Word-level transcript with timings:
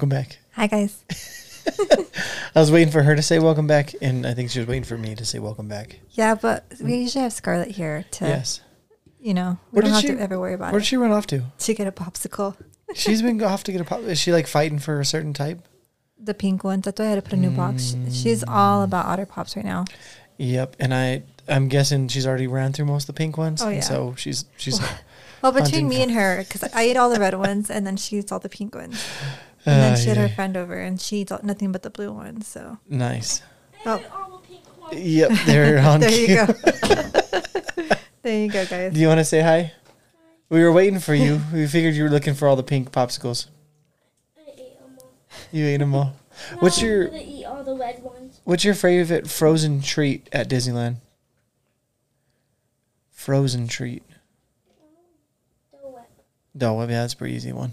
welcome 0.00 0.08
back. 0.08 0.38
Hi 0.52 0.66
guys. 0.66 1.04
I 2.54 2.58
was 2.58 2.72
waiting 2.72 2.90
for 2.90 3.02
her 3.02 3.14
to 3.14 3.20
say 3.20 3.38
welcome 3.38 3.66
back, 3.66 3.92
and 4.00 4.26
I 4.26 4.32
think 4.32 4.48
she 4.48 4.58
was 4.58 4.66
waiting 4.66 4.82
for 4.84 4.96
me 4.96 5.14
to 5.14 5.26
say 5.26 5.38
welcome 5.38 5.68
back. 5.68 6.00
Yeah, 6.12 6.36
but 6.36 6.64
we 6.82 6.96
usually 6.96 7.22
have 7.22 7.34
Scarlett 7.34 7.72
here 7.72 8.06
to, 8.12 8.24
Yes. 8.24 8.62
you 9.20 9.34
know, 9.34 9.58
we 9.70 9.76
Where 9.76 9.82
don't 9.82 9.90
did 9.90 9.94
have 9.96 10.00
she- 10.00 10.16
to 10.16 10.22
ever 10.22 10.40
worry 10.40 10.54
about 10.54 10.72
Where'd 10.72 10.84
it. 10.84 10.86
she 10.86 10.96
run 10.96 11.12
off 11.12 11.26
to? 11.26 11.42
To 11.58 11.74
get 11.74 11.86
a 11.86 11.92
popsicle, 11.92 12.56
She's 12.94 13.20
been 13.20 13.42
off 13.42 13.62
to 13.64 13.72
get 13.72 13.82
a 13.82 13.84
pop. 13.84 14.00
Is 14.04 14.18
she 14.18 14.32
like 14.32 14.46
fighting 14.46 14.78
for 14.78 15.00
a 15.00 15.04
certain 15.04 15.34
type? 15.34 15.60
the 16.18 16.32
pink 16.32 16.64
ones. 16.64 16.86
That's 16.86 16.98
why 16.98 17.04
I 17.04 17.08
had 17.10 17.16
to 17.16 17.22
put 17.22 17.34
a 17.34 17.36
new 17.36 17.50
box. 17.50 17.92
Mm. 17.92 18.22
She's 18.22 18.42
all 18.48 18.82
about 18.82 19.04
Otter 19.04 19.26
Pops 19.26 19.54
right 19.56 19.64
now. 19.66 19.84
Yep. 20.38 20.76
And 20.80 20.94
I, 20.94 21.24
I'm 21.46 21.68
guessing 21.68 22.08
she's 22.08 22.26
already 22.26 22.46
ran 22.46 22.72
through 22.72 22.84
most 22.86 23.02
of 23.04 23.14
the 23.14 23.18
pink 23.18 23.36
ones. 23.36 23.60
Oh, 23.62 23.66
and 23.68 23.76
yeah. 23.76 23.82
So 23.82 24.14
she's 24.16 24.46
she's. 24.56 24.80
Well, 25.42 25.52
between 25.52 25.88
me 25.88 26.02
and 26.02 26.10
her, 26.12 26.44
because 26.46 26.62
I 26.74 26.84
eat 26.84 26.98
all 26.98 27.08
the 27.08 27.18
red 27.18 27.32
ones 27.32 27.70
and 27.70 27.86
then 27.86 27.96
she 27.96 28.18
eats 28.18 28.30
all 28.30 28.40
the 28.40 28.50
pink 28.50 28.74
ones. 28.74 29.02
And 29.66 29.82
then 29.82 29.92
Uh, 29.92 29.96
she 29.96 30.08
had 30.08 30.16
her 30.16 30.28
friend 30.28 30.56
over 30.56 30.78
and 30.78 31.00
she 31.00 31.18
eats 31.18 31.32
all, 31.32 31.40
nothing 31.42 31.70
but 31.72 31.82
the 31.82 31.90
blue 31.90 32.12
ones. 32.12 32.46
So 32.46 32.78
Nice. 32.88 33.42
Oh. 33.86 34.02
all 34.12 34.38
the 34.40 34.46
pink 34.48 34.80
ones. 34.80 35.00
Yep. 35.00 35.30
They're 35.46 35.78
on. 35.86 36.00
there 36.00 36.10
you 36.10 36.26
go. 36.36 36.46
there 38.22 38.38
you 38.44 38.50
go, 38.50 38.64
guys. 38.66 38.92
Do 38.92 39.00
you 39.00 39.08
want 39.08 39.18
to 39.20 39.24
say 39.24 39.40
hi? 39.42 39.72
We 40.48 40.62
were 40.62 40.72
waiting 40.72 40.98
for 40.98 41.14
you. 41.14 41.40
We 41.52 41.66
figured 41.66 41.94
you 41.94 42.04
were 42.04 42.10
looking 42.10 42.34
for 42.34 42.48
all 42.48 42.56
the 42.56 42.62
pink 42.62 42.90
popsicles. 42.90 43.46
I 44.38 44.50
ate 44.50 44.78
them 44.78 44.96
all. 44.98 45.10
You 45.52 45.66
ate 45.66 45.76
them 45.78 45.94
all. 45.94 46.14
What's 46.60 46.80
your- 46.80 47.04
I'm 47.04 47.10
gonna 47.10 47.22
eat 47.22 47.44
all 47.44 47.62
the 47.62 47.76
red 47.76 48.02
ones. 48.02 48.40
What's 48.44 48.64
your 48.64 48.74
favorite 48.74 49.28
frozen 49.28 49.82
treat 49.82 50.28
at 50.32 50.48
Disneyland? 50.48 50.96
Frozen 53.10 53.68
treat. 53.68 54.02
Dole 55.70 55.92
Whip. 55.92 56.08
Dole 56.56 56.78
Whip. 56.78 56.88
Yeah, 56.90 57.02
that's 57.02 57.12
a 57.12 57.16
pretty 57.16 57.34
easy 57.34 57.52
one. 57.52 57.72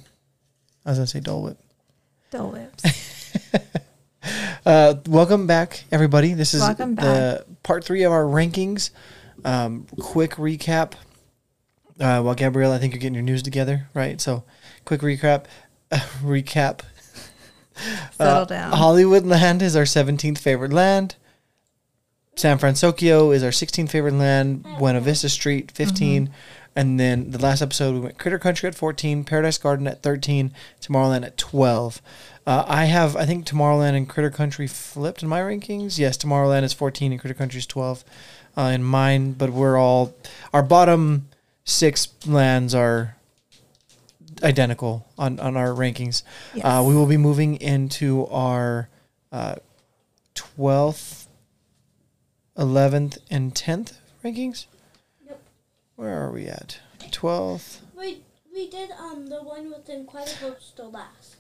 I 0.86 0.90
was 0.90 0.98
gonna 1.00 1.08
say 1.08 1.20
Dole 1.22 1.44
Whip. 1.44 1.58
Dole 2.32 2.52
Whips. 2.52 2.84
Uh, 4.66 4.96
welcome 5.08 5.48
back, 5.48 5.86
everybody. 5.94 6.34
This 6.34 6.54
is 6.54 6.60
Welcome 6.60 6.96
the 6.96 7.46
part 7.64 7.86
three 7.86 8.04
of 8.04 8.12
our 8.12 8.24
rankings. 8.26 8.90
Um, 9.46 9.88
quick 10.02 10.32
recap. 10.32 10.94
Uh, 11.98 12.20
well, 12.22 12.36
Gabrielle, 12.36 12.74
I 12.74 12.78
think 12.78 12.92
you're 12.92 13.00
getting 13.00 13.14
your 13.14 13.24
news 13.24 13.42
together, 13.42 13.88
right? 13.94 14.20
So, 14.20 14.44
quick 14.84 15.00
recap. 15.00 15.46
recap. 15.92 16.82
Settle 18.18 18.42
Uh, 18.42 18.46
down. 18.46 18.74
Hollywood 18.74 19.26
Land 19.26 19.62
is 19.62 19.78
our 19.78 19.84
17th 19.84 20.40
favorite 20.40 20.74
land. 20.74 21.16
San 22.36 22.58
Francisco 22.58 23.32
is 23.32 23.44
our 23.44 23.52
16th 23.52 23.90
favorite 23.90 24.16
land. 24.16 24.64
Buena 24.78 25.00
Vista 25.00 25.30
Street, 25.30 25.72
15. 25.72 26.26
Mm-hmm. 26.26 26.34
And 26.78 27.00
then 27.00 27.32
the 27.32 27.40
last 27.40 27.64
episode, 27.64 27.96
we 27.96 28.02
went 28.02 28.20
Critter 28.20 28.38
Country 28.38 28.68
at 28.68 28.76
14, 28.76 29.24
Paradise 29.24 29.58
Garden 29.58 29.88
at 29.88 30.04
13, 30.04 30.54
Tomorrowland 30.80 31.26
at 31.26 31.36
12. 31.36 32.04
Uh, 32.46 32.66
I 32.68 32.86
have, 32.86 33.16
I 33.16 33.26
think 33.26 33.48
Tomorrowland 33.48 33.96
and 33.96 34.08
Critter 34.08 34.30
Country 34.30 34.68
flipped 34.68 35.24
in 35.24 35.28
my 35.28 35.42
rankings. 35.42 35.98
Yes, 35.98 36.20
Tomorrowland 36.20 36.62
is 36.62 36.74
14 36.74 37.12
and 37.12 37.20
Critter 37.20 37.34
Country 37.34 37.58
is 37.58 37.66
12 37.66 38.04
uh, 38.56 38.62
in 38.62 38.84
mine. 38.84 39.32
But 39.32 39.50
we're 39.50 39.76
all, 39.76 40.14
our 40.54 40.62
bottom 40.62 41.30
six 41.66 42.10
lands 42.28 42.76
are 42.76 43.16
identical 44.44 45.08
on, 45.18 45.40
on 45.40 45.58
our 45.58 45.70
rankings. 45.70 46.22
Uh, 46.62 46.84
we 46.88 46.94
will 46.94 47.08
be 47.08 47.18
moving 47.18 47.56
into 47.56 48.28
our 48.28 48.88
uh, 49.32 49.56
12th, 50.36 51.26
11th, 52.56 53.18
and 53.32 53.56
10th 53.56 53.94
rankings. 54.24 54.68
Yep. 55.98 56.06
Where 56.06 56.24
are 56.24 56.32
we 56.32 56.48
at? 56.48 56.80
12th. 57.00 57.80
We 57.98 58.22
we 58.54 58.70
did 58.70 58.92
um 58.92 59.28
the 59.28 59.42
one 59.44 59.70
with 59.70 59.88
Incredibles 59.88 60.76
the 60.76 60.86
last. 60.86 61.36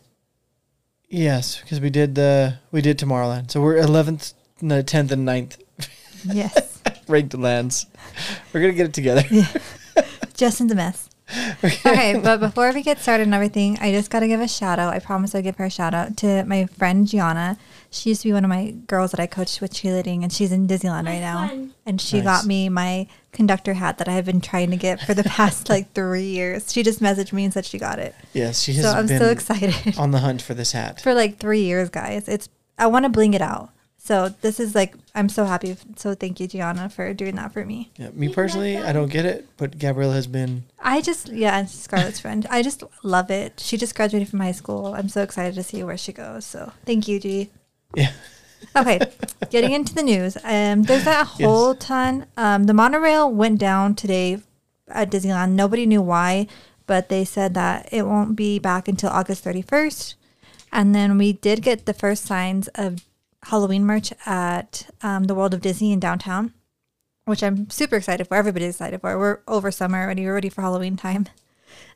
Yes, 1.09 1.61
because 1.61 1.79
we 1.79 1.89
did 1.89 2.15
the 2.15 2.59
we 2.71 2.81
did 2.81 2.97
Tomorrowland. 2.97 3.51
So 3.51 3.61
we're 3.61 3.75
11th, 3.75 4.33
no, 4.61 4.81
10th, 4.81 5.11
and 5.11 5.27
9th 5.27 5.57
yes. 6.25 6.81
ranked 7.07 7.35
lands. 7.37 7.85
We're 8.51 8.61
gonna 8.61 8.73
get 8.73 8.87
it 8.87 8.93
together. 8.93 9.23
Yeah. 9.31 9.47
Just 10.35 10.61
in 10.61 10.71
a 10.71 10.75
mess. 10.75 11.09
okay, 11.63 12.19
but 12.23 12.39
before 12.39 12.71
we 12.71 12.83
get 12.83 12.99
started 12.99 13.23
and 13.23 13.33
everything, 13.33 13.77
I 13.81 13.91
just 13.91 14.11
got 14.11 14.19
to 14.19 14.27
give 14.27 14.39
a 14.39 14.47
shout 14.47 14.77
out. 14.77 14.93
I 14.93 14.99
promise 14.99 15.33
I'll 15.33 15.41
give 15.41 15.57
her 15.57 15.65
a 15.65 15.69
shout 15.69 15.95
out 15.95 16.15
to 16.17 16.45
my 16.45 16.67
friend 16.67 17.07
Gianna. 17.07 17.57
She 17.91 18.09
used 18.09 18.21
to 18.23 18.27
be 18.29 18.33
one 18.33 18.43
of 18.43 18.49
my 18.49 18.71
girls 18.87 19.11
that 19.11 19.19
I 19.19 19.27
coached 19.27 19.61
with 19.61 19.73
cheerleading, 19.73 20.23
and 20.23 20.31
she's 20.31 20.51
in 20.51 20.67
Disneyland 20.67 21.05
My 21.05 21.11
right 21.13 21.21
now. 21.21 21.47
friend. 21.47 21.73
And 21.85 22.01
she 22.01 22.17
Nice. 22.17 22.23
got 22.25 22.45
me 22.45 22.69
my 22.69 23.07
conductor 23.31 23.73
hat 23.75 23.97
that 23.99 24.07
I 24.09 24.13
have 24.13 24.25
been 24.25 24.41
trying 24.41 24.71
to 24.71 24.77
get 24.77 24.99
for 25.01 25.13
the 25.13 25.23
past 25.37 25.69
like 25.69 25.93
three 25.93 26.23
years. 26.27 26.71
She 26.73 26.83
just 26.83 26.99
messaged 27.01 27.31
me 27.33 27.43
and 27.45 27.53
said 27.53 27.65
she 27.65 27.77
got 27.77 27.99
it. 27.99 28.13
Yes, 28.33 28.61
she 28.61 28.73
has 28.73 28.83
So 28.85 28.91
I'm 28.91 29.07
been 29.07 29.19
so 29.19 29.29
excited 29.29 29.97
on 29.97 30.11
the 30.11 30.19
hunt 30.19 30.41
for 30.41 30.53
this 30.53 30.71
hat. 30.73 30.99
for 31.01 31.13
like 31.13 31.37
three 31.37 31.61
years, 31.63 31.89
guys. 31.89 32.27
It's 32.27 32.49
I 32.77 32.87
want 32.87 33.05
to 33.05 33.09
bling 33.09 33.33
it 33.33 33.41
out. 33.41 33.69
So 33.99 34.29
this 34.41 34.59
is 34.59 34.73
like 34.73 34.95
I'm 35.15 35.27
so 35.29 35.43
happy. 35.45 35.75
So 35.97 36.13
thank 36.15 36.39
you, 36.39 36.47
Gianna, 36.47 36.89
for 36.89 37.13
doing 37.13 37.35
that 37.35 37.51
for 37.51 37.65
me. 37.65 37.91
Yeah, 37.97 38.09
me 38.13 38.29
personally, 38.29 38.77
I 38.77 38.93
don't 38.93 39.11
get 39.11 39.25
it, 39.25 39.47
but 39.57 39.77
Gabrielle 39.77 40.11
has 40.13 40.27
been. 40.27 40.63
I 40.79 41.01
just 41.01 41.29
yeah, 41.29 41.57
and 41.57 41.69
Scarlett's 41.69 42.19
friend. 42.21 42.45
I 42.49 42.61
just 42.63 42.83
love 43.03 43.29
it. 43.31 43.59
She 43.59 43.75
just 43.77 43.95
graduated 43.95 44.29
from 44.29 44.39
high 44.39 44.51
school. 44.53 44.93
I'm 44.95 45.09
so 45.09 45.23
excited 45.23 45.55
to 45.55 45.63
see 45.63 45.83
where 45.83 45.97
she 45.97 46.13
goes. 46.13 46.45
So 46.45 46.71
thank 46.85 47.07
you, 47.07 47.19
G. 47.19 47.49
Yeah. 47.97 48.11
Okay, 48.75 48.99
getting 49.49 49.71
into 49.71 49.95
the 49.95 50.03
news. 50.03 50.37
Um, 50.43 50.83
there's 50.83 51.07
a 51.07 51.23
whole 51.23 51.73
ton. 51.73 52.25
Um, 52.37 52.65
the 52.65 52.73
monorail 52.73 53.31
went 53.31 53.59
down 53.59 53.95
today 53.95 54.39
at 54.87 55.09
Disneyland. 55.09 55.51
Nobody 55.51 55.85
knew 55.85 56.01
why, 56.01 56.47
but 56.85 57.09
they 57.09 57.25
said 57.25 57.53
that 57.55 57.89
it 57.91 58.03
won't 58.03 58.35
be 58.35 58.59
back 58.59 58.87
until 58.87 59.09
August 59.09 59.43
31st. 59.43 60.15
And 60.71 60.93
then 60.93 61.17
we 61.17 61.33
did 61.33 61.61
get 61.63 61.85
the 61.85 61.93
first 61.93 62.25
signs 62.25 62.67
of 62.75 63.05
Halloween 63.43 63.83
merch 63.85 64.13
at 64.25 64.87
um, 65.01 65.25
the 65.25 65.35
World 65.35 65.53
of 65.53 65.61
Disney 65.61 65.91
in 65.91 65.99
downtown, 65.99 66.53
which 67.25 67.43
I'm 67.43 67.69
super 67.69 67.95
excited 67.95 68.27
for. 68.27 68.35
Everybody's 68.35 68.75
excited 68.75 69.01
for. 69.01 69.17
We're 69.17 69.39
over 69.47 69.71
summer 69.71 70.03
already. 70.03 70.25
We're 70.25 70.35
ready 70.35 70.49
for 70.49 70.61
Halloween 70.61 70.97
time. 70.97 71.27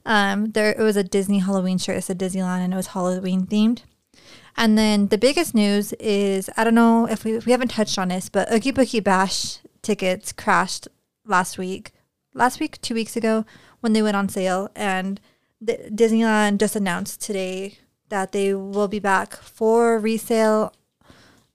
Um, 0.05 0.51
there 0.51 0.71
it 0.71 0.79
was 0.79 0.97
a 0.97 1.03
Disney 1.03 1.39
Halloween 1.39 1.77
shirt. 1.77 1.97
It 1.97 2.03
said 2.03 2.19
Disneyland 2.19 2.63
and 2.63 2.73
it 2.73 2.77
was 2.77 2.87
Halloween 2.87 3.45
themed. 3.45 3.81
And 4.57 4.77
then 4.77 5.07
the 5.07 5.17
biggest 5.17 5.55
news 5.55 5.93
is 5.93 6.49
I 6.57 6.63
don't 6.63 6.75
know 6.75 7.07
if 7.07 7.23
we, 7.23 7.37
we 7.39 7.51
haven't 7.51 7.69
touched 7.69 7.97
on 7.97 8.09
this, 8.09 8.29
but 8.29 8.51
Oogie 8.51 8.71
Boogie 8.71 9.03
Bash 9.03 9.59
tickets 9.81 10.31
crashed 10.31 10.87
last 11.25 11.57
week. 11.57 11.91
Last 12.33 12.59
week, 12.59 12.79
two 12.81 12.93
weeks 12.93 13.15
ago, 13.15 13.45
when 13.81 13.93
they 13.93 14.01
went 14.01 14.15
on 14.15 14.29
sale, 14.29 14.69
and 14.75 15.19
the, 15.59 15.77
Disneyland 15.93 16.59
just 16.59 16.75
announced 16.75 17.21
today 17.21 17.77
that 18.09 18.31
they 18.31 18.53
will 18.53 18.87
be 18.87 18.99
back 18.99 19.35
for 19.35 19.99
resale 19.99 20.73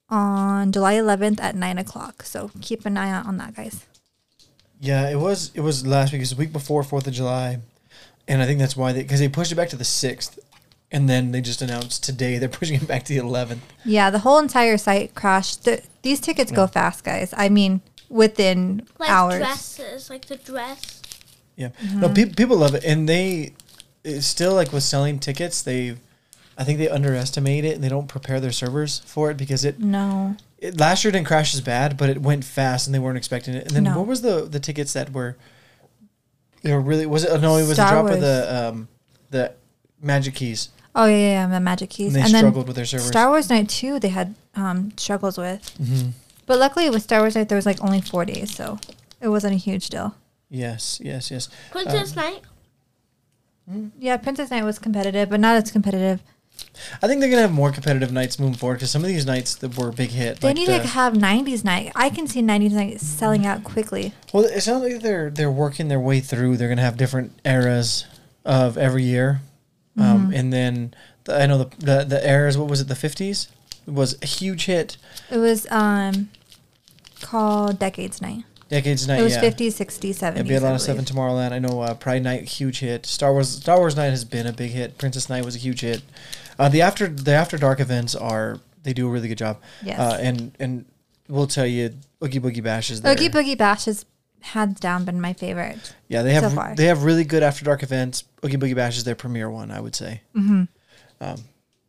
on 0.08 0.72
July 0.72 0.94
11th 0.94 1.40
at 1.40 1.56
nine 1.56 1.78
o'clock. 1.78 2.22
So 2.22 2.50
keep 2.60 2.84
an 2.84 2.96
eye 2.96 3.10
out 3.10 3.26
on 3.26 3.38
that, 3.38 3.56
guys. 3.56 3.86
Yeah, 4.80 5.08
it 5.08 5.16
was. 5.16 5.50
It 5.54 5.60
was 5.60 5.86
last 5.86 6.12
week. 6.12 6.18
It 6.18 6.22
was 6.22 6.30
the 6.30 6.36
week 6.36 6.52
before 6.52 6.82
Fourth 6.82 7.06
of 7.06 7.14
July, 7.14 7.60
and 8.28 8.42
I 8.42 8.46
think 8.46 8.58
that's 8.58 8.76
why 8.76 8.92
they 8.92 9.02
because 9.02 9.20
they 9.20 9.28
pushed 9.28 9.52
it 9.52 9.54
back 9.54 9.70
to 9.70 9.76
the 9.76 9.84
sixth, 9.84 10.38
and 10.92 11.08
then 11.08 11.32
they 11.32 11.41
just 11.41 11.62
announced 11.62 12.04
today 12.04 12.38
they're 12.38 12.48
pushing 12.60 12.76
it 12.80 12.86
back 12.88 13.04
to 13.04 13.12
the 13.14 13.19
eleventh. 13.20 13.62
Yeah, 13.84 14.10
the 14.10 14.20
whole 14.20 14.38
entire 14.38 14.76
site 14.78 15.14
crashed. 15.14 15.64
The, 15.64 15.82
these 16.02 16.20
tickets 16.20 16.52
go 16.52 16.66
fast, 16.66 17.04
guys. 17.04 17.34
I 17.36 17.48
mean, 17.48 17.80
within 18.08 18.86
Like 18.98 19.10
hours. 19.10 19.38
dresses, 19.38 20.10
like 20.10 20.26
the 20.26 20.36
dress. 20.36 21.02
Yeah, 21.56 21.69
Mm-hmm. 21.82 22.00
no, 22.00 22.08
pe- 22.10 22.34
people 22.34 22.56
love 22.58 22.74
it, 22.74 22.84
and 22.84 23.08
they 23.08 23.52
it's 24.04 24.26
still 24.26 24.54
like 24.54 24.72
with 24.72 24.82
selling 24.84 25.19
tickets. 25.19 25.62
They, 25.62 25.97
I 26.58 26.64
think 26.64 26.78
they 26.78 26.88
underestimate 26.88 27.64
it, 27.64 27.74
and 27.74 27.82
they 27.82 27.88
don't 27.88 28.06
prepare 28.08 28.38
their 28.41 28.53
servers 28.53 29.00
for 29.06 29.30
it 29.30 29.36
because 29.36 29.64
it, 29.64 29.80
No. 29.80 30.36
it 30.58 30.78
last 30.78 31.03
year 31.04 31.10
didn't 31.12 31.26
crash 31.26 31.54
as 31.54 31.60
bad, 31.60 31.97
but 31.97 32.08
it 32.10 32.20
went 32.22 32.44
fast, 32.44 32.86
and 32.86 32.94
they 32.94 32.98
weren't 32.98 33.16
expecting 33.18 33.54
it. 33.54 33.66
And 33.66 33.71
then 33.74 33.84
No. 33.84 33.98
what 33.98 34.06
was 34.06 34.21
the 34.22 34.42
the 34.42 34.60
tickets 34.60 34.92
that 34.92 35.12
were? 35.12 35.36
They 36.62 36.72
were 36.72 36.80
really 36.80 37.06
was 37.06 37.24
it? 37.24 37.30
oh, 37.30 37.38
No, 37.38 37.56
it 37.56 37.62
was 37.66 37.74
Star 37.74 37.86
the 37.88 37.92
drop 37.94 38.04
Wars. 38.04 38.15
of 38.16 38.21
the 38.21 38.66
um 38.68 38.88
the 39.30 39.53
magic 40.00 40.34
keys, 40.34 40.68
Oh 40.98 41.04
yeah, 41.07 41.16
yeah, 41.16 41.28
yeah, 41.28 41.47
the 41.48 41.60
Magic 41.60 41.91
Keys. 41.91 42.07
and 42.15 42.16
they 42.16 42.21
and 42.21 42.31
struggled 42.37 42.66
with 42.66 42.75
their 42.77 42.87
servers. 42.87 43.07
Star 43.07 43.28
Wars 43.28 43.51
Night 43.51 43.69
too, 43.69 44.01
they 44.01 44.09
had 44.09 44.34
um, 44.54 44.93
struggles 44.97 45.37
with. 45.39 45.60
Mhm. 45.81 46.13
But 46.47 46.59
luckily 46.59 46.89
with 46.91 47.03
Star 47.03 47.21
Wars 47.21 47.34
Night, 47.34 47.48
there 47.48 47.57
was 47.57 47.66
like 47.66 47.83
only 47.84 48.01
four 48.01 48.25
days, 48.25 48.54
so 48.54 48.78
it 49.21 49.28
wasn't 49.28 49.54
a 49.54 49.59
huge 49.59 49.89
deal. 49.91 50.15
Yes, 50.48 50.98
yes, 51.03 51.31
yes. 51.31 51.48
Princess 51.71 52.16
Night. 52.16 52.41
Yeah, 53.98 54.16
Princess 54.16 54.51
Night 54.51 54.65
was 54.65 54.78
competitive, 54.78 55.28
but 55.28 55.41
not 55.41 55.57
as 55.57 55.71
competitive. 55.72 56.22
I 57.03 57.09
think 57.09 57.21
they're 57.21 57.28
gonna 57.28 57.43
have 57.43 57.53
more 57.53 57.72
competitive 57.72 58.13
nights 58.13 58.39
moving 58.39 58.54
forward 58.54 58.77
because 58.77 58.91
some 58.91 59.03
of 59.03 59.09
these 59.09 59.27
nights 59.27 59.57
that 59.57 59.77
were 59.77 59.89
a 59.89 59.93
big 59.93 60.10
hit. 60.10 60.41
They 60.41 60.48
like 60.48 60.57
need 60.57 60.69
the- 60.69 60.78
to 60.78 60.87
have 60.87 61.13
'90s 61.15 61.65
Night. 61.65 61.93
I 61.95 62.09
can 62.09 62.27
see 62.27 62.41
'90s 62.41 62.72
Night 62.72 63.01
selling 63.01 63.45
out 63.45 63.65
quickly. 63.65 64.15
Well, 64.33 64.45
it 64.45 64.60
sounds 64.63 64.83
like 64.84 65.03
they're 65.03 65.28
they're 65.31 65.51
working 65.51 65.89
their 65.89 66.01
way 66.01 66.21
through. 66.21 66.57
They're 66.57 66.69
gonna 66.69 66.81
have 66.83 66.97
different 66.97 67.33
eras 67.45 68.07
of 68.45 68.78
every 68.78 69.03
year, 69.03 69.43
um, 69.98 70.04
Mm-hmm. 70.28 70.33
and 70.34 70.53
then 70.53 70.95
the, 71.25 71.43
I 71.43 71.47
know 71.47 71.59
the, 71.59 71.77
the 71.78 72.04
the 72.04 72.28
eras. 72.28 72.57
What 72.59 72.69
was 72.69 72.81
it? 72.81 72.89
The 72.89 72.95
fifties 72.95 73.48
was 73.87 74.16
a 74.22 74.27
huge 74.27 74.66
hit. 74.66 74.97
It 75.31 75.39
was 75.39 75.66
um 75.71 76.28
called 77.22 77.78
Decades 77.78 78.21
Night. 78.21 78.45
Decades 78.69 79.07
Night. 79.07 79.21
It 79.21 79.22
was 79.22 79.34
yeah. 79.37 79.43
50s, 79.43 79.69
60s, 79.78 80.10
70s. 80.16 80.33
It'd 80.34 80.48
be 80.48 80.54
a 80.54 80.57
I 80.57 80.60
lot 80.60 80.81
of 80.81 80.84
believe. 80.87 81.04
Tomorrowland. 81.04 81.53
I 81.53 81.60
know 81.60 81.81
uh, 81.83 81.95
Pride 81.95 82.25
Night, 82.25 82.43
huge 82.48 82.81
hit. 82.81 83.07
Star 83.07 83.33
Wars, 83.33 83.48
Star 83.48 83.78
Wars 83.78 83.95
Night 83.95 84.10
has 84.10 84.25
been 84.25 84.45
a 84.47 84.53
big 84.53 84.72
hit. 84.72 84.98
Princess 84.98 85.28
Night 85.28 85.45
was 85.45 85.54
a 85.54 85.59
huge 85.59 85.83
hit. 85.83 86.03
Uh, 86.59 86.69
the 86.69 86.83
after 86.83 87.07
the 87.07 87.33
after 87.33 87.57
dark 87.59 87.78
events 87.81 88.15
are 88.16 88.59
they 88.83 88.93
do 88.93 89.07
a 89.07 89.10
really 89.10 89.28
good 89.28 89.39
job. 89.39 89.60
Yes. 89.84 89.98
Uh, 90.01 90.19
and 90.21 90.53
and 90.59 90.84
we'll 91.28 91.47
tell 91.47 91.66
you, 91.66 91.95
Oogie 92.25 92.41
Boogie 92.41 92.63
Bash 92.63 92.91
is 92.91 93.03
there. 93.03 93.13
Oogie 93.13 93.28
Boogie 93.28 93.57
Bash 93.57 93.84
has 93.84 94.04
hands 94.47 94.81
down 94.81 95.04
been 95.04 95.21
my 95.21 95.33
favorite. 95.33 95.95
Yeah, 96.09 96.22
they 96.22 96.33
have 96.33 96.53
so 96.53 96.75
they 96.77 96.87
have 96.87 97.04
really 97.04 97.25
good 97.25 97.43
after 97.43 97.65
dark 97.65 97.83
events. 97.83 98.25
Oogie 98.45 98.57
Boogie 98.57 98.75
Bash 98.75 98.97
is 98.97 99.04
their 99.04 99.15
premier 99.15 99.51
one, 99.51 99.71
I 99.71 99.81
would 99.81 99.95
say. 99.95 100.22
Mm-hmm. 100.34 100.65
Um, 101.21 101.37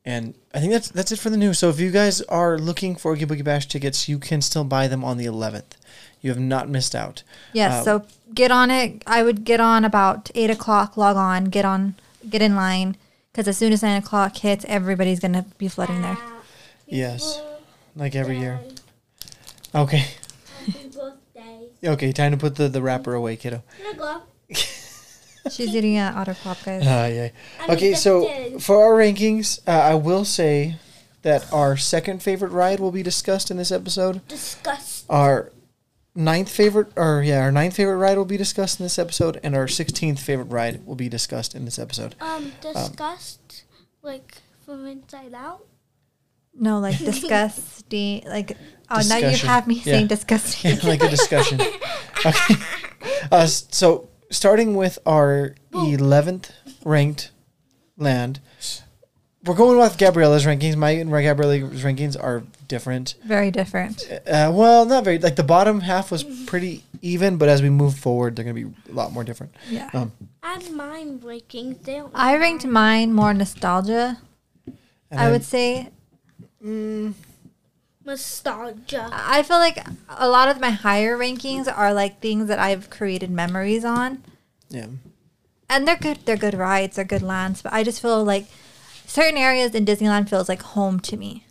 and 0.05 0.35
I 0.53 0.59
think 0.59 0.71
that's 0.71 0.89
that's 0.89 1.11
it 1.11 1.19
for 1.19 1.29
the 1.29 1.37
news. 1.37 1.59
So 1.59 1.69
if 1.69 1.79
you 1.79 1.91
guys 1.91 2.21
are 2.23 2.57
looking 2.57 2.95
for 2.95 3.13
Oogie 3.13 3.25
Boogie 3.25 3.43
Bash 3.43 3.67
tickets, 3.67 4.09
you 4.09 4.19
can 4.19 4.41
still 4.41 4.63
buy 4.63 4.87
them 4.87 5.03
on 5.03 5.17
the 5.17 5.25
11th. 5.25 5.77
You 6.21 6.31
have 6.31 6.39
not 6.39 6.69
missed 6.69 6.95
out. 6.95 7.23
Yes. 7.53 7.73
Uh, 7.73 7.83
so 7.83 8.05
get 8.33 8.51
on 8.51 8.71
it. 8.71 9.03
I 9.05 9.23
would 9.23 9.43
get 9.43 9.59
on 9.59 9.85
about 9.85 10.31
eight 10.33 10.49
o'clock. 10.49 10.97
Log 10.97 11.15
on. 11.15 11.45
Get 11.45 11.65
on. 11.65 11.95
Get 12.27 12.41
in 12.41 12.55
line. 12.55 12.97
Because 13.31 13.47
as 13.47 13.57
soon 13.57 13.71
as 13.71 13.83
nine 13.83 14.01
o'clock 14.01 14.35
hits, 14.37 14.65
everybody's 14.67 15.19
gonna 15.19 15.45
be 15.59 15.67
flooding 15.67 16.01
there. 16.01 16.17
Yes, 16.87 17.39
like 17.95 18.15
every 18.15 18.39
year. 18.39 18.59
Okay. 19.75 20.05
Okay, 21.83 22.11
time 22.11 22.31
to 22.31 22.37
put 22.37 22.55
the 22.55 22.67
the 22.67 22.81
wrapper 22.81 23.13
away, 23.13 23.35
kiddo. 23.35 23.63
Here 23.77 23.93
you. 24.49 24.55
She's 25.49 25.75
eating 25.75 25.97
an 25.97 26.15
otter 26.15 26.35
pop, 26.35 26.57
guys. 26.63 26.85
Uh, 26.85 27.09
yeah. 27.13 27.73
Okay, 27.73 27.93
so 27.93 28.59
for 28.59 28.83
our 28.83 28.99
rankings, 28.99 29.59
uh, 29.67 29.71
I 29.71 29.95
will 29.95 30.25
say 30.25 30.75
that 31.21 31.51
our 31.53 31.77
second 31.77 32.21
favorite 32.21 32.51
ride 32.51 32.79
will 32.79 32.91
be 32.91 33.03
discussed 33.03 33.49
in 33.49 33.57
this 33.57 33.71
episode. 33.71 34.27
Disgust. 34.27 35.05
Our 35.09 35.51
ninth 36.15 36.49
favorite, 36.49 36.91
or 36.95 37.21
yeah, 37.23 37.41
our 37.41 37.51
ninth 37.51 37.75
favorite 37.75 37.97
ride 37.97 38.17
will 38.17 38.25
be 38.25 38.37
discussed 38.37 38.79
in 38.79 38.85
this 38.85 38.99
episode, 38.99 39.39
and 39.43 39.55
our 39.55 39.67
sixteenth 39.67 40.19
favorite 40.19 40.51
ride 40.51 40.85
will 40.85 40.95
be 40.95 41.09
discussed 41.09 41.55
in 41.55 41.65
this 41.65 41.79
episode. 41.79 42.15
Um, 42.19 42.51
disgust, 42.61 43.63
like 44.01 44.41
from 44.65 44.85
inside 44.85 45.33
out. 45.33 45.65
No, 46.59 46.79
like 46.79 46.97
disgusting. 46.97 48.23
Like 48.27 48.57
oh, 48.89 49.01
now 49.07 49.17
you 49.17 49.37
have 49.37 49.67
me 49.67 49.75
Yeah. 49.75 49.83
saying 49.83 50.07
disgusting. 50.07 50.71
Yeah, 50.77 50.79
like 50.87 51.03
a 51.03 51.09
discussion. 51.09 51.59
Okay. 52.25 52.55
Uh, 53.31 53.45
so 53.45 54.09
starting 54.31 54.75
with 54.75 54.97
our 55.05 55.53
eleventh 55.71 56.51
ranked 56.83 57.29
land, 57.95 58.39
we're 59.45 59.53
going 59.55 59.77
with 59.77 59.97
Gabriella's 59.97 60.45
rankings. 60.45 60.75
My 60.75 60.91
and 60.91 61.11
Gabriella's 61.11 61.83
rankings 61.83 62.21
are 62.21 62.43
different. 62.67 63.15
Very 63.23 63.51
different. 63.51 64.03
Uh, 64.11 64.51
well, 64.53 64.83
not 64.85 65.03
very. 65.03 65.19
Like 65.19 65.35
the 65.35 65.43
bottom 65.43 65.81
half 65.81 66.09
was 66.11 66.23
pretty 66.47 66.83
even, 67.03 67.37
but 67.37 67.49
as 67.49 67.61
we 67.61 67.69
move 67.69 67.95
forward, 67.95 68.35
they're 68.35 68.43
gonna 68.43 68.55
be 68.55 68.63
a 68.89 68.93
lot 68.93 69.11
more 69.13 69.23
different. 69.23 69.53
Yeah. 69.69 69.89
Um, 69.93 70.11
And 70.43 70.75
mine 70.75 71.17
breaking. 71.17 71.79
They 71.83 71.97
don't. 71.97 72.11
I 72.15 72.35
ranked 72.37 72.65
mine 72.65 73.13
more 73.13 73.33
nostalgia. 73.33 74.17
I 75.11 75.29
would 75.31 75.43
say 75.45 75.89
nostalgia. 78.07 79.09
I 79.11 79.43
feel 79.43 79.57
like 79.59 79.77
a 80.09 80.27
lot 80.27 80.49
of 80.49 80.59
my 80.59 80.71
higher 80.71 81.15
rankings 81.17 81.71
are 81.71 81.93
like 81.93 82.19
things 82.21 82.47
that 82.47 82.57
I've 82.57 82.89
created 82.89 83.29
memories 83.29 83.85
on. 83.85 84.23
Yeah. 84.69 84.87
And 85.69 85.87
they're 85.87 85.97
good 85.97 86.19
they're 86.25 86.37
good 86.37 86.55
rides, 86.55 86.95
they're 86.95 87.05
good 87.05 87.21
lands, 87.21 87.61
but 87.61 87.73
I 87.73 87.83
just 87.83 88.01
feel 88.01 88.23
like 88.23 88.47
certain 89.05 89.37
areas 89.37 89.75
in 89.75 89.85
Disneyland 89.85 90.29
feels 90.29 90.49
like 90.49 90.61
home 90.61 90.99
to 91.01 91.17
me. 91.17 91.45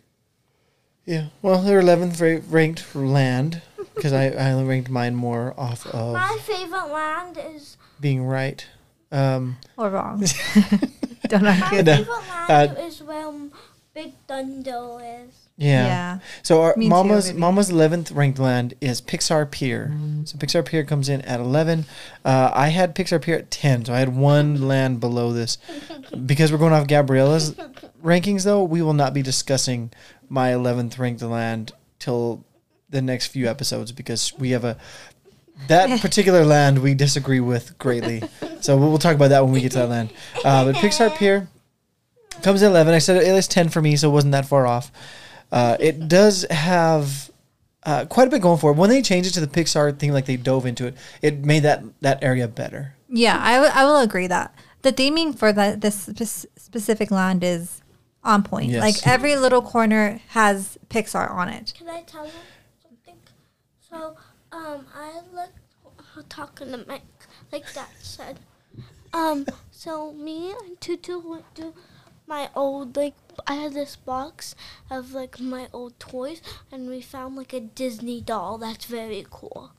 Yeah. 1.05 1.27
Well, 1.41 1.61
they're 1.61 1.79
eleventh 1.79 2.19
ra- 2.19 2.39
ranked 2.49 2.93
land 2.95 3.61
because 3.95 4.11
I 4.11 4.25
I 4.31 4.61
ranked 4.63 4.89
mine 4.89 5.15
more 5.15 5.53
off 5.57 5.85
of 5.87 6.13
My 6.13 6.37
favorite 6.41 6.87
land 6.91 7.37
is 7.55 7.77
being 8.01 8.25
right. 8.25 8.65
Um, 9.11 9.57
Or 9.77 9.89
wrong. 9.89 10.19
Don't 11.29 11.43
my 11.43 11.61
argue. 11.61 11.83
No. 11.83 11.95
favorite 11.97 12.27
land 12.49 12.77
Uh, 12.77 12.81
is 12.81 13.01
where 13.01 13.31
Big 13.93 14.13
Thunder 14.27 14.99
is. 15.23 15.46
Yeah. 15.57 15.85
Yeah. 15.87 16.19
So 16.43 16.61
our 16.61 16.75
Me 16.77 16.87
Mama's 16.87 17.27
baby. 17.27 17.39
Mama's 17.39 17.69
eleventh 17.69 18.11
ranked 18.11 18.39
land 18.39 18.75
is 18.79 19.01
Pixar 19.01 19.49
Pier. 19.49 19.91
So 20.25 20.37
Pixar 20.37 20.63
Pier 20.63 20.83
comes 20.83 21.09
in 21.09 21.21
at 21.23 21.39
eleven. 21.39 21.85
Uh, 22.23 22.51
I 22.53 22.69
had 22.69 22.95
Pixar 22.95 23.21
Pier 23.21 23.37
at 23.39 23.49
ten, 23.49 23.83
so 23.83 23.93
I 23.93 23.99
had 23.99 24.15
one 24.15 24.67
land 24.67 24.99
below 24.99 25.33
this. 25.33 25.57
Because 26.25 26.53
we're 26.53 26.57
going 26.57 26.71
off 26.71 26.87
Gabriella's 26.87 27.53
rankings, 28.01 28.45
though, 28.45 28.63
we 28.63 28.81
will 28.81 28.93
not 28.93 29.13
be 29.13 29.21
discussing 29.21 29.91
my 30.29 30.53
eleventh 30.53 30.97
ranked 30.97 31.21
land 31.21 31.73
till 31.99 32.45
the 32.89 33.01
next 33.01 33.27
few 33.27 33.47
episodes 33.47 33.91
because 33.91 34.33
we 34.37 34.51
have 34.51 34.63
a 34.63 34.77
that 35.67 35.99
particular 36.01 36.45
land 36.45 36.79
we 36.79 36.93
disagree 36.93 37.39
with 37.39 37.77
greatly. 37.77 38.23
So 38.61 38.77
we'll, 38.77 38.89
we'll 38.89 38.99
talk 38.99 39.15
about 39.15 39.29
that 39.29 39.43
when 39.43 39.51
we 39.51 39.61
get 39.61 39.73
to 39.73 39.79
that 39.79 39.89
land. 39.89 40.13
Uh, 40.45 40.65
but 40.65 40.75
Pixar 40.75 41.15
Pier 41.17 41.49
comes 42.41 42.61
in 42.61 42.69
11. 42.71 42.93
I 42.93 42.99
said 42.99 43.21
it 43.21 43.33
was 43.33 43.47
10 43.47 43.69
for 43.69 43.81
me, 43.81 43.95
so 43.95 44.09
it 44.09 44.13
wasn't 44.13 44.31
that 44.31 44.45
far 44.45 44.65
off. 44.67 44.91
Uh, 45.51 45.77
it 45.79 46.07
does 46.07 46.45
have 46.49 47.31
uh, 47.83 48.05
quite 48.05 48.27
a 48.27 48.31
bit 48.31 48.41
going 48.41 48.59
for 48.59 48.71
it. 48.71 48.77
When 48.77 48.89
they 48.89 49.01
changed 49.01 49.29
it 49.29 49.33
to 49.33 49.39
the 49.39 49.47
Pixar 49.47 49.97
theme, 49.97 50.13
like 50.13 50.25
they 50.25 50.37
dove 50.37 50.65
into 50.65 50.87
it, 50.87 50.95
it 51.21 51.45
made 51.45 51.63
that, 51.63 51.83
that 52.01 52.23
area 52.23 52.47
better. 52.47 52.95
Yeah, 53.09 53.37
I, 53.41 53.53
w- 53.55 53.71
I 53.73 53.85
will 53.85 54.01
agree 54.01 54.27
that 54.27 54.53
the 54.81 54.91
theming 54.91 55.37
for 55.37 55.53
that 55.53 55.81
this 55.81 56.01
spe- 56.03 56.47
specific 56.57 57.11
land 57.11 57.43
is 57.43 57.81
on 58.23 58.43
point. 58.43 58.71
Yes. 58.71 58.81
Like 58.81 59.07
every 59.07 59.37
little 59.37 59.61
corner 59.61 60.19
has 60.29 60.77
Pixar 60.89 61.31
on 61.31 61.49
it. 61.49 61.73
Can 61.77 61.89
I 61.89 62.01
tell 62.01 62.23
them 62.23 62.33
something? 62.83 63.15
So, 63.89 64.17
um, 64.51 64.85
I 64.93 65.21
like 65.33 65.49
talking 66.29 66.71
to 66.71 66.83
Mike, 66.87 67.03
like 67.51 67.73
Dad 67.73 67.85
said. 68.01 68.39
Um, 69.13 69.45
so 69.71 70.11
me 70.13 70.51
and 70.51 70.79
Tutu 70.81 71.19
went 71.19 71.55
to 71.55 71.73
my 72.27 72.49
old 72.55 72.95
like 72.95 73.15
I 73.47 73.55
had 73.55 73.73
this 73.73 73.95
box 73.95 74.55
of 74.91 75.13
like 75.13 75.39
my 75.39 75.67
old 75.73 75.99
toys, 75.99 76.41
and 76.71 76.89
we 76.89 77.01
found 77.01 77.35
like 77.35 77.53
a 77.53 77.59
Disney 77.59 78.21
doll. 78.21 78.57
That's 78.57 78.85
very 78.85 79.25
cool. 79.29 79.71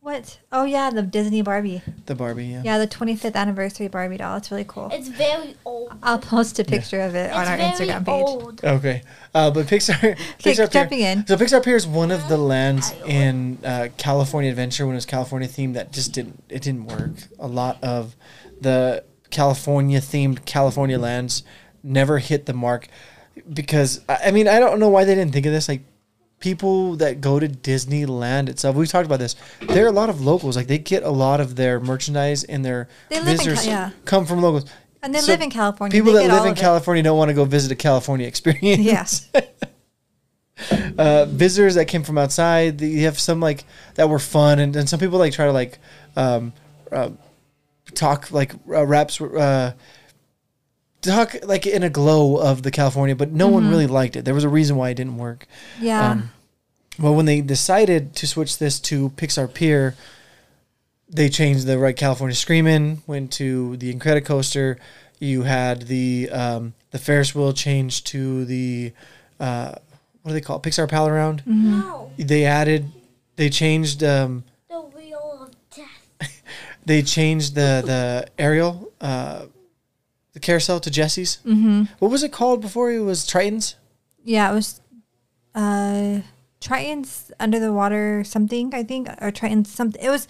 What? 0.00 0.40
Oh 0.50 0.64
yeah, 0.64 0.90
the 0.90 1.02
Disney 1.02 1.42
Barbie. 1.42 1.80
The 2.06 2.16
Barbie, 2.16 2.46
yeah. 2.46 2.62
Yeah, 2.64 2.78
the 2.78 2.88
25th 2.88 3.36
anniversary 3.36 3.86
Barbie 3.86 4.16
doll. 4.16 4.36
It's 4.38 4.50
really 4.50 4.64
cool. 4.66 4.88
It's 4.92 5.06
very 5.06 5.54
old. 5.64 5.92
I'll 6.02 6.18
post 6.18 6.58
a 6.58 6.64
picture 6.64 7.00
of 7.00 7.14
it 7.14 7.30
on 7.30 7.46
our 7.46 7.56
very 7.56 7.70
Instagram 7.70 8.04
page. 8.04 8.24
old. 8.26 8.64
Okay, 8.64 9.02
uh, 9.32 9.52
but 9.52 9.66
Pixar, 9.66 9.96
Okay, 9.98 10.16
Pixar 10.40 10.68
jumping 10.72 10.98
Pier, 10.98 11.12
in. 11.12 11.26
So 11.28 11.36
Pixar 11.36 11.62
Pier 11.62 11.76
is 11.76 11.86
one 11.86 12.10
of 12.10 12.28
the 12.28 12.36
lands 12.36 12.92
in 13.06 13.58
uh, 13.64 13.88
California 13.96 14.50
Adventure 14.50 14.86
when 14.86 14.94
it 14.94 14.96
was 14.96 15.06
California 15.06 15.46
themed 15.46 15.74
that 15.74 15.92
just 15.92 16.12
didn't 16.12 16.42
it 16.48 16.62
didn't 16.62 16.86
work. 16.86 17.12
A 17.38 17.46
lot 17.46 17.78
of 17.84 18.16
the 18.60 19.04
California 19.30 20.00
themed 20.00 20.44
California 20.44 20.98
lands 20.98 21.44
never 21.82 22.18
hit 22.18 22.46
the 22.46 22.52
mark 22.52 22.88
because 23.52 24.00
I 24.08 24.30
mean 24.30 24.48
I 24.48 24.58
don't 24.60 24.78
know 24.78 24.88
why 24.88 25.04
they 25.04 25.14
didn't 25.14 25.32
think 25.32 25.46
of 25.46 25.52
this 25.52 25.68
like. 25.68 25.82
People 26.38 26.96
that 26.96 27.20
go 27.20 27.38
to 27.38 27.46
Disneyland 27.46 28.48
itself, 28.48 28.74
we 28.74 28.84
talked 28.88 29.06
about 29.06 29.20
this. 29.20 29.36
There 29.60 29.84
are 29.84 29.88
a 29.88 29.92
lot 29.92 30.10
of 30.10 30.22
locals. 30.22 30.56
Like 30.56 30.66
they 30.66 30.78
get 30.78 31.04
a 31.04 31.08
lot 31.08 31.40
of 31.40 31.54
their 31.54 31.78
merchandise 31.78 32.42
and 32.42 32.64
their 32.64 32.88
They 33.10 33.20
visitors 33.20 33.64
yeah. 33.64 33.92
come 34.04 34.26
from 34.26 34.42
locals. 34.42 34.68
And 35.02 35.14
they 35.14 35.20
So 35.20 35.30
live 35.30 35.40
in 35.40 35.50
California. 35.50 35.96
People 35.96 36.14
They 36.14 36.26
that 36.26 36.34
live 36.34 36.44
in 36.44 36.50
of 36.50 36.58
it. 36.58 36.60
California 36.60 37.04
don't 37.04 37.16
want 37.16 37.28
to 37.28 37.34
go 37.34 37.44
visit 37.44 37.70
a 37.70 37.76
California 37.76 38.26
experience. 38.34 38.82
Yes. 38.82 39.30
uh, 40.98 41.26
visitors 41.26 41.74
that 41.74 41.86
came 41.86 42.02
from 42.02 42.18
outside. 42.18 42.80
You 42.80 43.04
have 43.04 43.18
some 43.18 43.40
like 43.40 43.64
that 43.94 44.08
were 44.08 44.18
fun, 44.18 44.58
and, 44.58 44.74
and 44.76 44.88
some 44.88 45.00
people 45.00 45.18
like 45.18 45.32
try 45.32 45.46
to 45.46 45.52
like 45.52 45.78
um, 46.16 46.52
uh, 46.90 47.10
talk 47.94 48.30
like 48.30 48.52
uh, 48.68 48.86
raps. 48.86 49.20
Uh, 49.20 49.74
talk 51.02 51.34
like 51.44 51.66
in 51.66 51.82
a 51.82 51.90
glow 51.90 52.36
of 52.36 52.62
the 52.62 52.70
California, 52.70 53.14
but 53.14 53.30
no 53.32 53.48
one 53.48 53.68
really 53.68 53.86
liked 53.86 54.16
it. 54.16 54.24
There 54.24 54.34
was 54.34 54.44
a 54.44 54.48
reason 54.48 54.76
why 54.76 54.90
it 54.90 54.94
didn't 54.94 55.18
work. 55.18 55.46
Yeah. 55.80 56.10
Um, 56.12 56.30
well, 56.98 57.14
when 57.14 57.26
they 57.26 57.40
decided 57.40 58.14
to 58.16 58.26
switch 58.26 58.58
this 58.58 58.78
to 58.80 59.10
Pixar 59.10 59.52
Pier, 59.52 59.94
they 61.08 61.28
changed 61.28 61.66
the 61.66 61.78
right 61.78 61.96
California 61.96 62.34
Screamin', 62.34 63.02
went 63.06 63.32
to 63.32 63.76
the 63.78 63.92
Incredicoaster. 63.92 64.78
You 65.18 65.42
had 65.42 65.82
the 65.82 66.30
um, 66.30 66.74
the 66.90 66.98
Ferris 66.98 67.34
wheel 67.34 67.52
changed 67.52 68.06
to 68.08 68.44
the 68.44 68.92
uh, 69.40 69.72
what 70.22 70.30
do 70.30 70.34
they 70.34 70.40
call 70.40 70.56
it? 70.56 70.62
Pixar 70.62 70.88
Pal 70.88 71.08
Around. 71.08 71.42
No, 71.46 72.12
They 72.16 72.44
added, 72.44 72.90
they 73.36 73.50
changed, 73.50 74.04
um, 74.04 74.44
the 74.68 74.80
wheel 74.80 75.40
of 75.42 75.54
death. 75.74 76.42
they 76.86 77.02
changed 77.02 77.54
the 77.54 77.82
the 77.84 78.26
Ariel, 78.38 78.92
uh, 79.00 79.42
the 79.42 79.50
carousel 80.42 80.80
to 80.80 80.90
Jessie's. 80.90 81.38
mm-hmm. 81.46 81.84
What 81.98 82.10
was 82.10 82.22
it 82.22 82.32
called 82.32 82.60
before? 82.60 82.90
It 82.92 83.00
was 83.00 83.26
Triton's. 83.26 83.76
Yeah, 84.24 84.50
it 84.50 84.54
was 84.54 84.80
uh 85.54 86.20
Triton's 86.60 87.32
under 87.40 87.58
the 87.58 87.72
water 87.72 88.22
something, 88.24 88.74
I 88.74 88.82
think. 88.84 89.08
Or 89.20 89.30
Triton's 89.30 89.72
something 89.72 90.02
it 90.02 90.10
was 90.10 90.28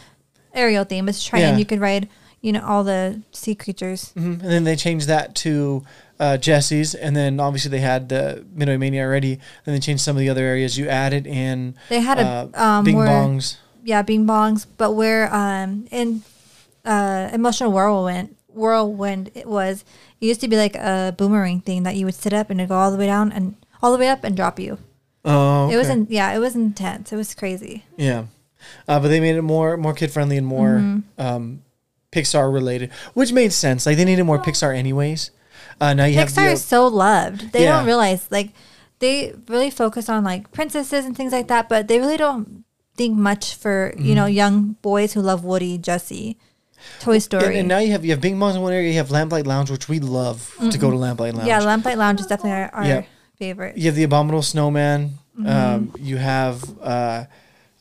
Ariel 0.55 0.85
theme. 0.85 1.09
It's 1.09 1.25
Triton. 1.25 1.55
Yeah. 1.55 1.59
You 1.59 1.65
could 1.65 1.81
ride, 1.81 2.09
you 2.41 2.53
know, 2.53 2.65
all 2.65 2.85
the 2.85 3.23
sea 3.33 3.55
creatures. 3.55 4.13
hmm 4.13 4.33
And 4.33 4.41
then 4.41 4.65
they 4.65 4.77
changed 4.77 5.09
that 5.09 5.35
to 5.37 5.85
uh, 6.21 6.37
Jessie's, 6.37 6.95
and 6.95 7.17
then 7.17 7.41
obviously 7.41 7.71
they 7.71 7.81
had 7.81 8.09
the 8.09 8.45
Midway 8.55 8.77
Mania 8.77 9.03
already. 9.03 9.33
And 9.35 9.43
then 9.65 9.75
they 9.75 9.81
changed 9.81 10.03
some 10.03 10.17
of 10.17 10.21
the 10.21 10.29
other 10.29 10.45
areas. 10.45 10.79
You 10.79 10.89
added 10.89 11.27
in 11.27 11.75
They 11.89 12.01
had 12.01 12.19
a 12.19 12.23
uh, 12.23 12.49
um 12.55 12.85
Bing 12.85 12.97
where, 12.97 13.09
Bongs. 13.09 13.57
Yeah, 13.85 14.03
Bing 14.03 14.25
Bongs. 14.27 14.67
But 14.77 14.93
where 14.93 15.33
um 15.35 15.87
in 15.91 16.23
uh 16.85 17.29
Emotional 17.33 17.73
Whirlwind 17.73 18.37
whirlwind 18.55 19.31
it 19.35 19.47
was, 19.47 19.85
it 20.21 20.27
used 20.27 20.41
to 20.43 20.49
be 20.49 20.57
like 20.57 20.77
a 20.77 21.15
boomerang 21.17 21.61
thing 21.61 21.83
that 21.85 21.97
you 21.97 22.05
would 22.07 22.15
sit 22.15 22.33
up 22.33 22.51
and 22.51 22.61
it'd 22.61 22.69
go 22.69 22.77
all 22.77 22.91
the 22.91 22.97
way 22.97 23.07
down 23.07 23.33
and 23.33 23.57
all 23.83 23.93
the 23.93 23.99
way 23.99 24.09
up 24.09 24.25
and 24.25 24.37
drop 24.37 24.59
you. 24.61 24.79
Oh, 25.25 25.71
It 25.71 25.77
was 25.77 25.87
okay. 25.89 25.99
in, 26.01 26.07
yeah, 26.11 26.33
it 26.35 26.39
was 26.39 26.55
intense. 26.57 27.13
It 27.13 27.17
was 27.17 27.35
crazy. 27.35 27.85
Yeah, 27.97 28.25
uh, 28.89 28.99
but 29.01 29.09
they 29.09 29.21
made 29.21 29.37
it 29.37 29.43
more 29.43 29.77
more 29.77 29.95
kid 29.95 30.11
friendly 30.11 30.37
and 30.37 30.47
more 30.47 30.79
Mm-hmm. 30.83 31.21
um, 31.21 31.63
Pixar 32.13 32.53
related, 32.53 32.91
which 33.15 33.33
made 33.33 33.53
sense. 33.53 33.87
Like 33.87 33.97
they 33.97 34.05
needed 34.05 34.25
more 34.25 34.39
Pixar 34.39 34.77
anyways. 34.77 35.31
Uh, 35.81 35.95
now 35.95 36.05
you 36.05 36.17
have 36.19 36.29
Pixar 36.29 36.47
the, 36.47 36.53
is 36.53 36.65
so 36.65 36.87
loved. 36.87 37.53
They 37.53 37.63
Yeah. 37.65 37.77
don't 37.77 37.87
realize 37.87 38.27
like 38.31 38.51
they 38.99 39.35
really 39.49 39.71
focus 39.71 40.09
on 40.09 40.23
like 40.25 40.53
princesses 40.53 41.05
and 41.07 41.17
things 41.17 41.33
like 41.33 41.49
that, 41.49 41.69
but 41.69 41.89
they 41.89 41.99
really 41.99 42.17
don't 42.19 42.65
think 42.97 43.17
much 43.17 43.55
for 43.55 43.95
you 43.97 44.03
Mm-hmm. 44.05 44.15
know 44.15 44.27
young 44.27 44.77
boys 44.83 45.15
who 45.15 45.23
love 45.23 45.43
Woody, 45.45 45.79
Jessie, 45.79 46.37
Toy 47.01 47.19
Story. 47.19 47.45
and, 47.47 47.55
and 47.57 47.69
now 47.69 47.79
you 47.79 47.93
have 47.93 48.05
you 48.05 48.11
have 48.13 48.21
Bing 48.21 48.37
Bongs 48.39 48.55
in 48.57 48.63
one 48.63 48.73
area. 48.73 48.89
You 48.91 48.97
have 48.99 49.09
Lamplight 49.11 49.47
Lounge, 49.47 49.71
which 49.71 49.89
we 49.89 50.01
love 50.01 50.55
to 50.71 50.79
go 50.79 50.91
to 50.91 50.97
Lamplight 50.97 51.35
Lounge. 51.35 51.47
yeah, 51.49 51.61
Lamplight 51.61 51.97
Lounge 51.99 52.21
is 52.21 52.27
definitely 52.27 52.53
our, 52.53 52.71
our 52.75 52.85
Yeah. 52.85 53.03
favorite. 53.37 53.77
you 53.77 53.87
have 53.87 53.95
the 53.95 54.05
Abominable 54.05 54.43
Snowman. 54.43 55.19
Mm-hmm. 55.39 55.47
Um, 55.49 55.95
you 55.99 56.19
have, 56.19 56.63
uh, 56.83 57.25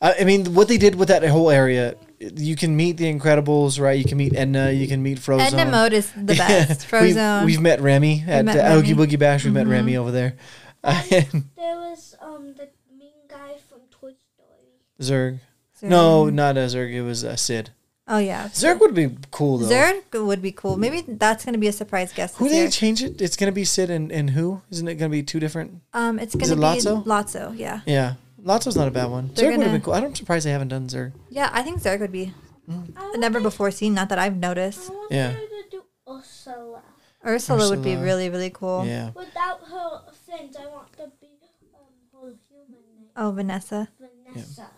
I, 0.00 0.14
I 0.20 0.24
mean, 0.24 0.54
what 0.54 0.68
they 0.68 0.78
did 0.78 0.94
with 0.94 1.08
that 1.08 1.22
whole 1.24 1.50
area. 1.50 1.96
You 2.18 2.54
can 2.56 2.76
meet 2.76 2.96
the 2.98 3.12
Incredibles, 3.12 3.78
right? 3.80 3.98
You 3.98 4.04
can 4.04 4.16
meet 4.16 4.34
Edna. 4.34 4.70
You 4.70 4.86
can 4.88 5.02
meet 5.02 5.18
Frozen. 5.18 5.58
Edna 5.58 5.70
Mode 5.70 5.92
is 5.92 6.10
the 6.12 6.34
best. 6.36 6.86
Frozen. 6.86 7.40
We've, 7.44 7.56
we've 7.56 7.60
met 7.60 7.80
Remy 7.80 8.24
at 8.26 8.44
met 8.44 8.56
uh, 8.56 8.76
Oogie 8.78 8.94
Boogie 8.94 9.18
Bash. 9.18 9.44
We've 9.44 9.52
met 9.52 9.66
Remy 9.66 9.96
over 9.96 10.10
there. 10.12 10.36
and 10.84 11.02
There 11.56 11.76
was 11.76 12.14
um 12.22 12.54
the 12.56 12.68
mean 12.96 13.12
guy 13.28 13.56
from 13.68 13.80
Toy 13.90 14.12
Story. 14.14 14.70
Zurg. 15.00 15.40
No, 15.82 16.30
not 16.30 16.56
a 16.56 16.60
Zurg. 16.60 16.92
It 16.92 17.02
was 17.02 17.24
a 17.24 17.36
Sid. 17.36 17.70
Oh 18.14 18.18
yeah. 18.18 18.48
Zurg 18.48 18.78
would 18.80 18.94
be 18.94 19.16
cool 19.30 19.56
though. 19.58 19.68
Zurg 19.74 20.26
would 20.26 20.42
be 20.42 20.52
cool. 20.52 20.76
Maybe 20.76 21.00
that's 21.08 21.44
gonna 21.46 21.56
be 21.58 21.68
a 21.68 21.72
surprise 21.72 22.12
guest 22.12 22.36
Who 22.36 22.44
this 22.44 22.52
they 22.52 22.58
year. 22.60 22.70
change 22.70 23.02
it? 23.02 23.20
It's 23.22 23.36
gonna 23.36 23.52
be 23.52 23.64
Sid 23.64 23.88
and, 23.90 24.12
and 24.12 24.30
who? 24.30 24.60
Isn't 24.70 24.86
it 24.86 24.96
gonna 24.96 25.08
be 25.08 25.22
two 25.22 25.40
different? 25.40 25.80
Um, 25.94 26.18
it's 26.18 26.34
Is 26.34 26.40
gonna 26.50 26.52
it 26.52 26.74
be 26.74 26.80
Lotso? 26.80 27.04
Lotso. 27.06 27.58
Yeah. 27.58 27.80
Yeah, 27.86 28.14
Lotso's 28.44 28.76
not 28.76 28.86
a 28.88 28.90
bad 28.90 29.06
one. 29.10 29.30
They're 29.34 29.46
Zurg 29.50 29.56
would 29.56 29.60
have 29.60 29.60
gonna- 29.60 29.72
been 29.72 29.80
cool. 29.82 29.94
I'm 29.94 30.14
surprised 30.14 30.44
they 30.46 30.50
haven't 30.52 30.68
done 30.68 30.88
Zurg. 30.88 31.12
Yeah, 31.30 31.48
I 31.52 31.62
think 31.62 31.80
Zurg 31.80 32.00
would 32.00 32.12
be 32.12 32.32
Mm. 32.70 32.94
Never 33.18 33.40
before 33.40 33.72
seen. 33.72 33.92
Not 33.92 34.08
that 34.10 34.20
I've 34.20 34.36
noticed. 34.36 34.88
I 34.88 34.94
wanted 34.94 35.14
Yeah. 35.16 35.30
her 35.32 35.40
to 35.40 35.62
do 35.70 35.82
Ursula. 36.08 36.82
Ursula, 37.26 37.68
would 37.70 37.82
be 37.82 37.96
really 37.96 38.30
really 38.30 38.50
cool. 38.50 38.84
Yeah. 38.86 39.10
Without 39.16 39.60
her 39.68 40.02
fins, 40.26 40.54
I 40.56 40.66
want 40.66 40.92
to 40.98 41.10
be 41.20 41.26
um, 41.74 41.90
her 42.12 42.34
human 42.48 43.08
Oh, 43.16 43.32
Vanessa. 43.32 43.88
Vanessa. 44.32 44.68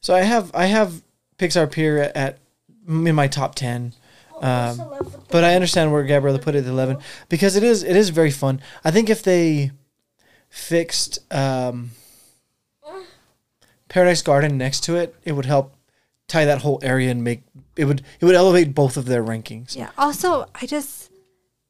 So 0.00 0.12
I 0.14 0.22
have 0.22 0.50
I 0.54 0.66
have 0.66 1.02
Pixar 1.38 1.70
Pier 1.70 1.98
at, 1.98 2.16
at 2.16 2.38
in 2.86 3.14
my 3.14 3.26
top 3.28 3.54
ten. 3.54 3.92
Oh, 4.34 4.38
Um, 4.42 4.70
Ursula 4.70 4.98
with 5.00 5.12
the 5.12 5.18
But 5.30 5.44
I 5.44 5.54
understand 5.54 5.92
where 5.92 6.02
Gabriella 6.04 6.38
put 6.38 6.54
it 6.54 6.64
at 6.64 6.66
eleven 6.66 6.98
because 7.28 7.56
it 7.56 7.62
is 7.62 7.82
it 7.82 7.96
is 7.96 8.10
very 8.10 8.30
fun. 8.30 8.60
I 8.84 8.90
think 8.90 9.08
if 9.08 9.22
they 9.22 9.70
fixed 10.48 11.18
um, 11.32 11.90
Paradise 13.88 14.22
Garden 14.22 14.56
next 14.58 14.80
to 14.84 14.96
it, 14.96 15.14
it 15.24 15.32
would 15.32 15.46
help 15.46 15.74
tie 16.26 16.44
that 16.44 16.62
whole 16.62 16.80
area 16.82 17.10
and 17.10 17.22
make 17.22 17.42
it 17.76 17.84
would 17.84 18.02
it 18.20 18.24
would 18.24 18.34
elevate 18.34 18.74
both 18.74 18.96
of 18.96 19.06
their 19.06 19.22
rankings. 19.22 19.76
Yeah. 19.76 19.90
Also, 19.98 20.46
I 20.54 20.66
just 20.66 21.10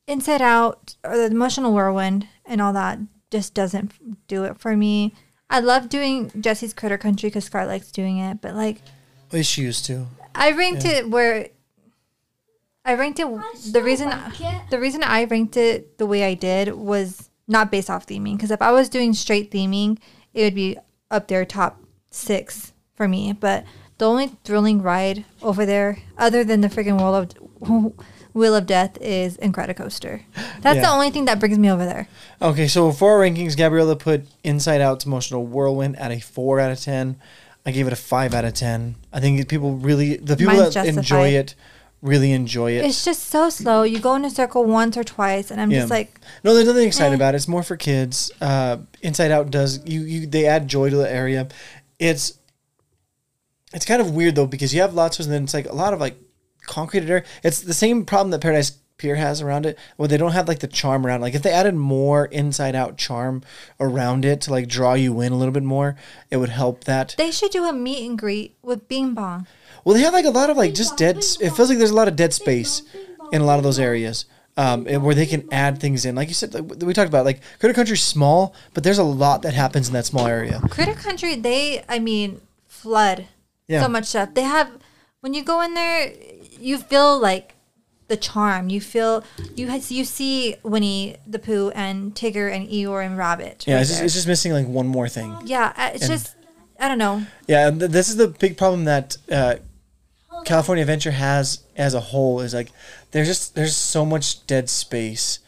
Inside 0.06 0.42
Out 0.42 0.97
or 1.04 1.16
the 1.16 1.26
emotional 1.26 1.73
whirlwind 1.73 2.28
and 2.44 2.61
all 2.61 2.73
that 2.73 2.99
just 3.30 3.54
doesn't 3.54 4.26
do 4.28 4.44
it 4.44 4.59
for 4.59 4.76
me. 4.76 5.14
I 5.50 5.61
love 5.61 5.88
doing 5.88 6.30
Jessie's 6.40 6.73
Critter 6.73 6.99
Country 6.99 7.28
because 7.28 7.44
Scar 7.44 7.66
likes 7.66 7.90
doing 7.90 8.18
it, 8.18 8.40
but 8.40 8.54
like 8.54 8.78
She 9.42 9.62
used 9.62 9.85
to. 9.87 10.06
I 10.34 10.52
ranked 10.52 10.84
it 10.84 11.08
where 11.08 11.48
I 12.84 12.94
ranked 12.94 13.18
it. 13.18 13.26
The 13.72 13.82
reason 13.82 14.08
like 14.10 14.40
it. 14.40 14.70
the 14.70 14.78
reason 14.78 15.02
I 15.02 15.24
ranked 15.24 15.56
it 15.56 15.98
the 15.98 16.06
way 16.06 16.24
I 16.24 16.34
did 16.34 16.74
was 16.74 17.30
not 17.48 17.70
based 17.70 17.90
off 17.90 18.06
theming. 18.06 18.36
Because 18.36 18.50
if 18.50 18.60
I 18.60 18.72
was 18.72 18.88
doing 18.88 19.14
straight 19.14 19.50
theming, 19.50 19.98
it 20.32 20.42
would 20.42 20.54
be 20.54 20.76
up 21.10 21.28
there 21.28 21.44
top 21.44 21.80
six 22.10 22.72
for 22.94 23.08
me. 23.08 23.32
But 23.32 23.64
the 23.98 24.06
only 24.06 24.28
thrilling 24.44 24.82
ride 24.82 25.24
over 25.42 25.64
there, 25.64 25.98
other 26.18 26.44
than 26.44 26.60
the 26.60 26.68
freaking 26.68 26.98
Wheel 26.98 27.14
of 27.14 27.94
Wheel 28.34 28.56
of 28.56 28.66
Death, 28.66 28.98
is 29.00 29.36
Incredicoaster. 29.38 30.22
That's 30.60 30.80
the 30.80 30.90
only 30.90 31.10
thing 31.10 31.26
that 31.26 31.38
brings 31.38 31.58
me 31.58 31.70
over 31.70 31.84
there. 31.84 32.08
Okay, 32.42 32.66
so 32.66 32.90
for 32.90 33.12
our 33.12 33.20
rankings, 33.20 33.56
Gabriella 33.56 33.96
put 33.96 34.26
Inside 34.42 34.80
Out's 34.80 35.06
Emotional 35.06 35.46
Whirlwind 35.46 35.96
at 35.98 36.10
a 36.10 36.20
four 36.20 36.58
out 36.58 36.72
of 36.72 36.80
ten. 36.80 37.16
I 37.66 37.71
gave 37.71 37.87
it 37.87 37.92
a 37.92 37.97
five 37.97 38.35
out 38.35 38.44
of 38.44 38.54
ten. 38.54 38.97
I 39.12 39.21
think 39.21 39.49
people 39.49 39.76
really 39.76 40.16
the 40.16 40.37
people 40.37 40.54
Mine's 40.54 40.75
that 40.75 40.87
enjoy 40.87 41.28
it 41.28 41.54
really 42.02 42.33
enjoy 42.33 42.73
it. 42.73 42.85
It's 42.85 43.02
just 43.02 43.30
so 43.30 43.49
slow. 43.49 43.83
You 43.83 43.99
go 43.99 44.14
in 44.14 44.26
a 44.26 44.30
circle 44.30 44.64
once 44.66 44.94
or 44.99 45.02
twice, 45.04 45.50
and 45.50 45.59
I'm 45.59 45.71
Yeah. 45.71 45.80
just 45.80 45.90
like, 45.90 46.21
No, 46.44 46.52
there's 46.52 46.66
nothing 46.66 46.87
exciting 46.87 47.14
Eh. 47.14 47.16
about 47.16 47.33
it. 47.35 47.38
It's 47.38 47.49
more 47.49 47.62
for 47.62 47.78
kids. 47.78 48.30
Uh, 48.42 48.76
Inside 49.00 49.30
Out 49.30 49.50
does 49.50 49.80
you, 49.87 50.02
you 50.02 50.26
they 50.26 50.44
add 50.44 50.68
joy 50.68 50.90
to 50.90 50.97
the 50.97 51.11
area. 51.11 51.49
It's 51.99 52.35
it's 53.73 53.87
kind 53.87 54.00
of 54.02 54.14
weird 54.14 54.35
though 54.35 54.47
because 54.47 54.75
you 54.75 54.83
have 54.83 54.92
lots 54.94 55.18
of 55.18 55.25
and 55.26 55.33
then 55.35 55.44
it's 55.44 55.54
like 55.54 55.66
a 55.66 55.73
lot 55.75 55.94
of 55.94 56.00
like 56.00 56.16
concreted 56.66 57.09
area. 57.11 57.25
It's 57.42 57.61
the 57.61 57.73
same 57.75 58.04
problem 58.04 58.30
that 58.33 58.40
Paradise 58.42 58.73
Pier 59.04 59.16
has 59.16 59.42
around 59.42 59.66
it, 59.66 59.78
Well, 59.99 60.08
they 60.08 60.16
don't 60.16 60.32
have 60.32 60.49
like 60.49 60.61
the 60.61 60.66
charm 60.66 61.06
around. 61.06 61.20
Like 61.20 61.34
if 61.34 61.42
they 61.42 61.50
added 61.52 61.75
more 61.75 62.25
Inside 62.26 62.75
Out 62.75 62.96
charm 62.96 63.42
around 63.78 64.25
it 64.25 64.40
to 64.42 64.50
like 64.50 64.66
draw 64.66 64.94
you 64.94 65.20
in 65.20 65.30
a 65.30 65.37
little 65.37 65.52
bit 65.52 65.62
more, 65.62 65.94
it 66.30 66.38
would 66.38 66.49
help 66.49 66.84
that. 66.84 67.14
they 67.18 67.30
should 67.30 67.50
do 67.50 67.64
a 67.64 67.73
meet 67.73 68.06
and 68.08 68.18
greet 68.18 68.56
with 68.62 68.88
Bing 68.88 69.12
Bong. 69.12 69.46
Well, 69.84 69.94
they 69.94 70.00
have 70.02 70.14
like 70.14 70.25
a 70.25 70.30
lot 70.30 70.49
of 70.49 70.56
like 70.56 70.73
just 70.73 70.96
dead. 70.96 71.18
It 71.18 71.50
feels 71.50 71.68
like 71.68 71.76
there's 71.76 71.90
a 71.90 71.94
lot 71.94 72.08
of 72.08 72.16
dead 72.16 72.32
space 72.32 72.80
in 73.30 73.42
a 73.42 73.44
lot 73.44 73.58
of 73.58 73.62
those 73.64 73.78
areas. 73.78 74.25
Um, 74.56 74.87
and 74.88 75.02
where 75.04 75.14
they 75.16 75.26
can 75.26 75.46
add 75.52 75.80
things 75.80 76.06
in, 76.06 76.14
like 76.14 76.28
you 76.28 76.34
said, 76.34 76.54
like 76.54 76.64
we 76.82 76.94
talked 76.94 77.08
about, 77.08 77.25
like 77.26 77.40
Critter 77.58 77.75
Country's 77.75 78.02
small, 78.02 78.54
but 78.73 78.84
there's 78.84 78.99
a 78.99 79.04
lot 79.04 79.42
that 79.42 79.52
happens 79.52 79.88
in 79.88 79.92
that 79.94 80.06
small 80.06 80.26
area. 80.28 80.61
Critter 80.70 80.94
Country, 80.94 81.34
they, 81.34 81.84
I 81.88 81.99
mean, 81.99 82.40
flood 82.68 83.26
Yeah. 83.66 83.82
so 83.82 83.88
much 83.88 84.06
stuff. 84.06 84.32
They 84.32 84.42
have, 84.44 84.70
when 85.20 85.34
you 85.34 85.42
go 85.42 85.61
in 85.61 85.75
there, 85.75 86.12
you 86.61 86.78
feel 86.78 87.18
like 87.18 87.53
the 88.08 88.16
charm. 88.16 88.68
You 88.68 88.80
feel, 88.80 89.25
you 89.54 89.68
has, 89.68 89.90
you 89.90 90.04
see 90.04 90.56
Winnie 90.62 91.16
the 91.26 91.38
Pooh 91.38 91.70
and 91.75 92.14
Tigger 92.14 92.54
and 92.54 92.68
Eeyore 92.68 93.04
and 93.04 93.16
Rabbit. 93.16 93.64
Yeah, 93.66 93.75
right 93.75 93.80
it's 93.80 93.90
just, 93.90 94.02
it's 94.02 94.14
just 94.14 94.26
missing 94.28 94.52
like 94.52 94.66
one 94.66 94.87
more 94.87 95.08
thing. 95.08 95.37
yeah, 95.44 95.73
uh, 95.76 95.90
it's 95.94 96.04
and- 96.04 96.12
just, 96.12 96.34
I 96.78 96.88
don't 96.88 96.99
know. 96.99 97.25
Yeah, 97.46 97.70
th- 97.70 97.90
this 97.90 98.08
is 98.08 98.16
the 98.16 98.28
big 98.28 98.56
problem 98.58 98.84
that 98.84 99.16
uh, 99.30 99.56
California 100.44 100.82
Adventure 100.82 101.12
has 101.12 101.62
as 101.76 101.94
a 101.94 102.00
whole 102.00 102.40
is 102.40 102.52
like 102.52 102.70
there's 103.12 103.28
just 103.28 103.54
there's 103.54 103.76
so 103.76 104.04
much 104.04 104.46
dead 104.46 104.68
space 104.68 105.38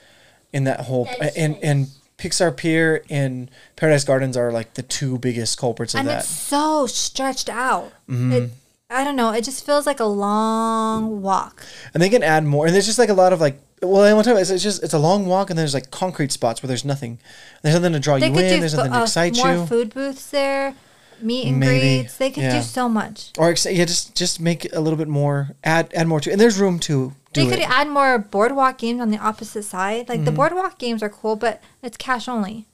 in 0.53 0.65
that 0.65 0.81
whole 0.83 1.05
Dead 1.05 1.33
and 1.37 1.59
and 1.63 1.89
Pixar 2.17 2.57
Pier 2.57 3.05
and 3.11 3.51
Paradise 3.75 4.05
Gardens 4.05 4.37
are 4.37 4.51
like 4.53 4.75
the 4.75 4.83
two 4.83 5.19
biggest 5.19 5.59
culprits 5.59 5.95
of 5.95 6.01
and 6.01 6.09
that. 6.09 6.21
it's 6.21 6.29
so 6.29 6.87
stretched 6.87 7.49
out. 7.49 7.93
Mm-hmm. 8.09 8.33
It, 8.33 8.51
I 8.89 9.03
don't 9.05 9.17
know. 9.17 9.33
It 9.33 9.43
just 9.45 9.67
feels 9.67 9.85
like 9.87 9.99
a 10.01 10.05
long 10.05 11.21
walk. 11.23 11.65
and 11.93 12.03
they 12.03 12.09
can 12.09 12.23
add 12.23 12.45
more. 12.45 12.67
And 12.67 12.75
there's 12.75 12.87
just 12.87 12.99
like 12.99 13.09
a 13.09 13.15
lot 13.15 13.33
of 13.33 13.41
like, 13.41 13.59
well, 13.83 14.03
I 14.03 14.13
want 14.15 14.27
to 14.27 14.37
it's, 14.37 14.51
it's 14.51 14.63
just 14.63 14.83
it's 14.83 14.95
a 14.95 14.99
long 14.99 15.27
walk, 15.27 15.51
and 15.51 15.59
there's 15.59 15.75
like 15.75 15.91
concrete 15.91 16.33
spots 16.33 16.63
where 16.63 16.69
there's 16.69 16.85
nothing. 16.85 17.19
There's 17.63 17.75
nothing 17.75 17.93
to 17.93 17.99
draw 18.01 18.19
They 18.19 18.29
you 18.29 18.33
could 18.33 18.45
in. 18.45 18.55
do 18.55 18.61
There's 18.61 18.75
nothing 18.75 18.93
to 18.93 18.99
uh, 19.01 19.03
excite 19.03 19.37
more 19.37 19.53
you. 19.53 19.67
food 19.67 19.93
booths 19.93 20.31
there, 20.31 20.75
meet 21.21 21.47
and 21.49 21.59
Maybe, 21.61 21.99
greets. 22.01 22.17
They 22.17 22.31
could 22.31 22.45
yeah. 22.45 22.57
do 22.59 22.63
so 22.63 22.89
much. 22.89 23.33
Or 23.37 23.51
ex- 23.51 23.67
yeah, 23.67 23.85
just 23.85 24.15
just 24.17 24.41
make 24.41 24.73
a 24.73 24.81
little 24.81 24.97
bit 24.97 25.09
more. 25.09 25.51
Add 25.65 25.93
add 25.95 26.07
more 26.07 26.21
to, 26.21 26.31
and 26.31 26.41
there's 26.41 26.59
room 26.59 26.79
to 26.81 27.13
do 27.33 27.45
They 27.45 27.51
could 27.51 27.59
it. 27.59 27.63
Mm-hmm. 27.65 27.73
add 27.73 27.89
more 27.89 28.19
boardwalk 28.19 28.79
games 28.79 29.01
on 29.01 29.11
the 29.11 29.19
opposite 29.19 29.65
side. 29.65 30.09
Like 30.09 30.25
the 30.25 30.33
boardwalk 30.33 30.79
games 30.79 31.03
are 31.03 31.11
cool, 31.11 31.37
but 31.37 31.61
it's 31.83 31.97
cash 31.99 32.29
only. 32.29 32.67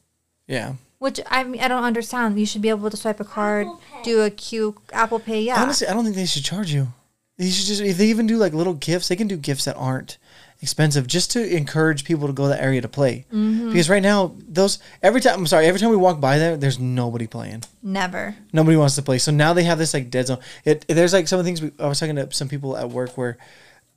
yeah. 0.47 0.75
Which 1.02 1.18
I 1.28 1.42
mean, 1.42 1.61
I 1.61 1.66
don't 1.66 1.82
understand. 1.82 2.38
You 2.38 2.47
should 2.47 2.62
be 2.62 2.68
able 2.68 2.88
to 2.88 2.97
swipe 2.97 3.18
a 3.18 3.25
card, 3.25 3.66
Apple 3.66 3.80
Pay. 3.92 4.02
do 4.04 4.23
a 4.23 4.30
Q 4.30 4.76
Apple 4.92 5.18
Pay. 5.18 5.42
Yeah, 5.42 5.61
Honestly, 5.61 5.88
I 5.88 5.94
don't 5.94 6.04
think 6.04 6.14
they 6.14 6.26
should 6.26 6.44
charge 6.44 6.73
you. 6.73 6.92
They 7.38 7.50
should 7.50 7.66
just 7.66 7.80
if 7.82 7.97
they 7.99 8.06
even 8.06 8.28
do 8.28 8.37
like 8.37 8.52
little 8.52 8.75
gifts, 8.75 9.09
they 9.09 9.16
can 9.16 9.26
do 9.26 9.37
gifts 9.37 9.64
that 9.64 9.75
aren't 9.75 10.18
expensive 10.61 11.09
just 11.09 11.32
to 11.32 11.56
encourage 11.56 12.04
people 12.04 12.28
to 12.28 12.32
go 12.32 12.44
to 12.44 12.50
that 12.50 12.62
area 12.62 12.80
to 12.80 12.88
play. 12.88 13.26
Mm-hmm. 13.32 13.71
Because 13.71 13.90
right 13.90 14.02
now, 14.02 14.37
those 14.47 14.78
every 15.02 15.21
time 15.21 15.40
I'm 15.40 15.47
sorry, 15.49 15.66
every 15.66 15.80
time 15.80 15.90
we 15.90 15.97
walk 15.97 16.21
by 16.21 16.38
there, 16.38 16.56
there's 16.56 16.78
nobody 16.78 17.26
playing. 17.26 17.64
never. 17.82 18.37
Nobody 18.52 18.76
wants 18.76 18.94
to 18.94 19.02
play. 19.02 19.18
So 19.18 19.32
now 19.32 19.54
they 19.54 19.64
have 19.64 19.78
this 19.78 19.94
like 19.94 20.09
dead 20.09 20.28
zone. 20.28 20.38
It 20.64 20.87
there's 20.87 21.12
like 21.12 21.26
some 21.26 21.40
of 21.40 21.44
the 21.44 21.49
things 21.49 21.62
we, 21.62 21.73
I 21.80 21.88
was 21.88 21.99
talking 21.99 22.14
to 22.14 22.32
some 22.32 22.49
people 22.49 22.76
at 22.76 22.90
work 22.90 23.18
where 23.18 23.38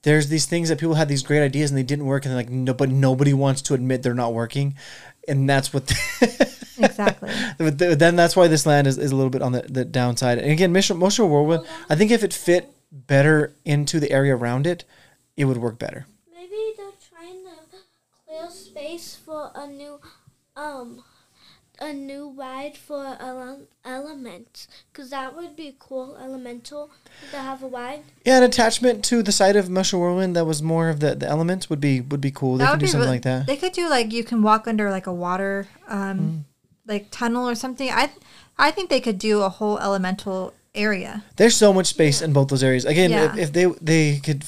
there's 0.01 0.29
these 0.29 0.47
things 0.47 0.69
that 0.69 0.79
people 0.79 0.95
had 0.95 1.07
these 1.07 1.21
great 1.21 1.43
ideas 1.43 1.69
and 1.69 1.77
they 1.77 1.83
didn't 1.83 2.07
work 2.07 2.25
and 2.25 2.31
they're 2.31 2.39
like 2.39 2.49
no, 2.49 2.73
but 2.73 2.89
nobody 2.89 3.33
wants 3.33 3.61
to 3.63 3.75
admit 3.75 4.01
they're 4.01 4.15
not 4.15 4.33
working, 4.33 4.73
and 5.27 5.47
that's 5.47 5.71
what. 5.71 5.93
Exactly. 6.77 7.29
But 7.57 7.77
then 7.79 8.15
that's 8.15 8.35
why 8.35 8.47
this 8.47 8.65
land 8.65 8.87
is, 8.87 8.97
is 8.97 9.11
a 9.11 9.15
little 9.15 9.29
bit 9.29 9.41
on 9.41 9.51
the, 9.53 9.61
the 9.61 9.85
downside. 9.85 10.37
And 10.39 10.51
again, 10.51 10.71
Mission 10.71 10.97
Motion 10.97 11.29
Whirlwind, 11.29 11.65
I 11.89 11.95
think 11.95 12.11
if 12.11 12.23
it 12.23 12.33
fit 12.33 12.71
better 12.91 13.53
into 13.65 13.99
the 13.99 14.11
area 14.11 14.35
around 14.35 14.67
it, 14.67 14.83
it 15.37 15.45
would 15.45 15.57
work 15.57 15.77
better. 15.79 16.05
Maybe 16.33 16.55
they're 16.77 16.87
trying 17.09 17.43
to 17.43 17.77
clear 18.25 18.49
space 18.49 19.15
for 19.15 19.51
a 19.55 19.67
new 19.67 19.99
um 20.55 21.03
a 21.81 21.91
new 21.91 22.33
ride 22.37 22.77
for 22.77 23.17
ele- 23.19 23.67
elements 23.83 24.65
because 24.93 25.09
that 25.09 25.35
would 25.35 25.57
be 25.57 25.75
cool. 25.77 26.15
Elemental 26.15 26.89
to 27.31 27.37
have 27.37 27.61
a 27.63 27.67
ride. 27.67 28.01
Yeah, 28.25 28.37
an 28.37 28.43
attachment 28.43 29.03
to 29.05 29.21
the 29.21 29.33
side 29.33 29.57
of 29.57 29.69
Mushroom 29.69 30.01
Whirlwind 30.01 30.37
that 30.37 30.45
was 30.45 30.61
more 30.61 30.87
of 30.87 31.01
the, 31.01 31.15
the 31.15 31.27
elements 31.27 31.69
would 31.69 31.81
be 31.81 31.99
would 31.99 32.21
be 32.21 32.31
cool. 32.31 32.55
They 32.57 32.63
That 32.63 32.71
can 32.71 32.79
would 32.79 32.85
do 32.85 32.87
something 32.87 32.99
really- 33.01 33.15
like 33.17 33.23
that. 33.23 33.47
They 33.47 33.57
could 33.57 33.73
do 33.73 33.89
like 33.89 34.13
you 34.13 34.23
can 34.23 34.41
walk 34.41 34.69
under 34.69 34.89
like 34.89 35.05
a 35.07 35.13
water, 35.13 35.67
um, 35.89 36.19
Mm. 36.19 36.43
Like 36.87 37.09
tunnel 37.11 37.47
or 37.49 37.55
something. 37.55 37.89
I, 37.89 38.11
I 38.57 38.71
think 38.71 38.89
they 38.89 39.01
could 39.01 39.19
do 39.19 39.41
a 39.41 39.49
whole 39.49 39.79
elemental 39.79 40.53
area. 40.73 41.23
There's 41.37 41.55
so 41.55 41.73
much 41.73 41.87
space 41.87 42.21
in 42.21 42.33
both 42.33 42.49
those 42.49 42.63
areas. 42.63 42.85
Again, 42.85 43.11
Yeah. 43.11 43.33
if, 43.33 43.37
if 43.39 43.53
they 43.53 43.65
they 43.81 44.19
could 44.19 44.43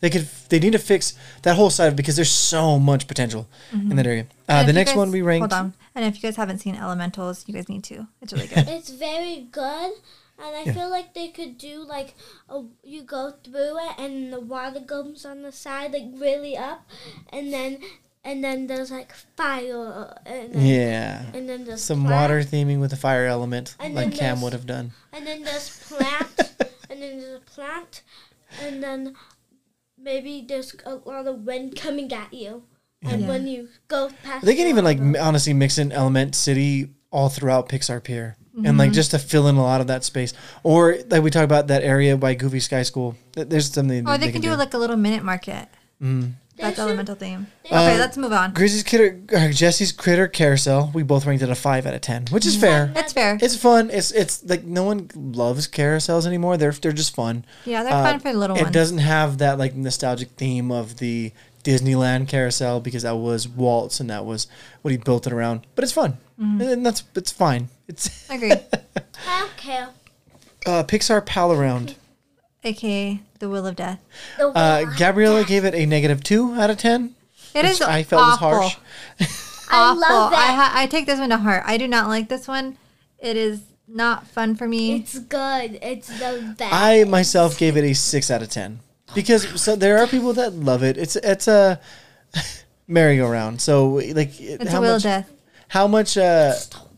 they 0.00 0.10
could 0.10 0.28
they 0.48 0.58
need 0.58 0.72
to 0.72 0.78
fix 0.78 1.14
that 1.42 1.56
whole 1.56 1.70
side 1.70 1.96
because 1.96 2.16
there's 2.16 2.30
so 2.30 2.78
much 2.78 3.06
potential 3.08 3.48
in 3.72 3.96
that 3.96 4.06
area. 4.06 4.26
Uh, 4.48 4.62
the 4.64 4.72
next 4.72 4.90
guys- 4.92 4.96
one 4.98 5.10
we 5.10 5.22
ranked. 5.22 5.52
Hold 5.52 5.64
on. 5.66 5.74
And 5.94 6.04
if 6.04 6.16
you 6.16 6.22
guys 6.22 6.36
haven't 6.36 6.58
seen 6.58 6.76
Elementals, 6.76 7.44
you 7.48 7.54
guys 7.54 7.68
need 7.68 7.82
to. 7.84 8.06
It's 8.20 8.32
really 8.32 8.46
good. 8.48 8.68
It's 8.76 8.90
very 8.90 9.48
good, 9.50 9.92
and 10.38 10.52
I 10.56 10.64
feel 10.72 10.90
like 10.90 11.14
they 11.14 11.28
could 11.28 11.56
do 11.56 11.82
like 11.82 12.14
a, 12.50 12.62
you 12.84 13.02
go 13.02 13.32
through 13.42 13.78
it, 13.78 13.92
and 13.98 14.32
the 14.32 14.40
water 14.40 14.80
comes 14.80 15.24
on 15.24 15.42
the 15.42 15.52
side 15.52 15.92
like 15.92 16.04
really 16.14 16.54
up, 16.56 16.86
and 17.32 17.50
then 17.52 17.78
and 18.26 18.42
then 18.44 18.66
there's 18.66 18.90
like 18.90 19.12
fire, 19.36 20.12
and 20.26 20.52
then, 20.52 20.66
Yeah. 20.66 21.22
and 21.32 21.48
then 21.48 21.64
there's 21.64 21.82
Some 21.82 22.04
plant, 22.04 22.12
water 22.20 22.40
theming 22.42 22.80
with 22.80 22.90
the 22.90 22.96
fire 22.96 23.26
element, 23.26 23.76
And 23.80 23.94
like 23.94 24.12
Cam 24.14 24.42
would 24.42 24.52
have 24.52 24.66
done. 24.66 24.92
and 25.12 25.26
then 25.26 25.42
there's 25.42 25.70
plant, 25.88 26.28
and 26.90 27.00
then 27.00 27.20
there's 27.20 27.36
a 27.36 27.44
plant, 27.54 28.02
and 28.62 28.82
then 28.82 29.14
maybe 29.98 30.44
there's 30.46 30.74
a 30.84 30.96
lot 30.96 31.26
of 31.26 31.44
wind 31.46 31.76
coming 31.76 32.12
at 32.12 32.32
you, 32.34 32.64
and 33.02 33.22
Yeah. 33.22 33.28
when 33.28 33.46
you 33.46 33.68
go 33.88 34.10
past, 34.24 34.44
They 34.44 34.54
can 34.54 34.64
the 34.64 34.70
even 34.70 34.84
like 34.84 34.98
m- 34.98 35.16
honestly 35.20 35.52
mix 35.52 35.78
in 35.78 35.92
Element 35.92 36.34
City 36.34 36.90
all 37.10 37.28
throughout 37.28 37.68
Pixar 37.68 38.02
Pier, 38.02 38.36
and 38.56 38.64
Mm-hmm. 38.66 38.78
like 38.78 38.92
just 38.92 39.10
to 39.12 39.18
fill 39.18 39.46
in 39.48 39.56
a 39.56 39.62
lot 39.62 39.80
of 39.80 39.86
that 39.86 40.02
space. 40.04 40.32
Or 40.62 40.96
like 41.10 41.22
we 41.22 41.30
talk 41.30 41.44
about 41.44 41.68
that 41.68 41.82
area 41.82 42.16
by 42.16 42.34
Goofy 42.34 42.60
Sky 42.60 42.82
School. 42.82 43.14
There's 43.34 43.70
something. 43.72 44.08
or 44.08 44.18
they 44.18 44.32
can 44.32 44.40
do 44.42 44.54
like 44.54 44.74
a 44.74 44.78
little 44.78 44.96
minute 44.96 45.22
market. 45.22 45.68
Mm. 46.02 46.32
They 46.56 46.62
That's 46.62 46.76
should- 46.76 46.82
elemental 46.84 47.14
theme. 47.16 47.48
Okay, 47.66 47.94
Uh, 47.96 47.98
let's 47.98 48.16
move 48.16 48.32
on. 48.32 48.54
Grizzly's 48.54 48.82
Critter, 48.82 49.20
uh, 49.36 49.48
Jessie's 49.50 49.92
Critter 49.92 50.26
Carousel. 50.26 50.90
We 50.94 51.02
both 51.02 51.26
ranked 51.26 51.42
it 51.42 51.50
a 51.50 51.54
five 51.54 51.84
out 51.86 51.92
of 51.92 52.00
ten, 52.00 52.24
which 52.30 52.46
is 52.46 52.56
fair. 52.56 52.90
That's 52.94 53.12
fair. 53.12 53.38
It's 53.42 53.56
fun. 53.56 53.90
It's 53.90 54.10
it's 54.10 54.42
like 54.44 54.64
no 54.64 54.82
one 54.84 55.10
loves 55.14 55.68
carousels 55.68 56.26
anymore. 56.26 56.56
They're 56.56 56.72
they're 56.72 56.92
just 56.92 57.14
fun. 57.14 57.44
Yeah, 57.66 57.82
they're 57.82 57.92
Uh, 57.92 58.02
fun 58.04 58.20
for 58.20 58.32
the 58.32 58.38
little 58.38 58.56
it 58.56 58.62
ones. 58.62 58.74
doesn't 58.74 58.98
have 58.98 59.36
that 59.38 59.58
like 59.58 59.74
nostalgic 59.74 60.30
theme 60.38 60.70
of 60.72 60.96
the 60.96 61.32
Disneyland 61.62 62.28
carousel 62.28 62.80
because 62.80 63.02
that 63.02 63.16
was 63.16 63.46
Walt's 63.48 64.00
and 64.00 64.08
that 64.08 64.24
was 64.24 64.46
what 64.82 64.92
he 64.92 64.96
built 64.96 65.26
it 65.26 65.32
around. 65.34 65.66
But 65.74 65.84
it's 65.84 65.92
fun, 65.92 66.16
Mm-hmm. 66.40 66.60
and 66.62 66.86
that's 66.86 67.02
it's 67.14 67.32
fine. 67.32 67.68
It's 67.88 68.30
Agreed. 68.30 68.52
I 69.28 69.40
don't 69.40 69.56
care. 69.58 69.88
uh, 70.64 70.84
Pixar 70.84 71.24
Pal 71.26 71.52
Around. 71.52 71.96
AKA 72.66 73.20
the 73.38 73.48
will 73.48 73.66
of 73.66 73.76
Death. 73.76 74.00
Uh. 74.38 74.84
Gabriella 74.98 75.44
gave 75.44 75.64
it 75.64 75.74
a 75.74 75.86
negative 75.86 76.22
two 76.22 76.54
out 76.54 76.70
of 76.70 76.78
ten. 76.78 77.14
It 77.54 77.64
is. 77.64 77.80
which 77.80 77.88
I 77.88 78.02
felt 78.02 78.22
awful. 78.22 78.48
was 78.50 78.72
harsh. 78.72 78.76
I 79.70 79.90
Awful. 79.90 80.00
love 80.00 80.32
I, 80.32 80.46
ha- 80.52 80.72
I 80.74 80.86
take 80.86 81.06
this 81.06 81.18
one 81.18 81.30
to 81.30 81.38
heart. 81.38 81.62
I 81.66 81.76
do 81.76 81.88
not 81.88 82.08
like 82.08 82.28
this 82.28 82.46
one. 82.46 82.76
It 83.18 83.36
is 83.36 83.60
not 83.88 84.26
fun 84.26 84.54
for 84.56 84.68
me. 84.68 84.96
It's 84.96 85.18
good. 85.18 85.78
It's 85.82 86.06
the 86.08 86.54
best. 86.56 86.72
I 86.72 87.04
myself 87.04 87.58
gave 87.58 87.76
it 87.76 87.82
a 87.84 87.92
six 87.94 88.30
out 88.30 88.42
of 88.42 88.50
ten 88.50 88.80
because 89.14 89.60
so 89.60 89.74
there 89.74 89.98
are 89.98 90.06
people 90.06 90.32
that 90.34 90.52
love 90.52 90.82
it. 90.84 90.96
It's 90.96 91.16
it's 91.16 91.48
a 91.48 91.80
merry-go-round. 92.88 93.60
So 93.60 93.88
like 93.94 94.40
it's 94.40 94.70
how 94.70 94.78
a 94.78 94.80
Wheel 94.82 94.92
much 94.92 94.96
of 94.98 95.02
Death. 95.02 95.32
how 95.68 95.86
much 95.86 96.16
uh 96.18 96.52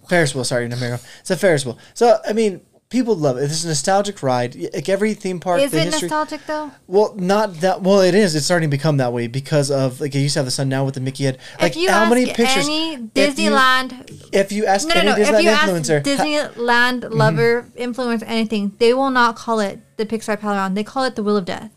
Ferris 0.08 0.34
wheel? 0.34 0.44
Sorry, 0.44 0.66
not 0.68 0.80
merry-go. 0.80 1.02
It's 1.20 1.30
a 1.30 1.36
Ferris 1.36 1.64
wheel. 1.64 1.78
So 1.94 2.18
I 2.26 2.32
mean, 2.32 2.60
people 2.90 3.14
love 3.16 3.36
it. 3.36 3.44
It's 3.44 3.64
a 3.64 3.68
nostalgic 3.68 4.22
ride. 4.22 4.54
Like 4.74 4.88
every 4.88 5.14
theme 5.14 5.40
park, 5.40 5.60
Is 5.60 5.72
the 5.72 5.80
it 5.80 5.84
history. 5.84 6.08
nostalgic 6.08 6.46
though? 6.46 6.70
well, 6.86 7.14
not 7.16 7.60
that. 7.60 7.82
Well, 7.82 8.00
it 8.00 8.14
is. 8.14 8.34
It's 8.34 8.44
starting 8.46 8.70
to 8.70 8.76
become 8.76 8.96
that 8.98 9.12
way 9.12 9.26
because 9.26 9.70
of 9.70 10.00
like 10.00 10.14
it 10.14 10.20
used 10.20 10.34
to 10.34 10.40
have 10.40 10.46
the 10.46 10.50
sun 10.50 10.68
now 10.68 10.84
with 10.84 10.94
the 10.94 11.00
Mickey 11.00 11.24
head. 11.24 11.38
Like 11.60 11.72
if 11.72 11.76
you 11.82 11.90
how 11.90 12.02
ask 12.04 12.10
many 12.10 12.26
pictures? 12.26 12.66
any 12.68 12.94
if 12.94 13.00
you- 13.38 13.50
Disneyland, 13.50 14.28
If 14.32 14.52
you 14.52 14.66
ask 14.66 14.88
no, 14.88 14.94
no, 14.94 15.02
no. 15.02 15.16
If 15.16 15.28
Disneyland 15.28 15.42
you 15.42 15.48
ask 15.50 15.68
influencer, 15.72 15.98
ha- 16.16 16.24
Disneyland 16.24 17.00
mm-hmm. 17.02 17.14
lover, 17.14 17.66
influence, 17.76 18.22
anything, 18.26 18.72
they 18.78 18.94
will 18.94 19.10
not 19.10 19.36
call 19.36 19.60
it 19.60 19.80
the 19.96 20.06
Pixar 20.06 20.38
Pal 20.40 20.52
Around. 20.52 20.74
They 20.74 20.84
call 20.84 21.04
it 21.04 21.16
the 21.16 21.22
Wheel 21.22 21.36
of 21.36 21.44
Death, 21.44 21.70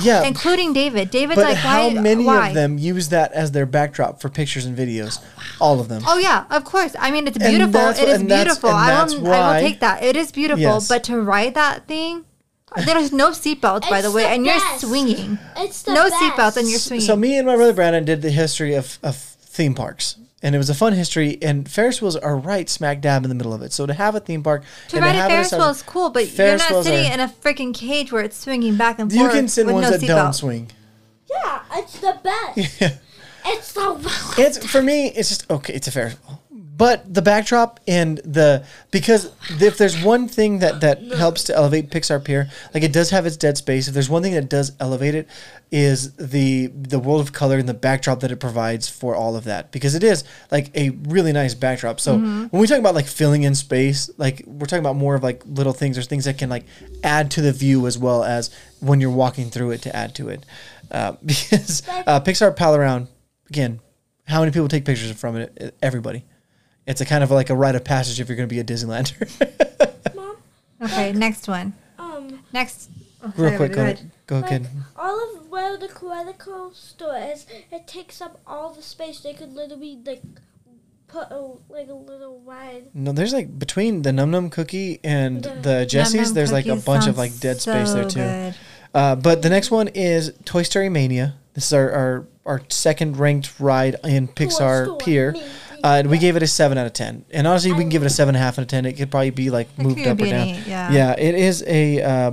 yeah, 0.00 0.22
including 0.24 0.72
David. 0.72 1.10
David's 1.10 1.36
but 1.40 1.44
like, 1.48 1.56
how 1.56 1.88
why? 1.88 1.94
many 1.94 2.24
why? 2.24 2.48
of 2.48 2.54
them 2.54 2.78
use 2.78 3.08
that 3.08 3.32
as 3.32 3.52
their 3.52 3.66
backdrop 3.66 4.20
for 4.20 4.28
pictures 4.28 4.64
and 4.64 4.76
videos? 4.78 5.18
Oh, 5.20 5.42
All 5.60 5.80
of 5.80 5.88
them. 5.88 6.02
Oh 6.06 6.18
yeah, 6.18 6.44
of 6.50 6.64
course. 6.64 6.94
I 6.98 7.10
mean, 7.10 7.26
it's 7.26 7.38
beautiful. 7.38 7.72
that's 7.72 7.98
It 7.98 8.02
what- 8.02 8.14
is 8.14 8.20
and 8.20 8.30
that's- 8.30 8.46
beautiful. 8.58 8.70
I 8.70 8.86
that's 8.88 9.14
will. 9.16 9.32
I 9.32 9.54
will 9.56 9.60
take 9.68 9.80
that. 9.80 10.02
It 10.02 10.16
is 10.16 10.30
beautiful. 10.32 10.60
Yes. 10.62 10.88
But 10.88 11.04
to 11.04 11.20
ride 11.20 11.54
that 11.54 11.86
thing, 11.88 12.24
there's 12.86 13.12
no 13.12 13.30
seatbelts, 13.30 13.90
by 13.90 13.98
It's 13.98 14.08
the 14.08 14.12
way, 14.12 14.22
the 14.22 14.28
and 14.30 14.44
best. 14.44 14.64
you're 14.82 14.90
swinging. 14.90 15.38
it's 15.56 15.82
the 15.82 15.92
No 15.94 16.08
best. 16.08 16.14
seatbelts, 16.22 16.56
and 16.56 16.68
you're 16.70 16.78
swinging. 16.78 17.06
So 17.06 17.16
me 17.16 17.36
and 17.36 17.46
my 17.46 17.56
brother 17.56 17.72
Brandon 17.74 18.04
did 18.04 18.22
the 18.22 18.30
history 18.30 18.74
of, 18.74 18.98
of 19.02 19.16
theme 19.16 19.74
parks. 19.74 20.16
And 20.44 20.54
it 20.54 20.58
was 20.58 20.68
a 20.70 20.74
fun 20.74 20.92
history, 20.92 21.38
and 21.40 21.70
Ferris 21.70 22.02
wheels 22.02 22.16
are 22.16 22.36
right 22.36 22.68
smack 22.68 23.00
dab 23.00 23.22
in 23.24 23.28
the 23.28 23.34
middle 23.34 23.54
of 23.54 23.62
it. 23.62 23.72
So 23.72 23.86
to 23.86 23.94
have 23.94 24.16
a 24.16 24.20
theme 24.20 24.42
park 24.42 24.64
to 24.88 24.96
and 24.96 25.04
ride 25.04 25.14
a 25.14 25.18
have 25.18 25.30
it 25.30 25.34
Ferris 25.34 25.52
wheel 25.52 25.68
is 25.70 25.82
cool, 25.82 26.10
but 26.10 26.26
Ferris 26.26 26.62
you're 26.68 26.78
not 26.78 26.84
sitting 26.84 27.10
are- 27.10 27.14
in 27.14 27.20
a 27.20 27.28
freaking 27.28 27.72
cage 27.72 28.10
where 28.10 28.22
it's 28.24 28.36
swinging 28.36 28.76
back 28.76 28.98
and 28.98 29.12
forth. 29.12 29.22
you 29.22 29.28
can 29.30 29.46
sit 29.46 29.60
in 29.62 29.66
with 29.68 29.74
ones 29.74 29.86
no 29.86 29.90
that 29.98 30.06
don't 30.06 30.32
swing. 30.32 30.70
Yeah, 31.30 31.62
it's 31.74 32.00
the 32.00 32.18
best. 32.22 32.80
Yeah. 32.80 32.96
It's 33.44 33.72
the 33.72 33.98
best. 34.02 34.38
It's 34.38 34.66
for 34.70 34.82
me. 34.82 35.08
It's 35.08 35.28
just 35.28 35.50
okay. 35.50 35.72
It's 35.74 35.86
a 35.88 35.90
Ferris 35.92 36.14
wheel, 36.26 36.41
but 36.82 37.14
the 37.14 37.22
backdrop 37.22 37.78
and 37.86 38.18
the 38.24 38.64
because 38.90 39.30
if 39.60 39.78
there's 39.78 40.02
one 40.02 40.26
thing 40.26 40.58
that 40.58 40.80
that 40.80 41.00
helps 41.12 41.44
to 41.44 41.54
elevate 41.54 41.90
Pixar 41.90 42.24
Pier, 42.24 42.50
like 42.74 42.82
it 42.82 42.92
does 42.92 43.10
have 43.10 43.24
its 43.24 43.36
dead 43.36 43.56
space. 43.56 43.86
If 43.86 43.94
there's 43.94 44.10
one 44.10 44.20
thing 44.20 44.34
that 44.34 44.48
does 44.48 44.72
elevate 44.80 45.14
it, 45.14 45.28
is 45.70 46.12
the 46.14 46.66
the 46.66 46.98
world 46.98 47.20
of 47.20 47.32
color 47.32 47.58
and 47.58 47.68
the 47.68 47.74
backdrop 47.74 48.18
that 48.18 48.32
it 48.32 48.40
provides 48.40 48.88
for 48.88 49.14
all 49.14 49.36
of 49.36 49.44
that 49.44 49.70
because 49.70 49.94
it 49.94 50.02
is 50.02 50.24
like 50.50 50.76
a 50.76 50.90
really 51.04 51.32
nice 51.32 51.54
backdrop. 51.54 52.00
So 52.00 52.18
when 52.18 52.60
we 52.60 52.66
talk 52.66 52.80
about 52.80 52.96
like 52.96 53.06
filling 53.06 53.44
in 53.44 53.54
space, 53.54 54.10
like 54.16 54.42
we're 54.44 54.66
talking 54.66 54.84
about 54.84 54.96
more 54.96 55.14
of 55.14 55.22
like 55.22 55.40
little 55.46 55.72
things. 55.72 55.94
There's 55.94 56.08
things 56.08 56.24
that 56.24 56.36
can 56.36 56.50
like 56.50 56.64
add 57.04 57.30
to 57.32 57.42
the 57.42 57.52
view 57.52 57.86
as 57.86 57.96
well 57.96 58.24
as 58.24 58.50
when 58.80 59.00
you're 59.00 59.10
walking 59.10 59.50
through 59.50 59.70
it 59.70 59.82
to 59.82 59.94
add 59.94 60.16
to 60.16 60.30
it. 60.30 60.44
Uh, 60.90 61.12
because 61.24 61.88
uh, 62.08 62.18
Pixar 62.18 62.56
Pal 62.56 62.74
Around 62.74 63.06
again, 63.48 63.78
how 64.24 64.40
many 64.40 64.50
people 64.50 64.66
take 64.66 64.84
pictures 64.84 65.12
from 65.12 65.36
it? 65.36 65.76
Everybody. 65.80 66.24
It's 66.86 67.00
a 67.00 67.04
kind 67.06 67.22
of 67.22 67.30
like 67.30 67.50
a 67.50 67.54
rite 67.54 67.74
of 67.74 67.84
passage 67.84 68.20
if 68.20 68.28
you're 68.28 68.36
going 68.36 68.48
to 68.48 68.52
be 68.54 68.60
a 68.60 68.64
Disneylander. 68.64 70.14
Mom, 70.16 70.36
Okay, 70.82 71.12
next 71.12 71.46
one. 71.48 71.74
um, 71.98 72.40
Next. 72.52 72.90
oh, 73.22 73.32
Real 73.36 73.56
quick, 73.56 73.72
go 73.72 73.82
ahead. 73.82 73.94
ahead. 73.96 74.10
Go 74.26 74.36
like 74.40 74.44
ahead. 74.46 74.68
all 74.96 75.36
of 75.36 75.48
where 75.48 75.76
the 75.76 75.86
Quetico 75.88 76.74
store 76.74 77.16
is, 77.16 77.46
it 77.70 77.86
takes 77.86 78.20
up 78.20 78.40
all 78.46 78.72
the 78.72 78.82
space. 78.82 79.20
They 79.20 79.32
could 79.34 79.52
literally 79.52 79.98
like 80.04 80.22
put 81.06 81.28
a, 81.30 81.52
like 81.68 81.88
a 81.88 81.94
little 81.94 82.38
wide. 82.40 82.86
No, 82.94 83.12
there's 83.12 83.32
like 83.32 83.58
between 83.58 84.02
the 84.02 84.12
Num 84.12 84.30
Num 84.32 84.50
Cookie 84.50 84.98
and 85.04 85.44
Yeah. 85.44 85.54
the 85.60 85.86
Jessies, 85.88 86.14
Num 86.14 86.24
Num 86.24 86.34
there's 86.34 86.52
like 86.52 86.66
a 86.66 86.76
bunch 86.76 87.06
of 87.06 87.16
like 87.16 87.38
dead 87.38 87.60
space 87.60 87.92
there 87.92 88.08
too. 88.08 88.20
good. 88.20 88.54
Uh, 88.94 89.14
but 89.16 89.40
the 89.42 89.48
next 89.50 89.70
one 89.70 89.88
is 89.88 90.32
Toy 90.44 90.62
Story 90.62 90.88
Mania. 90.88 91.36
This 91.54 91.66
is 91.66 91.72
our, 91.74 91.90
our, 91.90 92.26
our 92.44 92.62
second 92.70 93.18
ranked 93.18 93.60
ride 93.60 93.96
in 94.04 94.26
Pixar 94.28 94.98
Pier. 94.98 95.32
Mania. 95.32 95.48
Uh, 95.82 95.96
and 95.98 96.08
we 96.10 96.18
gave 96.18 96.36
it 96.36 96.42
a 96.42 96.46
seven 96.46 96.78
out 96.78 96.86
of 96.86 96.92
ten. 96.92 97.24
And 97.32 97.46
honestly, 97.46 97.72
we 97.72 97.78
can 97.80 97.88
give 97.88 98.02
it 98.02 98.06
a 98.06 98.10
seven 98.10 98.34
and 98.34 98.42
a 98.42 98.44
half 98.44 98.58
out 98.58 98.62
of 98.62 98.68
ten. 98.68 98.86
It 98.86 98.92
could 98.94 99.10
probably 99.10 99.30
be 99.30 99.50
like 99.50 99.74
That 99.76 99.82
moved 99.82 99.98
could 99.98 100.06
up 100.08 100.14
or 100.20 100.22
be 100.24 100.30
an 100.30 100.36
down. 100.36 100.48
eight, 100.48 100.66
yeah. 100.66 100.92
Yeah, 100.92 101.14
it 101.18 101.34
is 101.34 101.64
a 101.66 102.02
uh, 102.02 102.32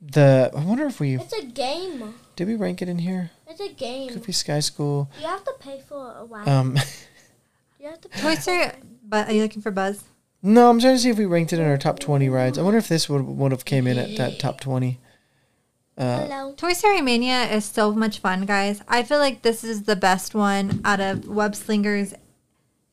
the. 0.00 0.50
I 0.56 0.64
wonder 0.64 0.86
if 0.86 0.98
we 1.00 1.14
It's 1.16 1.32
a 1.32 1.44
game. 1.44 2.14
did 2.34 2.48
we 2.48 2.56
rank 2.56 2.82
it 2.82 2.88
in 2.88 2.98
here. 2.98 3.30
It's 3.48 3.60
a 3.60 3.68
game. 3.72 4.08
Goofy 4.12 4.32
Sky 4.32 4.60
School. 4.60 5.10
You 5.20 5.26
have 5.28 5.44
to 5.44 5.54
pay 5.60 5.80
for 5.88 6.14
a 6.18 6.24
while. 6.24 6.48
Um, 6.48 6.76
you 7.80 7.86
have 7.88 8.00
to 8.00 8.08
pay 8.08 8.20
Toy 8.20 8.34
for 8.36 8.40
Story. 8.42 8.62
it. 8.64 8.76
But 9.08 9.28
are 9.28 9.32
you 9.32 9.42
looking 9.42 9.62
for 9.62 9.70
Buzz? 9.70 10.02
no, 10.42 10.68
I'm 10.70 10.78
trying 10.80 10.94
to 10.96 10.98
see 11.00 11.08
if 11.10 11.18
we 11.18 11.24
ranked 11.26 11.52
it 11.52 11.58
in 11.60 11.66
our 11.66 11.78
top 11.78 11.98
twenty 11.98 12.28
rides. 12.28 12.58
I 12.58 12.62
wonder 12.62 12.78
if 12.78 12.88
this 12.88 13.08
would 13.08 13.22
would 13.22 13.52
have 13.52 13.64
came 13.64 13.86
in 13.86 13.96
at 13.98 14.16
that 14.16 14.38
top 14.38 14.60
twenty. 14.60 14.98
Uh, 15.96 16.26
Hello. 16.26 16.52
Toy 16.56 16.72
Story 16.74 17.00
Mania 17.00 17.44
is 17.44 17.64
so 17.64 17.92
much 17.92 18.18
fun, 18.18 18.44
guys. 18.44 18.82
I 18.86 19.02
feel 19.02 19.18
like 19.18 19.40
this 19.42 19.64
is 19.64 19.84
the 19.84 19.96
best 19.96 20.34
one 20.34 20.80
out 20.84 21.00
of 21.00 21.26
Web 21.26 21.54
Slingers, 21.56 22.12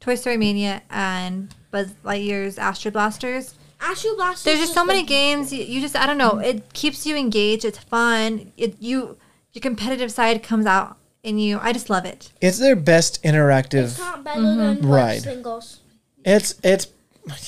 Toy 0.03 0.15
Story 0.15 0.35
Mania, 0.35 0.81
and 0.89 1.55
Buzz 1.71 1.93
Lightyear's 2.03 2.57
Astro 2.57 2.91
Blasters. 2.91 3.55
Astro 3.79 4.15
Blasters. 4.15 4.43
There's 4.43 4.59
just 4.59 4.73
so 4.73 4.81
the- 4.81 4.87
many 4.87 5.03
games. 5.03 5.53
You, 5.53 5.63
you 5.63 5.79
just 5.79 5.95
I 5.95 6.05
don't 6.05 6.17
know. 6.17 6.39
It 6.39 6.73
keeps 6.73 7.05
you 7.05 7.15
engaged. 7.15 7.63
It's 7.63 7.77
fun. 7.77 8.51
It 8.57 8.75
you 8.81 9.17
your 9.53 9.61
competitive 9.61 10.11
side 10.11 10.43
comes 10.43 10.65
out 10.65 10.97
in 11.23 11.39
you. 11.39 11.57
I 11.61 11.71
just 11.71 11.89
love 11.89 12.03
it. 12.03 12.31
it's 12.41 12.59
their 12.59 12.75
best 12.75 13.19
It's 13.23 13.33
interactive. 13.33 13.97
not 13.97 14.25
better 14.25 14.41
than 14.41 14.77
mm-hmm. 14.77 14.91
Ride. 14.91 15.03
Ride. 15.05 15.21
Singles. 15.21 15.79
It's 16.25 16.55
it's 16.63 16.87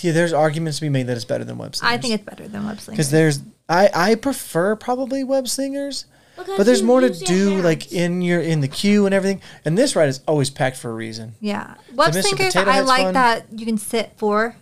yeah. 0.01 0.13
There's 0.13 0.31
arguments 0.31 0.77
to 0.79 0.83
be 0.83 0.89
made 0.89 1.07
that 1.07 1.17
it's 1.17 1.25
better 1.25 1.43
than 1.43 1.57
Web 1.57 1.75
I 1.81 1.97
think 1.97 2.13
it's 2.13 2.23
better 2.23 2.47
than 2.47 2.65
Web 2.65 2.79
Slingers. 2.79 2.97
because 2.97 3.11
there's 3.11 3.41
I 3.67 3.89
I 3.93 4.15
prefer 4.15 4.77
probably 4.77 5.25
Web 5.25 5.49
Slingers, 5.49 6.05
Because 6.37 6.57
but 6.57 6.65
there's 6.65 6.81
you 6.81 6.87
more 6.87 7.01
to 7.01 7.07
use 7.07 7.21
your 7.21 7.27
do 7.27 7.61
like 7.61 7.91
in 7.93 8.21
your 8.21 8.41
in 8.41 8.59
the 8.61 8.67
queue 8.67 9.05
and 9.05 9.13
everything. 9.15 9.41
And 9.63 9.77
this 9.77 9.95
ride 9.95 10.09
is 10.09 10.21
always 10.27 10.49
packed 10.49 10.77
for 10.77 10.89
a 10.91 10.93
reason. 10.93 11.35
Yeah. 11.39 11.75
What's 11.93 12.17
Mr. 12.17 12.23
thinkers? 12.23 12.53
Potato 12.53 12.69
I 12.71 12.73
Head's 12.75 12.87
like 12.87 13.03
fun. 13.03 13.13
that 13.13 13.45
you 13.55 13.65
can 13.65 13.77
sit 13.77 14.13
four 14.17 14.55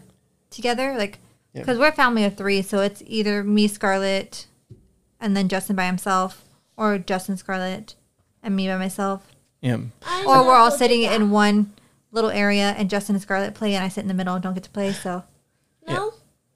together, 0.51 0.95
like 0.97 1.19
Yeah. 1.53 1.61
because 1.61 1.77
we're 1.79 1.87
a 1.89 1.91
family 1.93 2.23
of 2.25 2.35
three, 2.37 2.61
so 2.61 2.81
it's 2.81 3.01
either 3.07 3.43
me, 3.43 3.67
Scarlett, 3.67 4.45
and 5.19 5.35
then 5.35 5.47
Justin 5.47 5.75
by 5.75 5.85
himself, 5.85 6.43
or 6.77 6.97
Justin, 6.99 7.37
Scarlett, 7.37 7.95
and 8.43 8.55
me 8.55 8.67
by 8.67 8.77
myself, 8.77 9.25
Yeah. 9.61 9.77
I 10.05 10.25
or 10.25 10.43
we're 10.45 10.53
all 10.53 10.65
never 10.67 10.77
sitting 10.77 11.01
that. 11.03 11.13
in 11.19 11.31
one 11.31 11.73
little 12.11 12.29
area, 12.29 12.75
and 12.77 12.89
Justin 12.89 13.15
and 13.15 13.21
Scarlett 13.21 13.55
play, 13.55 13.73
and 13.73 13.83
I 13.83 13.87
sit 13.87 14.01
in 14.01 14.07
the 14.07 14.13
middle 14.13 14.35
and 14.35 14.43
don't 14.43 14.53
get 14.53 14.63
to 14.63 14.69
play. 14.69 14.91
So 14.93 15.23
No, 15.87 16.13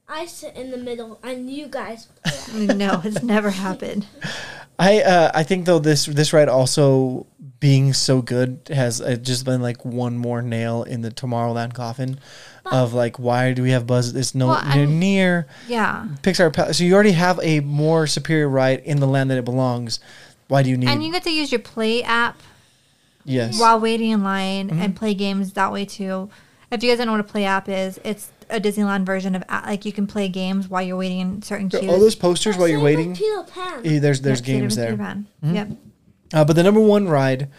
I 0.08 0.26
sit 0.28 0.56
in 0.56 0.70
the 0.72 0.78
middle, 0.78 1.20
and 1.24 1.50
you 1.50 1.68
guys. 1.68 2.08
no, 2.54 3.02
it's 3.04 3.24
never 3.24 3.50
happened. 3.50 4.06
I 4.80 5.02
uh, 5.02 5.32
I 5.34 5.44
think 5.44 5.66
though 5.66 5.80
this 5.80 6.06
this 6.06 6.34
ride 6.34 6.50
also 6.50 7.26
being 7.60 7.94
so 7.94 8.22
good 8.22 8.60
has 8.72 9.02
uh, 9.02 9.16
just 9.16 9.44
been 9.44 9.62
like 9.62 9.84
one 9.84 10.16
more 10.18 10.42
nail 10.44 10.84
in 10.84 11.02
the 11.02 11.10
Tomorrowland 11.10 11.74
coffin 11.74 12.20
of 12.66 12.94
like 12.94 13.18
why 13.18 13.54
do 13.54 13.64
we 13.64 13.72
have 13.72 13.88
Buzz? 13.88 14.14
It's 14.16 14.36
no 14.36 14.48
Well, 14.50 14.76
near, 14.76 14.86
near 14.86 15.48
Yeah. 15.68 16.06
Pixar. 16.22 16.54
Pal- 16.54 16.74
So 16.74 16.84
you 16.84 16.94
already 16.94 17.14
have 17.14 17.40
a 17.42 17.62
more 17.62 18.06
superior 18.06 18.48
ride 18.50 18.82
in 18.82 19.00
the 19.00 19.08
land 19.08 19.32
that 19.32 19.38
it 19.40 19.46
belongs. 19.46 20.00
Why 20.50 20.62
do 20.64 20.70
you 20.70 20.78
need? 20.78 20.90
And 20.90 21.04
you 21.04 21.12
get 21.12 21.24
to 21.24 21.32
use 21.32 21.52
your 21.52 21.60
play 21.62 22.04
app 22.04 22.38
yes. 23.26 23.60
while 23.60 23.80
waiting 23.80 24.12
in 24.12 24.22
line 24.24 24.70
Mm-hmm. 24.70 24.82
and 24.82 24.96
play 24.96 25.14
games 25.16 25.54
that 25.54 25.72
way 25.72 25.86
too. 25.86 26.30
If 26.72 26.84
you 26.84 26.92
guys 26.92 26.98
don't 27.00 27.08
know 27.08 27.14
what 27.14 27.22
a 27.22 27.24
play 27.24 27.46
app 27.46 27.68
is, 27.70 28.00
it's 28.04 28.30
a 28.50 28.60
Disneyland 28.60 29.06
version 29.06 29.36
of 29.36 29.44
like 29.50 29.86
you 29.86 29.92
can 29.92 30.08
play 30.08 30.28
games 30.30 30.68
while 30.68 30.82
you're 30.82 30.98
waiting 30.98 31.20
in 31.20 31.42
certain 31.42 31.70
queues. 31.70 31.90
all 31.90 32.00
those 32.00 32.16
posters 32.16 32.58
while 32.58 32.68
you're 32.68 32.80
waiting. 32.80 33.16
Peter 33.16 33.44
Pan. 33.44 33.82
eh, 33.86 34.00
There's 34.00 34.22
there's 34.22 34.40
Yep, 34.40 34.46
games 34.46 34.76
there. 34.76 34.92
Peter 34.92 34.98
Pan. 35.04 35.28
Mhm. 35.44 35.56
Yep. 35.56 35.68
Uh, 36.34 36.46
but 36.46 36.56
the 36.56 36.64
number 36.64 36.80
one 36.82 37.08
ride, 37.08 37.50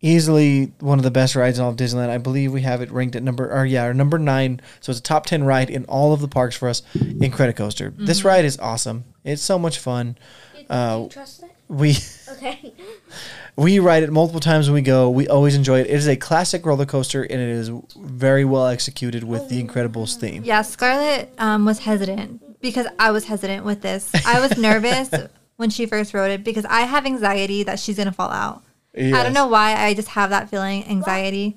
easily 0.00 0.72
one 0.80 0.98
of 0.98 1.02
the 1.02 1.10
best 1.10 1.34
rides 1.34 1.58
in 1.58 1.64
all 1.64 1.70
of 1.70 1.76
Disneyland. 1.76 2.10
I 2.10 2.18
believe 2.18 2.52
we 2.52 2.62
have 2.62 2.80
it 2.82 2.90
ranked 2.90 3.16
at 3.16 3.22
number, 3.22 3.50
or 3.50 3.64
yeah, 3.64 3.84
or 3.86 3.94
number 3.94 4.18
nine. 4.18 4.60
So 4.80 4.90
it's 4.90 5.00
a 5.00 5.02
top 5.02 5.26
ten 5.26 5.44
ride 5.44 5.70
in 5.70 5.84
all 5.86 6.12
of 6.12 6.20
the 6.20 6.28
parks 6.28 6.56
for 6.56 6.68
us. 6.68 6.82
Incredicoaster. 6.94 7.94
This 7.96 8.18
Mm-hmm. 8.20 8.28
ride 8.28 8.44
is 8.44 8.58
awesome. 8.58 9.04
It's 9.24 9.42
so 9.42 9.58
much 9.58 9.78
fun. 9.78 10.16
You, 10.58 10.66
Uh, 10.68 10.98
you 11.04 11.08
trust 11.08 11.42
it? 11.42 11.50
We 11.68 11.96
Okay. 12.32 12.72
we 13.56 13.78
ride 13.78 14.02
it 14.02 14.10
multiple 14.10 14.40
times 14.40 14.68
when 14.68 14.74
we 14.74 14.82
go. 14.82 15.10
We 15.10 15.28
always 15.28 15.54
enjoy 15.54 15.80
it. 15.80 15.86
It 15.86 15.94
is 15.94 16.08
a 16.08 16.16
classic 16.16 16.66
roller 16.66 16.86
coaster, 16.86 17.22
and 17.22 17.40
it 17.40 17.48
is 17.48 17.70
very 17.96 18.44
well 18.44 18.66
executed 18.66 19.24
with 19.24 19.48
the 19.48 19.62
Incredibles 19.62 20.16
theme. 20.16 20.42
Yeah, 20.44 20.62
Scarlett 20.62 21.32
um, 21.38 21.64
was 21.64 21.80
hesitant 21.80 22.60
because 22.60 22.86
I 22.98 23.10
was 23.10 23.26
hesitant 23.26 23.64
with 23.64 23.82
this. 23.82 24.10
I 24.26 24.40
was 24.40 24.56
nervous 24.58 25.10
when 25.56 25.70
she 25.70 25.86
first 25.86 26.14
wrote 26.14 26.30
it 26.30 26.42
because 26.44 26.64
I 26.64 26.82
have 26.82 27.06
anxiety 27.06 27.62
that 27.62 27.78
she's 27.78 27.96
gonna 27.96 28.12
fall 28.12 28.30
out. 28.30 28.62
I 28.96 29.22
don't 29.24 29.32
know 29.32 29.48
why. 29.48 29.74
I 29.74 29.92
just 29.94 30.08
have 30.08 30.30
that 30.30 30.48
feeling, 30.48 30.84
anxiety. 30.86 31.56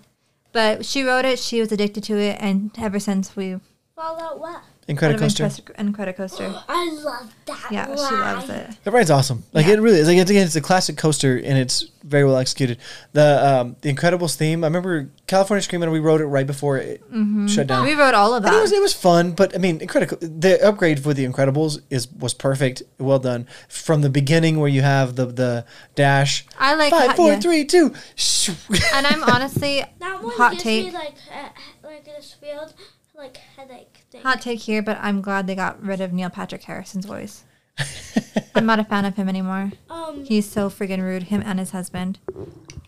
But 0.54 0.86
she 0.86 1.04
wrote 1.04 1.24
it. 1.24 1.38
She 1.38 1.60
was 1.60 1.72
addicted 1.72 2.04
to 2.06 2.18
it, 2.18 2.38
and 2.40 2.72
ever 2.80 3.00
since 3.00 3.36
we 3.36 3.58
Fall 3.98 4.22
out 4.22 4.40
what? 4.40 4.62
Incredicoaster. 4.88 5.62
Incredicoaster. 5.76 6.64
I 6.70 6.92
love 7.04 7.34
that. 7.46 7.68
Yeah, 7.72 7.86
she 7.88 8.16
loves 8.16 8.50
it. 8.50 8.70
The 8.86 8.92
ride's 8.92 9.12
awesome. 9.12 9.44
Like 9.52 9.66
Yeah. 9.68 9.74
it 9.74 9.80
really 9.82 10.00
is. 10.00 10.08
Like 10.08 10.18
it's, 10.18 10.30
again, 10.32 10.46
it's 10.46 10.56
a 10.56 10.62
classic 10.62 10.96
coaster 10.98 11.36
and 11.38 11.58
it's 11.58 11.86
very 12.04 12.24
well 12.24 12.38
executed. 12.38 12.78
The 13.12 13.46
um, 13.46 13.76
the 13.82 13.94
Incredibles 13.94 14.36
theme. 14.38 14.64
I 14.64 14.68
remember 14.68 15.10
California 15.28 15.62
Screaming. 15.62 15.92
We 15.92 16.00
wrote 16.00 16.22
it 16.22 16.26
right 16.28 16.48
before 16.48 16.78
it 16.78 17.02
shut 17.48 17.68
down. 17.68 17.86
We 17.86 17.96
wrote 17.96 18.14
all 18.14 18.34
of 18.34 18.46
And 18.46 18.54
it 18.54 18.56
that. 18.56 18.62
was 18.62 18.72
it 18.72 18.82
was 18.82 18.94
fun, 18.94 19.32
but 19.34 19.54
I 19.54 19.58
mean, 19.58 19.82
Incredible. 19.82 20.18
The 20.22 20.58
upgrade 20.66 21.02
for 21.04 21.14
the 21.14 21.26
Incredibles 21.26 21.82
is 21.90 22.08
was 22.14 22.34
perfect. 22.34 22.82
Well 22.98 23.20
done 23.20 23.46
from 23.68 24.04
the 24.04 24.10
beginning 24.10 24.58
where 24.60 24.70
you 24.70 24.84
have 24.84 25.18
the 25.18 25.26
the 25.26 25.66
dash. 25.96 26.46
I 26.58 26.76
like 26.76 26.92
Five, 26.92 27.10
how- 27.10 27.16
four, 27.18 27.32
yeah. 27.34 27.40
three, 27.42 27.66
two. 27.66 27.94
shoo. 28.16 28.54
and 28.94 29.06
I'm 29.06 29.24
honestly 29.24 29.84
That 30.00 30.24
one 30.24 30.34
hot 30.38 30.52
gives 30.54 30.64
take. 30.64 30.86
me 30.86 30.92
like 30.94 31.16
uh, 31.34 31.50
like 31.84 32.06
this 32.06 32.34
field 32.40 32.74
like 33.18 33.38
headache 33.38 34.04
thing. 34.12 34.22
Hot 34.22 34.42
take 34.42 34.60
here, 34.60 34.82
but 34.82 34.98
I'm 35.02 35.22
glad 35.22 35.48
they 35.48 35.56
got 35.56 35.82
rid 35.84 36.02
of 36.02 36.14
Neil 36.14 36.30
Patrick 36.30 36.64
Harris's 36.64 37.06
voice. 37.06 37.44
I'm 38.56 38.66
not 38.66 38.80
a 38.80 38.84
fan 38.84 39.06
of 39.06 39.16
him 39.16 39.30
anymore. 39.30 39.72
Um, 39.90 40.24
He's 40.26 40.50
so 40.50 40.70
friggin' 40.70 41.02
rude. 41.02 41.24
Him 41.24 41.44
and 41.46 41.60
his 41.60 41.72
husband. 41.72 42.20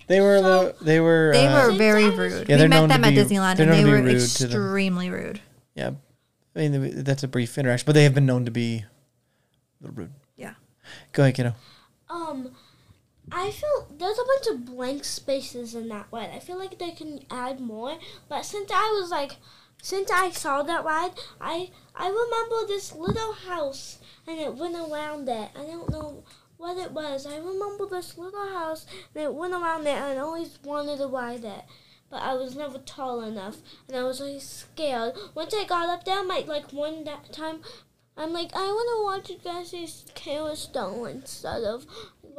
They 0.07 0.19
were 0.21 0.41
the 0.41 0.75
they 0.81 0.99
were 0.99 1.31
They 1.33 1.45
uh, 1.47 1.67
were 1.67 1.73
very 1.73 2.03
Since 2.03 2.13
I 2.19 2.21
was- 2.23 2.33
rude. 2.33 2.49
Yeah, 2.49 2.55
we 2.55 2.59
they're 2.59 2.69
met 2.69 2.75
known 2.79 2.89
to 2.89 2.93
them 2.95 3.03
at 3.03 3.09
be- 3.11 3.15
Disneyland, 3.17 3.57
they're 3.57 3.69
and 3.69 3.73
they 3.75 3.83
known 3.83 3.85
to 3.85 3.91
were 3.91 3.97
rude 4.13 4.19
to 4.29 4.47
them. 4.47 4.61
extremely 4.61 5.09
rude. 5.09 5.41
yeah. 5.75 5.91
I 6.55 6.67
mean 6.67 7.03
that's 7.03 7.23
a 7.23 7.27
brief 7.27 7.57
interaction, 7.57 7.85
but 7.85 7.93
they 7.93 8.03
have 8.03 8.15
been 8.15 8.25
known 8.25 8.45
to 8.45 8.51
be 8.51 8.83
rude. 9.81 10.11
Yeah. 10.35 10.53
Go 11.13 11.23
ahead, 11.23 11.35
kiddo. 11.35 11.53
um, 12.09 12.51
I 13.31 13.51
feel 13.51 13.87
there's 13.95 14.17
a 14.17 14.23
bunch 14.25 14.47
of 14.47 14.65
blank 14.65 15.05
spaces 15.05 15.75
in 15.75 15.87
that 15.89 16.11
one. 16.11 16.31
I 16.31 16.39
feel 16.39 16.57
like 16.57 16.79
they 16.79 16.89
can 16.91 17.19
add 17.29 17.59
more, 17.59 17.99
but 18.27 18.43
since 18.45 18.71
I 18.73 18.97
was 18.99 19.11
like, 19.11 19.37
since 19.81 20.11
I 20.11 20.31
saw 20.31 20.61
that 20.63 20.83
ride, 20.83 21.11
I 21.39 21.71
I 21.95 22.07
remember 22.07 22.67
this 22.67 22.93
little 22.93 23.33
house 23.33 23.99
and 24.27 24.39
it 24.39 24.55
went 24.55 24.75
around 24.75 25.27
it. 25.29 25.49
I 25.55 25.63
don't 25.63 25.89
know 25.89 26.23
what 26.57 26.77
it 26.77 26.91
was. 26.91 27.25
I 27.25 27.37
remember 27.37 27.85
this 27.85 28.17
little 28.17 28.49
house 28.49 28.85
and 29.15 29.23
it 29.23 29.33
went 29.33 29.53
around 29.53 29.87
it, 29.87 29.95
and 29.95 30.19
I 30.19 30.21
always 30.21 30.59
wanted 30.63 30.97
to 30.97 31.07
ride 31.07 31.43
it. 31.43 31.63
But 32.09 32.23
I 32.23 32.33
was 32.33 32.55
never 32.55 32.79
tall 32.79 33.21
enough, 33.21 33.57
and 33.87 33.95
I 33.95 34.03
was 34.03 34.19
always 34.19 34.43
scared. 34.43 35.13
Once 35.35 35.53
I 35.53 35.63
got 35.63 35.89
up 35.89 36.05
there, 36.05 36.23
my 36.23 36.39
like 36.39 36.71
one 36.71 37.03
that 37.03 37.31
time, 37.31 37.61
I'm 38.17 38.33
like, 38.33 38.49
I 38.53 38.65
want 38.65 38.89
to 38.89 39.03
watch 39.05 39.29
you 39.29 39.37
guys 39.41 39.69
see 39.69 39.87
Stone 40.55 41.07
instead 41.07 41.63
of 41.63 41.85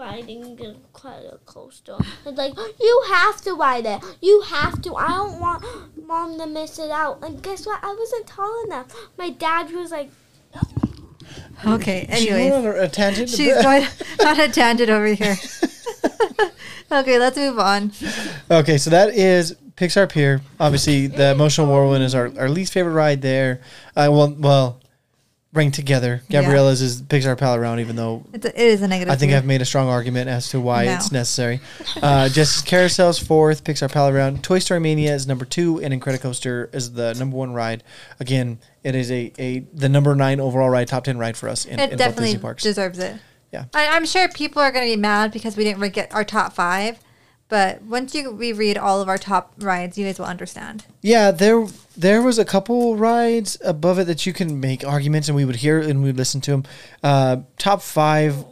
riding 0.01 0.57
the 0.57 0.77
credit 0.95 1.45
coaster. 1.45 1.97
It's 2.25 2.39
like, 2.39 2.55
you 2.81 3.03
have 3.09 3.43
to 3.43 3.55
ride 3.55 3.85
it. 3.85 4.03
You 4.23 4.41
have 4.41 4.81
to. 4.83 4.95
I 4.97 5.09
don't 5.09 5.39
want 5.39 5.63
mom 6.07 6.39
to 6.39 6.47
miss 6.47 6.79
it 6.79 6.91
out. 6.91 7.23
And 7.23 7.43
guess 7.43 7.67
what? 7.67 7.85
I 7.85 7.95
wasn't 7.95 8.27
tall 8.27 8.65
enough. 8.65 8.87
My 9.19 9.29
dad 9.29 9.71
was 9.73 9.91
like, 9.93 10.11
Okay. 11.67 12.07
She 12.15 12.31
Anyways, 12.31 12.51
went 12.53 12.67
on 12.67 12.85
a 12.85 12.89
tangent. 12.89 13.29
she's 13.29 13.63
going 13.63 13.87
on 14.27 14.41
a 14.41 14.49
tangent 14.49 14.89
over 14.89 15.09
here. 15.09 15.37
okay, 16.93 17.19
let's 17.19 17.37
move 17.37 17.59
on. 17.59 17.93
Okay, 18.51 18.79
so 18.79 18.89
that 18.89 19.15
is 19.15 19.55
Pixar 19.77 20.11
Pier. 20.11 20.41
Obviously, 20.59 21.07
the 21.09 21.33
Emotional 21.33 21.67
Whirlwind 21.67 22.03
is 22.03 22.15
our, 22.15 22.33
our 22.39 22.49
least 22.49 22.73
favorite 22.73 22.95
ride 22.95 23.21
there. 23.21 23.61
I 23.95 24.07
uh, 24.07 24.11
well, 24.11 24.35
well, 24.39 24.80
bring 25.53 25.71
together. 25.73 26.23
Gabriella's 26.31 26.81
is 26.81 27.03
Pixar 27.03 27.37
Pal 27.37 27.57
Around, 27.57 27.81
even 27.81 27.97
though 27.97 28.25
It's 28.33 28.47
a, 28.47 28.49
it 28.61 28.67
is 28.69 28.83
a 28.83 28.89
negative. 28.89 29.13
I 29.13 29.17
think. 29.17 29.33
I've 29.33 29.45
made 29.45 29.61
a 29.61 29.65
strong 29.65 29.89
argument 29.89 30.29
as 30.29 30.49
to 30.51 30.61
why 30.61 30.85
No. 30.85 30.95
it's 30.95 31.11
necessary. 31.11 31.61
Uh, 32.01 32.29
Justice 32.29 32.63
Carousel's 32.63 33.19
fourth, 33.19 33.65
Pixar 33.65 33.91
Pal 33.91 34.09
Around. 34.09 34.45
Toy 34.45 34.61
Story 34.61 34.79
Mania 34.81 35.13
is 35.15 35.27
number 35.27 35.45
two, 35.45 35.81
and 35.83 35.93
Incredicoaster 35.93 36.73
is 36.75 36.93
the 36.93 37.15
number 37.15 37.37
one 37.37 37.53
ride. 37.53 37.83
Again, 38.21 38.61
it 38.85 38.95
is 38.95 39.11
a, 39.11 39.33
a 39.39 39.61
the 39.75 39.89
number 39.89 40.15
nine 40.15 40.39
overall 40.41 40.71
ride, 40.71 40.87
top 40.89 41.05
ten 41.05 41.19
ride 41.19 41.37
for 41.37 41.49
us 41.49 41.65
in, 41.65 41.79
it 41.81 41.85
in 41.85 41.91
both 41.91 41.99
definitely 41.99 42.25
Disney 42.27 42.41
parks. 42.41 42.63
deserves 42.63 42.99
it. 42.99 43.17
Yeah. 43.53 43.65
I, 43.75 43.89
I'm 43.89 44.07
sure 44.07 44.29
people 44.29 44.63
are 44.63 44.71
going 44.71 44.87
to 44.87 44.93
be 44.97 45.01
mad 45.01 45.33
because 45.33 45.57
we 45.57 45.65
didn't 45.65 45.81
re- 45.81 45.89
get 45.89 46.15
our 46.15 46.23
top 46.25 46.53
five, 46.53 47.01
but 47.51 47.83
once 47.83 48.15
you 48.15 48.33
reread 48.33 48.79
all 48.79 49.03
of 49.03 49.09
our 49.09 49.19
top 49.19 49.53
rides, 49.59 49.99
you 49.99 50.07
guys 50.07 50.19
will 50.19 50.27
understand. 50.27 50.85
Yeah, 51.03 51.31
there 51.33 51.67
there 51.97 52.23
was 52.23 52.39
a 52.39 52.45
couple 52.45 52.97
rides 52.97 53.59
above 53.65 53.99
it 53.99 54.05
that 54.05 54.25
you 54.25 54.33
can 54.33 54.61
make 54.61 54.85
arguments, 54.87 55.29
and 55.29 55.37
we 55.37 55.45
would 55.45 55.57
hear 55.57 55.79
and 55.81 56.03
we'd 56.03 56.17
listen 56.17 56.41
to 56.43 56.51
them. 56.53 56.65
Uh, 57.03 57.37
top 57.59 57.83
five, 57.83 58.45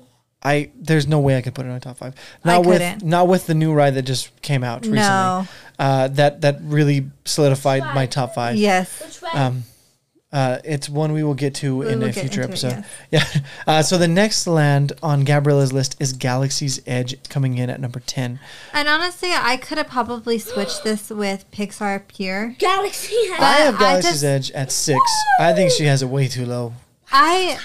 I 0.43 0.71
there's 0.75 1.07
no 1.07 1.21
way 1.21 1.37
I 1.37 1.41
could 1.43 1.55
put 1.55 1.65
it 1.65 1.71
on 1.71 1.81
top 1.81 1.97
five. 1.99 2.15
I 2.45 2.49
Not 2.49 2.67
with 2.67 2.81
couldn't. 2.81 3.05
not 3.05 3.29
with 3.29 3.47
the 3.47 3.55
new 3.55 3.73
ride 3.73 3.95
that 3.95 4.03
just 4.03 4.41
came 4.43 4.63
out 4.63 4.81
recently. 4.83 4.99
No. 4.99 5.47
Uh, 5.79 6.09
that 6.09 6.41
that 6.43 6.59
really 6.63 7.07
solidified 7.25 7.83
my 7.95 8.07
top 8.07 8.35
five. 8.35 8.57
Yes. 8.57 9.01
which 9.01 9.23
way? 9.23 9.31
Um, 9.41 9.63
uh, 10.33 10.59
it's 10.65 10.89
one 10.89 11.13
we 11.13 11.23
will 11.23 11.35
get 11.35 11.55
to 11.57 11.79
We 11.79 11.89
in 11.89 12.03
a 12.03 12.13
future 12.13 12.43
into 12.43 12.43
it, 12.43 12.65
episode. 12.65 12.85
Yeah. 13.11 13.25
Uh, 13.67 13.83
so 13.83 13.97
the 13.97 14.09
next 14.09 14.47
land 14.47 14.93
on 15.03 15.25
Gabriella's 15.25 15.73
list 15.73 15.97
is 16.01 16.13
Galaxy's 16.13 16.81
Edge, 16.87 17.17
coming 17.31 17.57
in 17.59 17.71
at 17.71 17.81
number 17.81 18.01
ten. 18.01 18.39
And 18.73 18.89
honestly, 18.89 19.31
I 19.33 19.57
could 19.57 19.79
have 19.79 19.89
probably 19.89 20.39
switched 20.39 20.85
this 20.85 21.09
with 21.11 21.51
Pixar 21.51 22.07
Pier. 22.09 22.55
Galaxy 22.59 23.15
But 23.31 23.41
I 23.41 23.53
have 23.61 23.77
I 23.77 23.79
Galaxy's 23.79 24.11
just- 24.13 24.25
Edge 24.25 24.51
at 24.53 24.71
six. 24.73 25.01
I 25.41 25.53
think 25.55 25.71
she 25.73 25.85
has 25.85 26.03
it 26.03 26.09
way 26.09 26.29
too 26.29 26.45
low. 26.45 26.75
I 27.11 27.59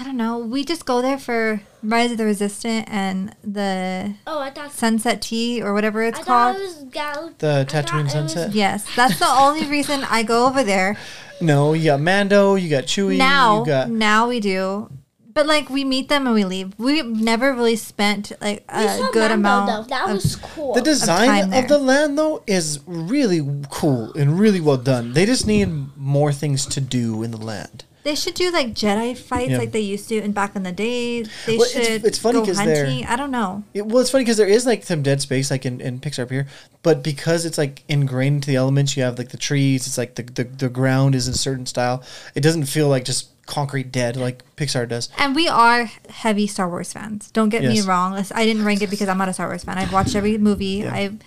I 0.00 0.04
don't 0.04 0.16
know. 0.16 0.38
We 0.38 0.64
just 0.64 0.86
go 0.86 1.02
there 1.02 1.18
for 1.18 1.60
Rise 1.82 2.10
of 2.12 2.16
the 2.16 2.24
Resistance 2.24 2.86
and 2.90 3.36
the 3.44 4.14
Oh, 4.26 4.38
I 4.40 4.48
thought. 4.48 4.72
Sunset 4.72 5.20
Tea 5.20 5.60
or 5.62 5.74
whatever 5.74 6.02
it's 6.02 6.18
I 6.18 6.22
thought 6.22 6.54
called. 6.54 6.56
it 6.56 6.60
was 6.62 6.84
Gal. 6.90 7.32
The 7.38 7.66
I 7.68 7.70
thought 7.70 7.86
Tatooine 7.86 8.00
it 8.00 8.04
was- 8.04 8.12
Sunset. 8.12 8.52
Yes, 8.54 8.86
that's 8.96 9.18
the 9.18 9.28
only 9.28 9.66
reason 9.76 10.02
I 10.04 10.22
go 10.22 10.46
over 10.46 10.62
there. 10.64 10.96
No, 11.42 11.74
you 11.74 11.84
got 11.84 12.00
Mando, 12.00 12.54
you 12.54 12.70
got 12.70 12.84
Chewie, 12.84 13.18
now, 13.18 13.60
you 13.60 13.66
got 13.66 13.90
now 13.90 14.26
we 14.28 14.40
do. 14.40 14.90
But 15.32 15.46
like 15.46 15.70
we 15.70 15.84
meet 15.84 16.08
them 16.08 16.26
and 16.26 16.34
we 16.34 16.44
leave. 16.44 16.72
We 16.78 17.02
never 17.02 17.52
really 17.54 17.76
spent 17.76 18.32
like 18.40 18.64
a 18.68 19.08
good 19.12 19.30
Mando, 19.30 19.34
amount. 19.34 19.66
though. 19.88 19.94
That 19.96 20.04
of- 20.08 20.14
was 20.14 20.36
cool. 20.36 20.74
the 20.74 20.80
design 20.82 21.28
time 21.50 21.52
of, 21.52 21.68
the 21.68 21.78
land 21.78 22.16
though 22.18 22.42
is 22.46 22.80
really 22.86 23.40
cool 23.70 24.12
and 24.14 24.40
really 24.40 24.60
well 24.60 24.76
done. 24.78 25.12
They 25.12 25.26
just 25.26 25.46
need 25.46 25.68
more 25.96 26.32
things 26.32 26.64
to 26.66 26.80
do 26.80 27.22
in 27.22 27.30
the 27.30 27.36
land. 27.38 27.84
They 28.02 28.14
should 28.14 28.34
do 28.34 28.50
like 28.50 28.68
Jedi 28.68 29.16
fights 29.16 29.50
Yeah. 29.50 29.58
like 29.58 29.72
they 29.72 29.80
used 29.80 30.08
to 30.08 30.16
in 30.16 30.32
back 30.32 30.56
in 30.56 30.62
the 30.62 30.72
day. 30.72 31.22
They 31.46 31.58
Well, 31.58 31.68
should 31.68 32.04
it's 32.04 32.18
funny 32.18 32.40
because 32.40 32.58
hunting. 32.58 33.04
I 33.06 33.16
don't 33.16 33.30
know. 33.30 33.62
It, 33.74 33.86
well, 33.86 33.98
it's 33.98 34.10
funny 34.10 34.24
because 34.24 34.38
there 34.38 34.46
is 34.48 34.64
like 34.66 34.84
some 34.84 35.02
dead 35.02 35.20
space, 35.20 35.50
like 35.50 35.66
in, 35.66 35.80
in 35.80 36.00
Pixar 36.00 36.30
here, 36.30 36.46
but 36.82 37.02
because 37.02 37.44
it's 37.44 37.58
like 37.58 37.82
ingrained 37.88 38.36
into 38.36 38.46
the 38.48 38.56
elements, 38.56 38.96
you 38.96 39.02
have 39.02 39.18
like 39.18 39.28
the 39.30 39.36
trees. 39.36 39.86
It's 39.86 39.98
like 39.98 40.14
the, 40.14 40.22
the 40.22 40.44
the 40.44 40.68
ground 40.68 41.14
is 41.14 41.28
in 41.28 41.34
a 41.34 41.36
certain 41.36 41.66
style. 41.66 42.02
It 42.34 42.40
doesn't 42.40 42.64
feel 42.66 42.88
like 42.88 43.04
just 43.04 43.28
concrete 43.46 43.90
dead 43.90 44.16
like 44.16 44.44
Pixar 44.56 44.88
does. 44.88 45.08
And 45.18 45.34
we 45.34 45.48
are 45.48 45.90
heavy 46.08 46.46
Star 46.46 46.68
Wars 46.68 46.92
fans. 46.92 47.30
Don't 47.32 47.48
get 47.48 47.62
me 47.64 47.80
wrong. 47.80 48.14
I 48.32 48.44
didn't 48.46 48.64
rank 48.64 48.80
it 48.80 48.90
because 48.90 49.08
I'm 49.08 49.18
not 49.18 49.28
a 49.28 49.32
Star 49.32 49.48
Wars 49.48 49.64
fan. 49.64 49.76
I've 49.76 49.92
watched 49.92 50.14
every 50.14 50.38
movie. 50.38 50.84
Yeah. 50.84 50.94
I've 50.94 51.18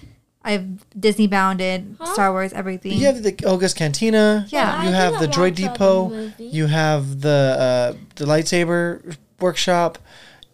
I've 0.44 0.68
Disney 1.00 1.28
bounded 1.28 1.96
Huh? 2.00 2.14
Star 2.14 2.32
Wars 2.32 2.52
everything. 2.54 2.94
You 2.94 3.06
have 3.06 3.24
the 3.24 3.34
Oga's 3.46 3.74
Cantina. 3.74 4.46
Yeah. 4.50 4.84
You 4.84 4.90
I 4.90 4.92
have 4.92 5.20
the 5.20 5.28
Droid 5.28 5.52
watch 5.52 5.56
the 5.56 5.68
Depot. 5.70 6.32
You 6.38 6.66
have 6.68 7.22
the 7.22 7.56
uh, 7.60 7.98
the 8.16 8.26
lightsaber 8.26 9.16
workshop. 9.40 9.98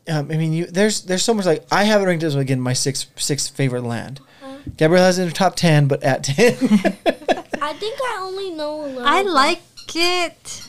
Um, 0.07 0.31
I 0.31 0.37
mean, 0.37 0.53
you 0.53 0.65
there's 0.65 1.01
there's 1.01 1.23
so 1.23 1.33
much 1.33 1.45
like 1.45 1.65
I 1.71 1.83
have 1.85 2.01
it 2.01 2.05
ranked 2.05 2.23
as 2.23 2.35
again 2.35 2.59
my 2.61 2.73
sixth 2.73 3.07
sixth 3.19 3.55
favorite 3.55 3.83
land. 3.83 4.19
Gabrielle 4.77 5.05
has 5.05 5.17
it 5.17 5.23
in 5.23 5.27
her 5.29 5.33
top 5.33 5.55
ten, 5.55 5.87
but 5.87 6.03
at 6.03 6.23
ten. 6.23 6.53
I 7.61 7.73
think 7.73 7.99
I 8.01 8.17
only 8.21 8.51
know 8.51 8.83
a 8.83 8.85
little. 8.85 9.03
I 9.05 9.21
like 9.21 9.61
it. 9.95 10.68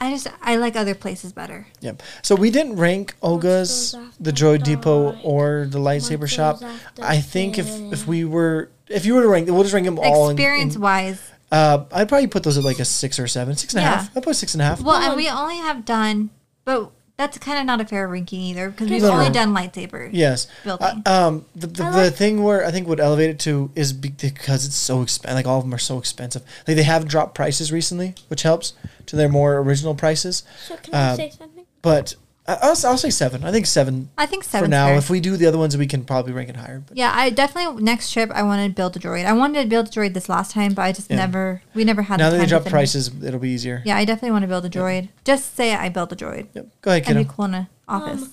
I 0.00 0.10
just 0.12 0.28
I 0.42 0.56
like 0.56 0.76
other 0.76 0.94
places 0.94 1.32
better. 1.32 1.66
Yep. 1.80 2.02
So 2.22 2.34
we 2.34 2.50
didn't 2.50 2.76
rank 2.76 3.14
Oga's, 3.22 3.92
the 4.18 4.30
after 4.30 4.44
Droid 4.44 4.62
Depot, 4.62 5.12
dark? 5.12 5.24
or 5.24 5.66
the 5.68 5.78
lightsaber 5.78 6.28
shop. 6.28 6.60
I 7.02 7.20
think 7.20 7.58
if 7.58 7.68
if 7.92 8.06
we 8.06 8.24
were 8.24 8.70
if 8.88 9.04
you 9.04 9.14
were 9.14 9.22
to 9.22 9.28
rank, 9.28 9.48
we'll 9.48 9.62
just 9.62 9.74
rank 9.74 9.84
them 9.86 9.98
all. 9.98 10.30
Experience 10.30 10.74
in- 10.76 10.80
wise. 10.80 11.20
uh, 11.52 11.84
I'd 11.92 12.08
probably 12.08 12.28
put 12.28 12.42
those 12.44 12.56
at 12.56 12.64
like 12.64 12.78
a 12.78 12.84
six 12.84 13.18
or 13.18 13.26
seven, 13.28 13.56
six 13.56 13.74
and 13.74 13.84
a 13.84 13.86
half. 13.86 14.16
I'd 14.16 14.22
put 14.22 14.36
six 14.36 14.54
and 14.54 14.62
a 14.62 14.64
half. 14.64 14.80
Well, 14.80 14.96
and 14.96 15.16
we 15.16 15.28
only 15.28 15.56
have 15.56 15.84
done, 15.84 16.30
but 16.64 16.90
that's 17.20 17.36
kind 17.36 17.58
of 17.58 17.66
not 17.66 17.82
a 17.82 17.84
fair 17.84 18.08
ranking 18.08 18.40
either 18.40 18.70
because 18.70 18.88
we've 18.88 19.02
No, 19.02 19.12
only 19.12 19.28
done 19.30 19.52
lightsaber. 19.54 20.08
Yes. 20.10 20.46
building. 20.64 21.02
Uh, 21.04 21.26
um, 21.28 21.44
the 21.54 21.66
the, 21.66 21.84
I 21.84 22.04
the 22.04 22.10
thing 22.10 22.42
where 22.42 22.64
I 22.64 22.70
think 22.70 22.88
would 22.88 22.98
elevate 22.98 23.28
it 23.28 23.38
to 23.40 23.70
is 23.76 23.92
because 23.92 24.64
it's 24.64 24.74
so 24.74 25.02
expensive. 25.02 25.34
Like 25.36 25.46
all 25.46 25.58
of 25.58 25.64
them 25.64 25.74
are 25.74 25.78
so 25.78 25.98
expensive. 25.98 26.42
Like 26.66 26.76
they 26.78 26.82
have 26.84 27.06
dropped 27.06 27.34
prices 27.34 27.70
recently, 27.70 28.14
which 28.28 28.42
helps 28.42 28.72
to 29.06 29.16
their 29.16 29.28
more 29.28 29.58
original 29.58 29.94
prices. 29.94 30.44
So 30.66 30.76
can 30.78 30.94
I 30.94 31.10
uh, 31.10 31.16
say 31.16 31.30
something? 31.30 31.66
But 31.82 32.14
I- 32.16 32.19
I'll, 32.62 32.70
I'll 32.84 32.96
say 32.98 33.10
seven. 33.10 33.44
I 33.44 33.50
think 33.52 33.66
seven 33.66 34.08
I 34.18 34.26
think 34.26 34.44
seven 34.44 34.66
for 34.66 34.70
now. 34.70 34.86
Fair. 34.86 34.96
If 34.98 35.10
we 35.10 35.20
do 35.20 35.36
the 35.36 35.46
other 35.46 35.58
ones, 35.58 35.76
we 35.76 35.86
can 35.86 36.04
probably 36.04 36.32
rank 36.32 36.48
it 36.48 36.56
higher. 36.56 36.82
But 36.86 36.96
yeah, 36.96 37.12
I 37.14 37.30
definitely 37.30 37.82
next 37.82 38.12
trip 38.12 38.30
I 38.32 38.42
wanted 38.42 38.68
to 38.68 38.74
build 38.74 38.96
a 38.96 39.00
droid. 39.00 39.24
I 39.26 39.32
wanted 39.32 39.62
to 39.62 39.68
build 39.68 39.88
a 39.88 39.90
droid 39.90 40.14
this 40.14 40.28
last 40.28 40.52
time, 40.52 40.74
but 40.74 40.82
I 40.82 40.92
just 40.92 41.10
Yeah. 41.10 41.16
never 41.16 41.62
we 41.74 41.84
never 41.84 42.02
had 42.02 42.18
now 42.18 42.30
the 42.30 42.36
that 42.36 42.36
time 42.36 42.40
they 42.40 42.46
to 42.46 42.50
drop 42.50 42.62
finish. 42.62 42.72
prices, 42.72 43.10
it'll 43.24 43.40
be 43.40 43.50
easier. 43.50 43.82
Yeah, 43.84 43.96
I 43.96 44.04
definitely 44.04 44.32
want 44.32 44.42
to 44.42 44.48
build 44.48 44.64
a 44.64 44.70
droid. 44.70 45.08
Just 45.24 45.54
say 45.56 45.74
I 45.74 45.88
built 45.88 46.12
a 46.12 46.16
droid. 46.16 46.48
Yep. 46.54 46.66
Go 46.82 46.90
ahead, 46.90 47.04
That'd 47.04 47.26
be 47.28 47.32
cool 47.34 47.44
in 47.46 47.54
an 47.54 47.66
office. 47.88 48.22
Um, 48.22 48.32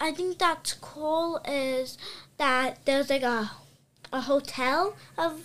I 0.00 0.12
think 0.12 0.38
that's 0.38 0.74
cool 0.74 1.40
is 1.48 1.96
that 2.38 2.78
there's 2.84 3.10
like 3.10 3.22
a 3.22 3.50
a 4.12 4.20
hotel 4.22 4.94
of 5.18 5.40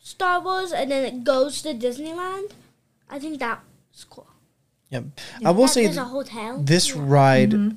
Star 0.00 0.40
Wars 0.40 0.72
and 0.72 0.90
then 0.90 1.04
it 1.04 1.24
goes 1.24 1.62
to 1.62 1.74
Disneyland. 1.74 2.52
I 3.10 3.18
think 3.18 3.38
that's 3.40 4.04
cool. 4.08 4.26
Yep. 4.90 5.04
I 5.44 5.50
will 5.50 5.68
say 5.68 5.84
there's 5.84 5.96
a 5.96 6.04
hotel. 6.04 6.60
this 6.62 6.94
Yeah. 6.94 7.02
ride 7.04 7.50
Mm-hmm. 7.50 7.76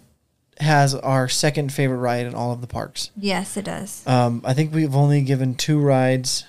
has 0.63 0.93
our 0.93 1.27
second 1.29 1.71
favorite 1.73 1.97
ride 1.97 2.25
in 2.25 2.35
all 2.35 2.51
of 2.51 2.61
the 2.61 2.67
parks. 2.67 3.11
yes, 3.17 3.57
it 3.57 3.65
does. 3.65 4.05
Um, 4.05 4.41
I 4.45 4.53
think 4.53 4.73
we've 4.73 4.95
only 4.95 5.21
given 5.23 5.55
two 5.55 5.79
rides. 5.79 6.45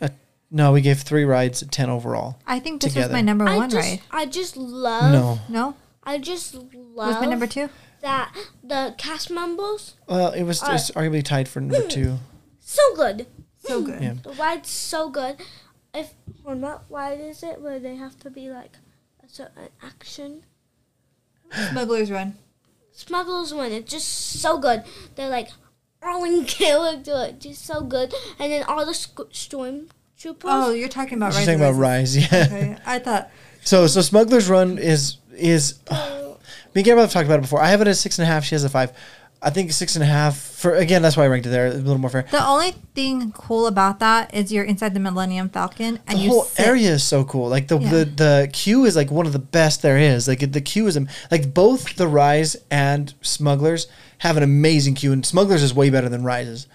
Uh, 0.00 0.08
no, 0.50 0.72
we 0.72 0.80
gave 0.80 1.00
three 1.00 1.24
rides 1.24 1.62
at 1.62 1.72
ten 1.72 1.90
overall. 1.90 2.38
I 2.46 2.60
think 2.60 2.82
this 2.82 2.94
was 2.94 3.10
my 3.10 3.20
number 3.20 3.46
I 3.48 3.56
one 3.56 3.70
just 3.70 3.88
ride. 3.88 4.00
I 4.10 4.26
just 4.26 4.56
love 4.56 5.10
No. 5.12 5.38
No, 5.48 5.74
I 6.04 6.18
just 6.18 6.54
was 6.54 6.64
love 6.74 7.20
my 7.20 7.26
number 7.26 7.46
two. 7.46 7.68
that 8.00 8.32
the 8.62 8.94
cast 8.96 9.30
members 9.30 9.94
Well, 10.06 10.32
it 10.32 10.44
was 10.44 10.62
it's 10.66 10.90
arguably 10.92 11.24
tied 11.24 11.48
for 11.48 11.60
number 11.60 11.86
two. 11.88 12.18
so 12.60 12.94
good. 12.94 13.26
So 13.66 13.82
good. 13.82 14.02
Yeah. 14.02 14.14
The 14.22 14.32
ride's 14.32 14.70
so 14.70 15.10
good. 15.10 15.36
If 15.92 16.14
or 16.44 16.54
not 16.54 16.84
ride 16.88 17.20
is 17.20 17.42
it 17.42 17.60
where 17.60 17.78
they 17.80 17.96
have 17.96 18.18
to 18.20 18.30
be 18.30 18.48
like 18.50 18.76
a 19.38 19.44
an 19.56 19.68
action. 19.82 20.42
Smuggler's 21.70 22.10
Run. 22.10 22.34
Smugglers 22.92 23.52
Run. 23.52 23.72
It's 23.72 23.90
just 23.90 24.08
so 24.40 24.58
good. 24.58 24.82
They're 25.16 25.28
like 25.28 25.48
all 26.02 26.24
in 26.24 26.44
character. 26.44 27.26
It's 27.28 27.44
just 27.44 27.64
so 27.66 27.82
good. 27.82 28.14
And 28.38 28.52
then 28.52 28.62
all 28.64 28.84
the 28.86 28.94
sc- 28.94 29.30
stormtroopers. 29.32 29.86
Oh, 30.44 30.70
you're 30.72 30.88
talking 30.88 31.18
about 31.18 31.32
She's 31.32 31.38
Rise. 31.38 31.46
talking 31.46 31.60
about 31.60 31.74
Rise, 31.78 32.16
yeah. 32.32 32.44
Okay, 32.46 32.76
I 32.86 32.98
thought 32.98 33.30
So, 33.62 33.86
so 33.86 34.00
Smuggler's 34.00 34.48
Run 34.48 34.78
is 34.78 35.16
is. 35.36 35.78
Oh, 35.90 36.38
me 36.74 36.80
and 36.80 36.84
Gabrielle 36.84 37.04
have 37.06 37.12
talked 37.12 37.26
about 37.26 37.38
it 37.38 37.42
before. 37.42 37.60
I 37.62 37.68
have 37.68 37.80
it 37.80 37.88
as 37.88 38.00
six 38.00 38.18
and 38.18 38.24
a 38.24 38.30
half. 38.32 38.44
She 38.44 38.54
has 38.54 38.64
a 38.64 38.68
five. 38.68 38.92
I 39.42 39.48
think 39.50 39.72
six 39.72 39.96
and 39.96 40.02
a 40.02 40.06
half 40.06 40.36
for 40.36 40.74
again. 40.74 41.00
That's 41.00 41.16
why 41.16 41.24
I 41.24 41.28
ranked 41.28 41.46
it 41.46 41.50
there. 41.50 41.68
A 41.68 41.70
little 41.72 41.96
more 41.98 42.10
fair. 42.10 42.26
the 42.30 42.46
only 42.46 42.72
thing 42.94 43.32
cool 43.32 43.66
about 43.66 43.98
that 44.00 44.34
is 44.34 44.52
you're 44.52 44.64
inside 44.64 44.92
the 44.92 45.00
Millennium 45.00 45.48
Falcon 45.48 45.98
and 46.06 46.18
the 46.18 46.26
whole 46.26 46.44
sit. 46.44 46.66
area 46.66 46.90
is 46.90 47.02
so 47.02 47.24
cool. 47.24 47.48
Like 47.48 47.68
the, 47.68 47.78
Yeah. 47.78 47.90
the 47.90 48.04
the 48.04 48.50
queue 48.52 48.84
is 48.84 48.96
like 48.96 49.10
one 49.10 49.24
of 49.26 49.32
the 49.32 49.38
best 49.38 49.80
there 49.80 49.96
is. 49.96 50.28
Like 50.28 50.52
the 50.52 50.60
queue 50.60 50.86
is 50.86 50.98
like 51.30 51.54
both 51.54 51.96
the 51.96 52.06
Rise 52.06 52.56
and 52.70 53.14
Smugglers 53.22 53.86
have 54.18 54.36
an 54.36 54.42
amazing 54.42 54.94
queue, 54.94 55.12
and 55.12 55.24
Smugglers 55.24 55.62
is 55.62 55.72
way 55.72 55.88
better 55.88 56.10
than 56.10 56.22
Rises. 56.22 56.66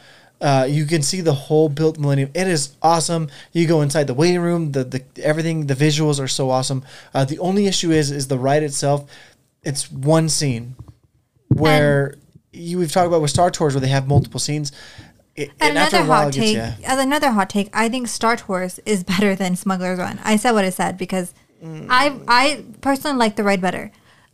Uh, 0.41 0.65
you 0.67 0.85
can 0.85 1.01
see 1.03 1.21
the 1.21 1.33
whole 1.33 1.69
built 1.69 1.97
Millennium. 1.99 2.29
It 2.33 2.47
is 2.47 2.75
awesome. 2.81 3.29
You 3.53 3.67
go 3.67 3.81
inside 3.81 4.07
the 4.07 4.13
waiting 4.15 4.41
room. 4.41 4.71
The 4.71 4.83
the 4.83 5.03
everything. 5.23 5.67
The 5.67 5.75
visuals 5.75 6.19
are 6.19 6.27
so 6.27 6.49
awesome. 6.49 6.83
Uh, 7.13 7.25
the 7.25 7.37
only 7.39 7.67
issue 7.67 7.91
is 7.91 8.09
is 8.09 8.27
the 8.27 8.39
ride 8.39 8.63
itself. 8.63 9.05
It's 9.63 9.91
one 9.91 10.29
scene 10.29 10.75
where 11.49 12.15
you 12.55 12.77
we've 12.79 12.91
talked 12.91 13.07
about 13.07 13.21
with 13.21 13.31
Star 13.31 13.51
Tours 13.51 13.73
where 13.73 13.81
they 13.81 13.87
have 13.89 14.07
multiple 14.07 14.39
scenes. 14.39 14.71
It, 15.35 15.51
another 15.59 16.03
hot 16.03 16.29
it 16.29 16.33
gets- 16.39 16.47
take. 16.47 16.55
yeah. 16.55 16.75
As 16.85 16.97
another 16.99 17.31
hot 17.31 17.49
take, 17.49 17.69
I 17.73 17.89
think 17.89 18.07
Star 18.07 18.37
Tours 18.37 18.79
is 18.85 19.03
better 19.13 19.35
than 19.35 19.55
Smuggler's 19.55 19.99
Run. 19.99 20.19
I 20.23 20.37
said 20.37 20.51
what 20.51 20.65
I 20.65 20.69
said 20.69 20.97
because 20.97 21.33
Mm. 21.63 21.87
I 21.89 22.19
I 22.27 22.63
personally 22.81 23.17
like 23.17 23.37
the 23.37 23.43
ride 23.43 23.61
better. 23.61 23.89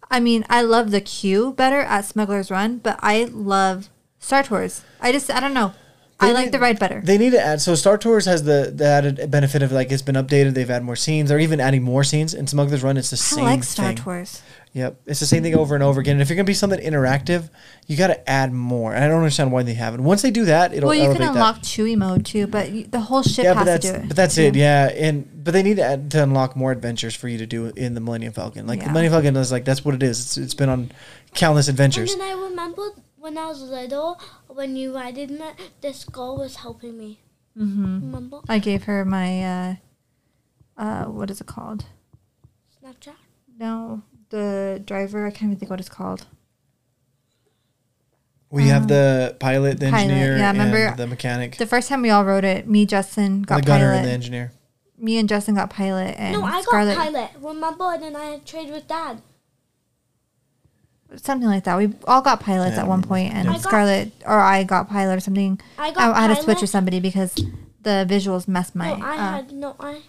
I 0.09 0.19
mean, 0.19 0.43
I 0.49 0.63
love 0.63 0.89
the 0.91 0.99
queue 0.99 1.53
better 1.53 1.79
at 1.81 2.03
Smuggler's 2.03 2.49
Run, 2.51 2.79
but 2.79 2.99
I 2.99 3.25
love 3.31 3.89
Star 4.19 4.41
Tours. 4.43 4.81
I 4.99 5.11
just 5.11 5.29
I 5.31 5.39
don't 5.39 5.53
know. 5.53 5.73
I 6.21 6.27
They 6.27 6.33
like 6.33 6.51
the 6.51 6.59
ride 6.59 6.79
better. 6.79 7.01
They 7.03 7.17
need 7.17 7.31
to 7.31 7.41
add. 7.43 7.61
So 7.61 7.75
Star 7.75 7.97
Tours 7.97 8.25
has 8.25 8.43
the, 8.43 8.71
the 8.73 8.85
added 8.85 9.29
benefit 9.31 9.61
of 9.63 9.71
like 9.71 9.91
it's 9.91 10.01
been 10.03 10.15
updated. 10.15 10.53
They've 10.53 10.69
added 10.69 10.85
more 10.85 10.95
scenes. 10.95 11.29
They're 11.29 11.39
even 11.39 11.59
adding 11.59 11.81
more 11.83 12.03
scenes. 12.03 12.33
In 12.33 12.45
Smuggler's 12.47 12.83
Run, 12.83 12.95
it's 12.97 13.09
the 13.09 13.15
I 13.15 13.17
same 13.17 13.45
I 13.45 13.51
like 13.55 13.63
Star 13.63 13.87
thing. 13.87 13.95
Tours. 13.97 14.41
Yep, 14.73 15.01
it's 15.05 15.19
the 15.19 15.25
same 15.25 15.43
thing 15.43 15.53
over 15.53 15.75
and 15.75 15.83
over 15.83 15.99
again. 15.99 16.13
And 16.13 16.21
if 16.21 16.29
you're 16.29 16.37
gonna 16.37 16.45
be 16.45 16.53
something 16.53 16.79
interactive, 16.79 17.49
you 17.87 17.97
got 17.97 18.07
to 18.07 18.29
add 18.29 18.53
more. 18.53 18.95
And 18.95 19.03
I 19.03 19.07
don't 19.09 19.17
understand 19.17 19.51
why 19.51 19.63
they 19.63 19.73
haven't. 19.73 20.01
Once 20.01 20.21
they 20.21 20.31
do 20.31 20.45
that, 20.45 20.73
it'll 20.73 20.87
Well, 20.87 20.95
you 20.95 21.03
elevate 21.05 21.21
can 21.27 21.29
unlock 21.35 21.57
Chewie 21.57 21.97
mode 21.97 22.25
too, 22.25 22.47
but 22.47 22.71
you, 22.71 22.85
the 22.87 23.01
whole 23.01 23.21
that. 23.21 23.29
ship 23.29 23.43
Yeah, 23.43 23.53
has 23.53 23.57
but 23.59 23.65
that's 23.65 23.85
to 23.87 23.91
do 23.91 23.97
it. 23.99 24.07
but 24.07 24.15
that's 24.15 24.35
too. 24.35 24.41
it. 24.43 24.55
Yeah, 24.55 24.87
and 24.95 25.43
but 25.43 25.51
they 25.51 25.61
need 25.61 25.75
to 25.75 25.83
add, 25.83 26.09
to 26.11 26.23
unlock 26.23 26.55
more 26.55 26.71
adventures 26.71 27.13
for 27.15 27.27
you 27.27 27.37
to 27.39 27.45
do 27.45 27.65
in 27.75 27.95
the 27.95 27.99
Millennium 27.99 28.31
Falcon. 28.31 28.65
Like 28.65 28.79
the 28.79 28.85
Yeah. 28.85 28.91
Millennium 28.93 29.11
Falcon 29.13 29.35
is 29.35 29.51
like 29.51 29.65
that's 29.65 29.83
what 29.83 29.93
it 29.95 30.03
is. 30.03 30.21
It's 30.21 30.37
it's 30.37 30.53
been 30.53 30.69
on 30.69 30.91
countless 31.33 31.67
And 31.67 31.73
adventures. 31.75 32.15
then 32.15 32.21
I 32.25 32.41
remember 32.41 32.91
when 33.21 33.37
I 33.37 33.47
was 33.47 33.61
little, 33.61 34.19
when 34.47 34.75
you 34.75 34.93
riding 34.95 35.39
it, 35.41 35.55
this 35.81 36.03
girl 36.03 36.37
was 36.37 36.57
helping 36.57 36.97
me. 36.97 37.19
hmm 37.55 37.99
Remember? 38.01 38.39
I 38.49 38.59
gave 38.59 38.83
her 38.85 39.05
my 39.05 39.29
uh, 39.43 39.75
uh, 40.77 41.05
what 41.05 41.29
is 41.29 41.39
it 41.41 41.47
called? 41.47 41.85
Snapchat? 42.83 43.15
No, 43.59 44.01
the 44.29 44.81
driver. 44.85 45.27
I 45.27 45.31
can't 45.31 45.43
even 45.51 45.57
think 45.57 45.69
what 45.69 45.79
it's 45.79 45.89
called. 45.89 46.25
We 48.49 48.67
have 48.67 48.87
the 48.89 49.37
pilot, 49.39 49.79
the 49.79 49.85
Um, 49.87 49.93
Pilot, 49.93 50.03
engineer, 50.11 50.37
yeah, 50.37 50.51
remember 50.51 50.77
and 50.87 50.97
the 50.97 51.07
mechanic, 51.07 51.55
The 51.57 51.65
first 51.65 51.87
time 51.87 52.01
we 52.01 52.09
all 52.09 52.25
wrote 52.25 52.43
it, 52.43 52.67
me, 52.67 52.85
Justin 52.85 53.43
got 53.43 53.57
the 53.57 53.61
gunner, 53.61 53.85
pilot. 53.91 53.97
and 53.99 54.07
the 54.07 54.11
engineer. 54.11 54.51
me 54.97 55.17
and 55.17 55.29
Justin 55.29 55.55
got 55.55 55.69
pilot, 55.69 56.15
and 56.19 56.33
no, 56.33 56.43
I 56.43 56.59
Scarlett, 56.61 56.95
got 56.97 57.13
pilot. 57.13 57.29
Remember? 57.39 57.85
And 57.93 58.03
then 58.03 58.15
I 58.17 58.25
had 58.25 58.45
trade 58.45 58.69
with 58.69 58.89
dad. 58.89 59.21
Something 61.17 61.47
like 61.47 61.63
that. 61.65 61.77
We 61.77 61.93
all 62.07 62.21
got 62.21 62.39
pilots 62.39 62.75
Yeah, 62.75 62.81
at 62.83 62.87
one 62.87 63.01
point, 63.01 63.33
and 63.33 63.49
I 63.49 63.53
got- 63.53 63.61
Scarlett 63.61 64.11
or 64.25 64.39
I 64.39 64.63
got 64.63 64.89
pilot 64.89 65.17
or 65.17 65.19
something. 65.19 65.59
I 65.77 65.87
I, 65.87 65.91
got 65.91 66.15
I 66.15 66.21
had 66.27 66.35
to 66.37 66.43
switch 66.43 66.61
with 66.61 66.69
somebody 66.69 66.99
because 66.99 67.33
the 67.81 68.05
visuals 68.09 68.47
messed 68.47 68.75
my. 68.75 68.93
no, 68.97 69.05
I 69.05 69.13
uh, 69.17 69.31
had 69.31 69.51
no. 69.51 69.75
I. 69.79 70.01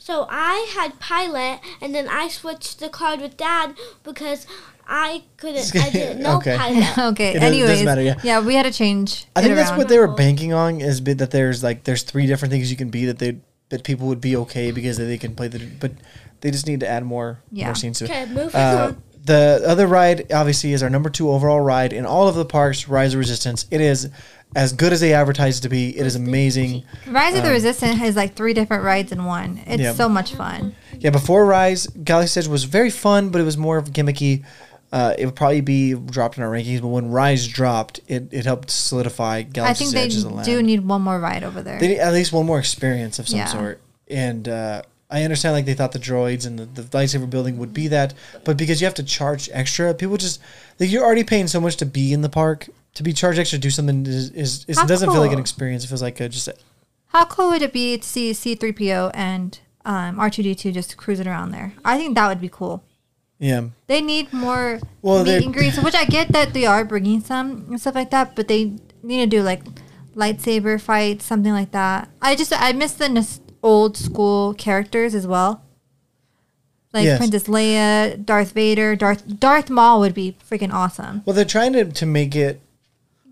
So 0.00 0.26
I 0.30 0.70
had 0.74 0.98
pilot, 1.00 1.60
and 1.82 1.94
then 1.94 2.08
I 2.08 2.28
switched 2.28 2.80
the 2.80 2.88
card 2.88 3.20
with 3.20 3.36
dad 3.36 3.74
because 4.04 4.46
I 4.88 5.24
couldn't. 5.36 5.74
I 5.76 5.90
didn't 5.98 6.22
know 6.22 6.36
Okay. 6.38 6.56
pilot. 6.56 6.98
okay. 7.12 7.34
It 7.34 7.42
Anyways, 7.42 7.68
doesn't 7.70 7.84
matter, 7.84 8.16
yeah. 8.24 8.40
we 8.40 8.54
had 8.54 8.62
to 8.64 8.72
change. 8.72 9.26
I 9.36 9.42
think 9.42 9.54
that's 9.56 9.70
around. 9.70 9.78
what 9.78 9.88
they 9.88 9.98
were 9.98 10.08
banking 10.08 10.52
on 10.52 10.80
is 10.80 11.02
that 11.02 11.30
there's 11.30 11.62
like 11.62 11.84
there's 11.84 12.04
three 12.04 12.26
different 12.26 12.52
things 12.52 12.70
you 12.70 12.76
can 12.76 12.90
be 12.90 13.04
that 13.06 13.18
they 13.18 13.38
that 13.70 13.84
people 13.84 14.06
would 14.06 14.20
be 14.20 14.34
okay 14.36 14.70
because 14.70 14.96
they 14.96 15.18
can 15.18 15.34
play 15.34 15.48
the 15.48 15.58
but 15.78 15.92
they 16.40 16.50
just 16.50 16.66
need 16.66 16.80
to 16.80 16.88
add 16.88 17.04
more 17.04 17.40
Yeah. 17.52 17.66
more 17.66 17.74
scenes 17.74 17.98
to 17.98 18.04
it. 18.06 18.10
Okay, 18.10 18.26
moving 18.32 18.54
Uh, 18.58 18.86
on. 18.96 19.02
The 19.24 19.62
other 19.66 19.86
ride 19.86 20.32
obviously 20.32 20.72
is 20.72 20.82
our 20.82 20.90
number 20.90 21.10
two 21.10 21.30
overall 21.30 21.60
ride 21.60 21.92
in 21.92 22.06
all 22.06 22.28
of 22.28 22.34
the 22.34 22.44
parks, 22.44 22.88
Rise 22.88 23.14
of 23.14 23.18
Resistance. 23.20 23.66
It 23.70 23.80
is 23.80 24.08
as 24.56 24.72
good 24.72 24.92
as 24.92 25.00
they 25.00 25.12
advertise 25.12 25.58
it 25.58 25.62
to 25.62 25.68
be. 25.68 25.96
It 25.98 26.06
is 26.06 26.16
amazing. 26.16 26.84
Rise 27.06 27.36
of 27.36 27.42
the 27.44 27.50
Resistance 27.50 27.98
has 27.98 28.16
like 28.16 28.34
three 28.34 28.54
different 28.54 28.82
rides 28.84 29.12
in 29.12 29.24
one. 29.24 29.60
It's 29.66 29.82
Yeah. 29.82 29.92
so 29.92 30.08
much 30.08 30.34
fun. 30.34 30.74
Yeah, 30.98 31.10
before 31.10 31.44
Rise, 31.44 31.86
Galaxy 31.86 32.40
Edge 32.40 32.46
was 32.48 32.64
very 32.64 32.90
fun, 32.90 33.28
but 33.28 33.40
it 33.40 33.44
was 33.44 33.56
more 33.58 33.82
gimmicky. 33.82 34.44
Uh, 34.90 35.12
it 35.18 35.26
would 35.26 35.36
probably 35.36 35.60
be 35.60 35.92
dropped 35.92 36.38
in 36.38 36.42
our 36.42 36.50
rankings, 36.50 36.80
but 36.80 36.88
when 36.88 37.10
Rise 37.10 37.46
dropped, 37.46 38.00
it, 38.08 38.28
it 38.32 38.46
helped 38.46 38.70
solidify 38.70 39.42
Galaxy's 39.42 39.94
Edge 39.94 40.14
as 40.14 40.22
a 40.24 40.28
land. 40.28 40.40
I 40.40 40.44
think 40.44 40.56
they 40.56 40.62
do 40.62 40.66
need 40.66 40.86
one 40.86 41.02
more 41.02 41.20
ride 41.20 41.44
over 41.44 41.60
there. 41.62 41.78
They 41.78 41.88
need 41.88 41.98
at 41.98 42.14
least 42.14 42.32
one 42.32 42.46
more 42.46 42.58
experience 42.58 43.18
of 43.18 43.28
some 43.28 43.38
Yeah. 43.40 43.44
sort. 43.46 43.82
And 44.10 44.48
uh, 44.48 44.82
I 45.10 45.22
understand, 45.22 45.54
like, 45.54 45.64
they 45.64 45.74
thought 45.74 45.92
the 45.92 45.98
droids 45.98 46.46
and 46.46 46.58
the, 46.58 46.66
the 46.66 46.82
lightsaber 46.82 47.28
building 47.30 47.56
would 47.58 47.72
be 47.72 47.88
that, 47.88 48.12
but 48.44 48.56
because 48.58 48.80
you 48.80 48.84
have 48.86 48.94
to 48.94 49.02
charge 49.02 49.48
extra, 49.52 49.94
people 49.94 50.16
just, 50.18 50.40
like, 50.78 50.90
you're 50.90 51.04
already 51.04 51.24
paying 51.24 51.46
so 51.46 51.60
much 51.60 51.76
to 51.78 51.86
be 51.86 52.12
in 52.12 52.20
the 52.22 52.28
park. 52.28 52.68
To 52.94 53.02
be 53.02 53.12
charged 53.12 53.38
extra 53.38 53.58
to 53.58 53.62
do 53.62 53.70
something 53.70 54.04
is, 54.06 54.30
is, 54.30 54.64
is 54.66 54.78
it 54.78 54.88
doesn't 54.88 55.10
feel 55.10 55.20
like 55.20 55.32
an 55.32 55.38
experience. 55.38 55.84
It 55.84 55.86
feels 55.88 56.02
like 56.02 56.18
a, 56.20 56.28
just 56.28 56.48
a, 56.48 56.56
How 57.06 57.24
cool 57.26 57.50
would 57.50 57.62
it 57.62 57.72
be 57.72 57.96
to 57.96 58.06
see 58.06 58.32
C3PO 58.32 59.12
and 59.14 59.58
um, 59.84 60.16
R2D2 60.16 60.74
just 60.74 60.96
cruising 60.96 61.28
around 61.28 61.52
there? 61.52 61.72
I 61.84 61.96
think 61.96 62.16
that 62.16 62.26
would 62.28 62.40
be 62.40 62.48
cool. 62.48 62.82
yeah. 63.38 63.68
They 63.86 64.00
need 64.02 64.32
more 64.32 64.80
Well, 65.00 65.26
and 65.28 65.54
greets, 65.54 65.78
which 65.80 65.94
I 65.94 66.04
get 66.04 66.32
that 66.32 66.52
they 66.54 66.66
are 66.66 66.84
bringing 66.84 67.20
some 67.20 67.66
and 67.68 67.80
stuff 67.80 67.94
like 67.94 68.10
that, 68.10 68.34
but 68.34 68.48
they 68.48 68.72
need 69.02 69.20
to 69.20 69.26
do 69.26 69.42
like 69.42 69.62
lightsaber 70.16 70.80
fights, 70.80 71.24
something 71.24 71.52
like 71.52 71.70
that. 71.70 72.08
I 72.20 72.34
just 72.34 72.52
I 72.52 72.72
miss 72.72 72.92
the 72.94 73.08
old 73.62 73.96
school 73.96 74.54
characters 74.54 75.14
as 75.14 75.26
well, 75.26 75.62
like 76.92 77.04
Yes. 77.04 77.18
Princess 77.18 77.44
Leia, 77.44 78.24
Darth 78.24 78.52
Vader, 78.52 78.96
Darth 78.96 79.38
Darth 79.40 79.70
Maul 79.70 80.00
would 80.00 80.14
be 80.14 80.36
freaking 80.48 80.72
awesome. 80.72 81.22
Well, 81.26 81.34
they're 81.34 81.44
trying 81.44 81.72
to, 81.74 81.84
to 81.84 82.06
make 82.06 82.34
it. 82.34 82.60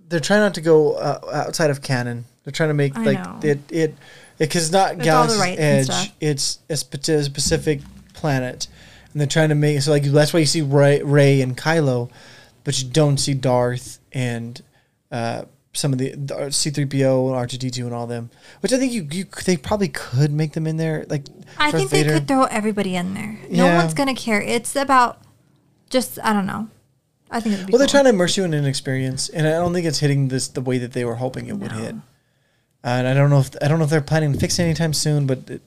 They're 0.08 0.20
trying 0.20 0.40
not 0.40 0.54
to 0.54 0.60
go 0.60 0.92
uh, 0.94 1.20
outside 1.32 1.70
of 1.70 1.82
canon. 1.82 2.24
They're 2.44 2.52
trying 2.52 2.70
to 2.70 2.74
make 2.74 2.96
I 2.96 3.02
like 3.04 3.18
know. 3.24 3.40
it 3.42 3.58
it 3.70 3.94
because 4.38 4.64
it's 4.64 4.72
not 4.72 4.94
It's 4.94 5.04
Galaxy's 5.04 5.40
rights 5.40 5.60
and 5.60 5.90
Edge. 5.90 6.12
It's 6.20 6.58
a 6.68 6.76
specific 6.76 7.80
planet, 8.12 8.68
and 9.12 9.20
they're 9.20 9.26
trying 9.26 9.48
to 9.48 9.54
make 9.54 9.80
so 9.82 9.90
like 9.90 10.04
that's 10.04 10.32
why 10.32 10.40
you 10.40 10.46
see 10.46 10.62
Rey, 10.62 11.02
Rey 11.02 11.40
and 11.40 11.56
Kylo, 11.56 12.10
but 12.62 12.80
you 12.80 12.88
don't 12.88 13.18
see 13.18 13.34
Darth 13.34 13.98
and 14.12 14.62
uh, 15.10 15.44
some 15.76 15.92
of 15.92 15.98
the 15.98 16.14
uh, 16.34 16.50
C 16.50 16.70
three 16.70 16.86
PO 16.86 17.28
and 17.28 17.36
R 17.36 17.46
two 17.46 17.58
D 17.58 17.70
two 17.70 17.84
and 17.86 17.94
all 17.94 18.06
them. 18.06 18.30
Which 18.60 18.72
I 18.72 18.78
think 18.78 18.92
you 18.92 19.06
you 19.10 19.24
they 19.44 19.56
probably 19.56 19.88
could 19.88 20.32
make 20.32 20.52
them 20.52 20.66
in 20.66 20.76
there. 20.76 21.06
Like 21.08 21.24
I 21.58 21.70
think 21.70 21.90
they 21.90 22.04
could 22.04 22.26
throw 22.26 22.44
everybody 22.44 22.96
in 22.96 23.14
there. 23.14 23.38
No 23.50 23.66
Yeah. 23.66 23.76
one's 23.78 23.94
gonna 23.94 24.14
care. 24.14 24.40
It's 24.40 24.74
about 24.76 25.20
just 25.90 26.18
I 26.22 26.32
don't 26.32 26.46
know. 26.46 26.68
I 27.30 27.40
think 27.40 27.54
it 27.54 27.58
would 27.58 27.66
be 27.66 27.72
Well, 27.72 27.78
they're 27.78 27.88
trying 27.88 28.04
to 28.04 28.10
immerse 28.10 28.36
you 28.36 28.44
in 28.44 28.54
an 28.54 28.64
experience, 28.66 29.28
and 29.28 29.46
I 29.46 29.52
don't 29.52 29.72
think 29.72 29.84
it's 29.86 29.98
hitting 29.98 30.28
this 30.28 30.46
the 30.48 30.60
way 30.60 30.78
that 30.78 30.92
they 30.92 31.04
were 31.04 31.16
hoping 31.16 31.48
it 31.48 31.56
would 31.56 31.72
hit. 31.72 31.94
And 32.84 33.08
I 33.08 33.14
don't 33.14 33.30
know 33.30 33.40
if 33.40 33.50
I 33.60 33.68
don't 33.68 33.78
know 33.78 33.84
if 33.84 33.90
they're 33.90 34.00
planning 34.00 34.32
to 34.32 34.38
fix 34.38 34.58
it 34.58 34.62
anytime 34.62 34.92
soon, 34.92 35.26
but 35.26 35.50
it, 35.50 35.62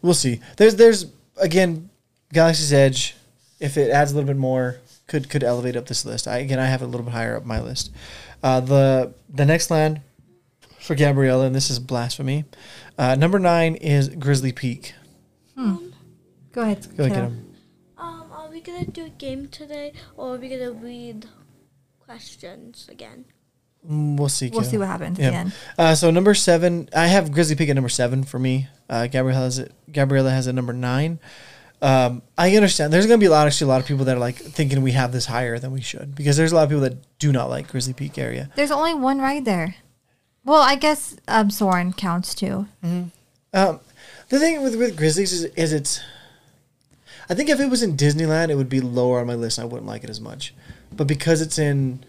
we'll 0.00 0.14
see. 0.14 0.40
There's 0.56 0.76
there's 0.76 1.06
again, 1.36 1.90
Galaxy's 2.32 2.72
Edge. 2.72 3.14
If 3.60 3.76
it 3.76 3.90
adds 3.90 4.12
a 4.12 4.14
little 4.14 4.26
bit 4.28 4.36
more, 4.38 4.76
could 5.06 5.28
could 5.28 5.44
elevate 5.44 5.76
up 5.76 5.86
this 5.86 6.04
list. 6.06 6.26
I 6.26 6.38
again 6.38 6.58
I 6.58 6.66
have 6.66 6.80
it 6.80 6.86
a 6.86 6.88
little 6.88 7.04
bit 7.04 7.12
higher 7.12 7.36
up 7.36 7.44
my 7.44 7.60
list. 7.60 7.90
Uh, 8.42 8.60
the 8.60 9.14
the 9.28 9.44
next 9.44 9.70
land 9.70 10.00
for 10.80 10.94
Gabriella, 10.94 11.46
and 11.46 11.54
this 11.54 11.70
is 11.70 11.78
blasphemy. 11.78 12.44
Uh, 12.98 13.14
number 13.16 13.38
nine 13.38 13.74
is 13.76 14.08
Grizzly 14.08 14.52
Peak. 14.52 14.94
Go 15.56 15.62
ahead. 15.62 15.82
Go 16.52 16.62
ahead, 16.62 16.96
get 16.96 17.12
Kayla. 17.12 17.16
'em. 17.26 17.54
Um, 17.98 18.30
are 18.32 18.48
we 18.50 18.60
gonna 18.60 18.84
do 18.86 19.04
a 19.06 19.10
game 19.10 19.48
today, 19.48 19.92
or 20.16 20.34
are 20.34 20.38
we 20.38 20.48
gonna 20.48 20.72
read 20.72 21.26
questions 21.98 22.86
again? 22.90 23.24
Mm, 23.88 24.16
We'll 24.18 24.28
see. 24.28 24.48
We'll 24.50 24.62
Kayla. 24.62 24.70
see 24.70 24.78
what 24.78 24.88
happens 24.88 25.18
Yeah. 25.18 25.44
at. 25.46 25.52
Uh, 25.78 25.94
so 25.94 26.10
number 26.10 26.34
seven, 26.34 26.88
I 26.94 27.06
have 27.08 27.30
Grizzly 27.32 27.56
Peak 27.56 27.68
at 27.68 27.74
number 27.74 27.88
seven 27.88 28.24
for 28.24 28.38
me. 28.38 28.68
Uh, 28.88 29.06
Gabriella 29.06 29.40
has 29.40 29.58
it. 29.58 29.72
Gabriella 29.92 30.30
has 30.30 30.46
it 30.46 30.52
number 30.54 30.72
nine. 30.72 31.18
Um, 31.82 32.22
I 32.38 32.56
understand. 32.56 32.92
There's 32.92 33.06
going 33.06 33.20
to 33.20 33.22
be 33.22 33.26
a 33.26 33.30
lot, 33.30 33.46
actually, 33.46 33.66
a 33.66 33.68
lot 33.68 33.80
of 33.80 33.86
people 33.86 34.06
that 34.06 34.16
are 34.16 34.20
like 34.20 34.36
thinking 34.36 34.80
we 34.82 34.92
have 34.92 35.12
this 35.12 35.26
higher 35.26 35.58
than 35.58 35.72
we 35.72 35.82
should 35.82 36.14
because 36.14 36.36
there's 36.36 36.52
a 36.52 36.54
lot 36.54 36.64
of 36.64 36.70
people 36.70 36.82
that 36.82 37.18
do 37.18 37.32
not 37.32 37.50
like 37.50 37.68
Grizzly 37.68 37.92
Peak 37.92 38.18
area. 38.18 38.50
There's 38.56 38.70
only 38.70 38.94
one 38.94 39.18
ride 39.18 39.44
there. 39.44 39.76
Well, 40.44 40.62
I 40.62 40.76
guess 40.76 41.16
um, 41.28 41.50
Soarin' 41.50 41.92
counts 41.92 42.34
too. 42.34 42.66
Um, 43.52 43.80
the 44.28 44.38
thing 44.38 44.62
with 44.62 44.76
with 44.76 44.96
Grizzlies 44.96 45.32
is, 45.32 45.44
is 45.44 45.72
it's. 45.72 46.00
I 47.28 47.34
think 47.34 47.50
if 47.50 47.58
it 47.58 47.68
was 47.68 47.82
in 47.82 47.96
Disneyland, 47.96 48.50
it 48.50 48.54
would 48.54 48.68
be 48.68 48.80
lower 48.80 49.20
on 49.20 49.26
my 49.26 49.34
list. 49.34 49.58
I 49.58 49.64
wouldn't 49.64 49.86
like 49.86 50.04
it 50.04 50.10
as 50.10 50.20
much, 50.20 50.54
but 50.92 51.08
because 51.08 51.40
it's 51.42 51.58
in 51.58 52.04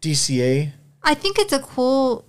DCA, 0.00 0.72
I 1.02 1.14
think 1.14 1.38
it's 1.38 1.52
a 1.52 1.60
cool 1.60 2.24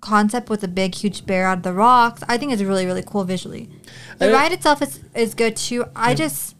concept 0.00 0.48
with 0.50 0.62
a 0.64 0.68
big, 0.68 0.94
huge 0.94 1.26
bear 1.26 1.46
out 1.46 1.58
of 1.58 1.62
the 1.64 1.72
rocks. 1.72 2.22
I 2.28 2.38
think 2.38 2.52
it's 2.52 2.62
really, 2.62 2.86
really 2.86 3.02
cool 3.02 3.24
visually. 3.24 3.68
The 4.18 4.28
I- 4.28 4.32
ride 4.32 4.52
itself 4.52 4.82
is, 4.82 5.00
is 5.14 5.34
good 5.34 5.56
too. 5.56 5.84
I 5.96 6.14
just 6.14 6.56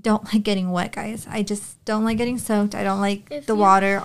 don't 0.00 0.24
like 0.32 0.42
getting 0.42 0.70
wet, 0.70 0.92
guys. 0.92 1.26
I 1.28 1.42
just 1.42 1.82
don't 1.84 2.04
like 2.04 2.18
getting 2.18 2.38
soaked. 2.38 2.74
I 2.74 2.82
don't 2.84 3.00
like 3.00 3.28
If 3.30 3.46
the 3.46 3.54
you- 3.54 3.60
water, 3.60 4.04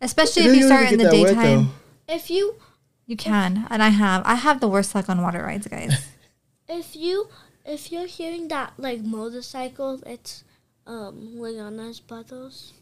especially 0.00 0.44
if 0.44 0.56
you 0.56 0.66
start 0.66 0.90
in 0.92 0.98
the 0.98 1.04
that 1.04 1.12
wet, 1.12 1.26
daytime. 1.34 1.72
If 2.08 2.30
you 2.30 2.56
You 3.06 3.16
can, 3.16 3.66
and 3.70 3.82
I 3.82 3.88
have. 3.88 4.22
I 4.24 4.34
have 4.36 4.60
the 4.60 4.68
worst 4.68 4.94
luck 4.94 5.08
on 5.08 5.20
water 5.22 5.42
rides, 5.42 5.66
guys. 5.66 6.06
if 6.68 6.94
you 6.96 7.28
if 7.64 7.90
you're 7.92 8.06
hearing 8.06 8.48
that 8.48 8.72
like 8.78 9.00
motorcycle, 9.02 10.00
it's 10.06 10.44
um 10.86 11.36
Liana's 11.38 12.00
brothers 12.00 12.72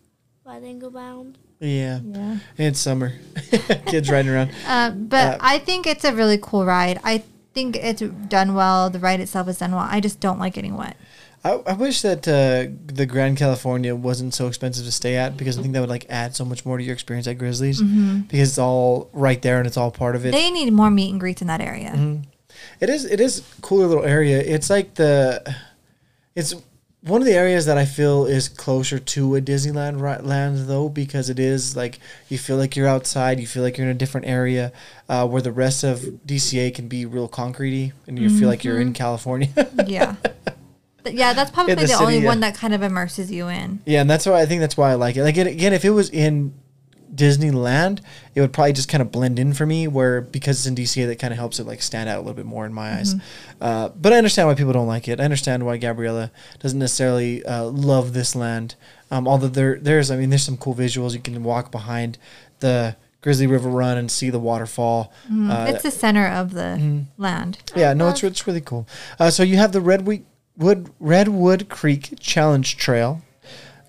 riding 0.44 0.82
around. 0.84 1.38
Yeah, 1.60 2.00
yeah. 2.04 2.38
it's 2.56 2.80
summer, 2.80 3.14
kids 3.86 4.10
riding 4.10 4.30
around. 4.30 4.50
Uh, 4.66 4.90
but 4.90 5.34
Uh, 5.34 5.38
I 5.40 5.58
think 5.58 5.86
it's 5.86 6.04
a 6.04 6.14
really 6.14 6.38
cool 6.40 6.64
ride. 6.64 7.00
I 7.04 7.24
think 7.54 7.76
it's 7.76 8.00
done 8.00 8.54
well. 8.54 8.90
The 8.90 8.98
ride 8.98 9.20
itself 9.20 9.48
is 9.48 9.58
done 9.58 9.72
well. 9.72 9.86
I 9.88 10.00
just 10.00 10.20
don't 10.20 10.38
like 10.38 10.54
getting 10.54 10.76
wet. 10.76 10.96
I, 11.44 11.52
I 11.52 11.72
wish 11.74 12.02
that 12.02 12.26
uh, 12.26 12.72
the 12.92 13.06
Grand 13.06 13.36
California 13.36 13.94
wasn't 13.94 14.34
so 14.34 14.48
expensive 14.48 14.84
to 14.84 14.92
stay 14.92 15.16
at 15.16 15.36
because 15.36 15.58
I 15.58 15.62
think 15.62 15.74
that 15.74 15.80
would 15.80 15.88
like 15.88 16.06
add 16.08 16.34
so 16.34 16.44
much 16.44 16.66
more 16.66 16.78
to 16.78 16.84
your 16.84 16.92
experience 16.94 17.26
at 17.28 17.38
Grizzlies 17.38 17.80
because 17.80 18.48
it's 18.50 18.58
all 18.58 19.08
right 19.12 19.40
there 19.40 19.58
and 19.58 19.66
it's 19.66 19.76
all 19.76 19.90
part 19.90 20.16
of 20.16 20.26
it. 20.26 20.34
Mm-hmm. 20.34 20.36
They 20.36 20.50
need 20.50 20.72
more 20.72 20.90
meet 20.90 21.10
and 21.10 21.20
greets 21.20 21.40
in 21.40 21.48
that 21.48 21.60
area. 21.60 21.90
Mm-hmm. 21.90 22.22
It 22.80 22.90
is 22.90 23.04
it 23.04 23.20
is 23.20 23.42
cooler 23.60 23.86
little 23.86 24.04
area. 24.04 24.40
It's 24.40 24.68
like 24.68 24.94
the 24.94 25.54
it's 26.34 26.54
one 27.08 27.20
of 27.20 27.26
the 27.26 27.34
areas 27.34 27.66
that 27.66 27.78
I 27.78 27.84
feel 27.84 28.26
is 28.26 28.48
closer 28.48 28.98
to 28.98 29.36
a 29.36 29.40
Disneyland 29.40 30.00
ri- 30.00 30.24
land 30.24 30.68
though 30.68 30.88
because 30.88 31.30
it 31.30 31.38
is 31.38 31.76
like 31.76 31.98
you 32.28 32.38
feel 32.38 32.56
like 32.56 32.76
you're 32.76 32.88
outside, 32.88 33.40
you 33.40 33.46
feel 33.46 33.62
like 33.62 33.78
you're 33.78 33.86
in 33.86 33.94
a 33.94 33.98
different 33.98 34.26
area 34.26 34.72
uh, 35.08 35.26
where 35.26 35.42
the 35.42 35.52
rest 35.52 35.84
of 35.84 36.00
DCA 36.26 36.74
can 36.74 36.88
be 36.88 37.06
real 37.06 37.28
concretey 37.28 37.92
and 38.06 38.18
you 38.18 38.30
feel 38.30 38.48
like 38.48 38.64
you're 38.64 38.80
in 38.80 38.92
California. 38.92 39.48
Yeah. 39.86 40.16
Yeah, 41.06 41.32
that's 41.32 41.50
probably 41.50 41.74
the 41.74 41.82
the, 41.82 41.86
city, 41.88 42.02
only 42.02 42.18
yeah. 42.18 42.26
one 42.26 42.40
that 42.40 42.54
kind 42.54 42.74
of 42.74 42.82
immerses 42.82 43.30
you 43.30 43.48
in. 43.48 43.80
Yeah, 43.86 44.02
and 44.02 44.10
that's 44.10 44.26
why 44.26 44.42
I 44.42 44.46
think 44.46 44.60
that's 44.60 44.76
why 44.76 44.90
I 44.90 44.94
like 44.94 45.16
it. 45.16 45.22
Like 45.22 45.38
it, 45.38 45.46
again, 45.46 45.72
if 45.72 45.84
it 45.84 45.90
was 45.90 46.10
in 46.10 46.52
Disneyland, 47.14 48.00
it 48.34 48.40
would 48.40 48.52
probably 48.52 48.72
just 48.72 48.88
kind 48.88 49.00
of 49.02 49.10
blend 49.12 49.38
in 49.38 49.52
for 49.52 49.66
me. 49.66 49.86
Where 49.88 50.20
because 50.20 50.58
it's 50.58 50.66
in 50.66 50.74
DCA, 50.74 51.06
that 51.06 51.18
kind 51.18 51.32
of 51.32 51.38
helps 51.38 51.58
it 51.58 51.66
like 51.66 51.82
stand 51.82 52.08
out 52.08 52.16
a 52.16 52.20
little 52.20 52.34
bit 52.34 52.46
more 52.46 52.66
in 52.66 52.72
my 52.72 52.94
eyes. 52.98 53.14
Uh, 53.60 53.88
but 53.90 54.12
I 54.12 54.18
understand 54.18 54.48
why 54.48 54.54
people 54.54 54.72
don't 54.72 54.86
like 54.86 55.08
it. 55.08 55.20
I 55.20 55.24
understand 55.24 55.64
why 55.66 55.76
Gabriella 55.78 56.30
doesn't 56.60 56.78
necessarily 56.78 57.44
uh, 57.44 57.64
love 57.64 58.12
this 58.12 58.34
land. 58.36 58.74
Um, 59.10 59.26
although 59.26 59.48
there, 59.48 59.78
there's, 59.80 60.10
I 60.10 60.16
mean, 60.16 60.30
there's 60.30 60.44
some 60.44 60.56
cool 60.58 60.74
visuals. 60.74 61.14
You 61.14 61.20
can 61.20 61.42
walk 61.42 61.72
behind 61.72 62.18
the 62.60 62.96
Grizzly 63.22 63.46
River 63.46 63.68
Run 63.70 63.96
and 63.98 64.10
see 64.10 64.30
the 64.30 64.38
waterfall. 64.38 65.12
Uh, 65.32 65.66
it's 65.70 65.82
the 65.82 65.90
center 65.90 66.26
of 66.28 66.52
the 66.52 67.04
land. 67.16 67.58
yeah, 67.74 67.92
no, 67.94 68.08
it's 68.10 68.22
it's 68.22 68.46
really 68.46 68.60
cool. 68.60 68.86
Uh, 69.18 69.30
so 69.30 69.42
you 69.42 69.56
have 69.56 69.72
the 69.72 69.80
Redwood 69.80 70.24
Redwood 71.00 71.68
Creek 71.68 72.14
Challenge 72.20 72.76
Trail. 72.76 73.22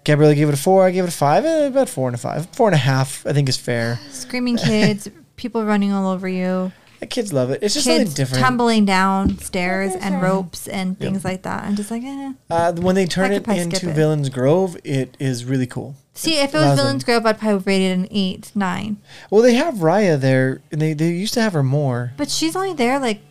Gabriella 0.03 0.35
gave 0.35 0.47
it 0.49 0.53
a 0.53 0.57
four. 0.57 0.85
I 0.85 0.91
gave 0.91 1.03
it 1.03 1.09
a 1.09 1.11
five. 1.11 1.45
Eh, 1.45 1.65
about 1.67 1.89
four 1.89 2.07
and 2.07 2.15
a 2.15 2.17
five. 2.17 2.47
Four 2.55 2.67
and 2.67 2.75
a 2.75 2.79
half. 2.79 3.25
I 3.25 3.33
think 3.33 3.49
is 3.49 3.57
fair. 3.57 3.99
Screaming 4.11 4.57
kids, 4.57 5.09
people 5.35 5.63
running 5.65 5.91
all 5.91 6.09
over 6.11 6.27
you, 6.27 6.71
The 6.99 7.05
kids 7.07 7.31
love 7.33 7.49
it. 7.51 7.61
It's 7.61 7.73
just 7.73 7.85
something 7.85 8.07
different. 8.13 8.43
tumbling 8.43 8.85
down 8.85 9.37
stairs 9.39 9.93
and 9.93 10.15
that? 10.15 10.23
ropes 10.23 10.67
and 10.67 10.97
things 10.99 11.23
like 11.23 11.43
that. 11.43 11.63
I'm 11.63 11.75
just 11.75 11.91
like, 11.91 12.03
eh. 12.03 12.33
Uh, 12.49 12.73
when 12.73 12.95
they 12.95 13.05
turn 13.05 13.31
it 13.31 13.35
could 13.35 13.43
probably 13.45 13.63
skip 13.63 13.73
into 13.75 13.89
it. 13.91 13.95
Villains 13.95 14.29
Grove, 14.29 14.77
it 14.83 15.15
is 15.19 15.45
really 15.45 15.67
cool. 15.67 15.95
See, 16.13 16.39
if 16.39 16.53
it 16.53 16.57
allows 16.57 16.71
was 16.71 16.77
them- 16.79 16.85
Villains 16.85 17.03
Grove, 17.05 17.25
I'd 17.25 17.39
probably 17.39 17.63
rate 17.65 17.81
it 17.89 17.93
an 17.93 18.07
eight, 18.11 18.51
nine. 18.55 18.97
Well, 19.29 19.41
they 19.41 19.53
have 19.53 19.75
Raya 19.75 20.19
there, 20.19 20.61
and 20.71 20.81
they, 20.81 20.93
they 20.93 21.09
used 21.11 21.33
to 21.35 21.41
have 21.41 21.53
her 21.53 21.63
more. 21.63 22.11
But 22.17 22.29
she's 22.29 22.55
only 22.55 22.73
there 22.73 22.99
like 22.99 23.21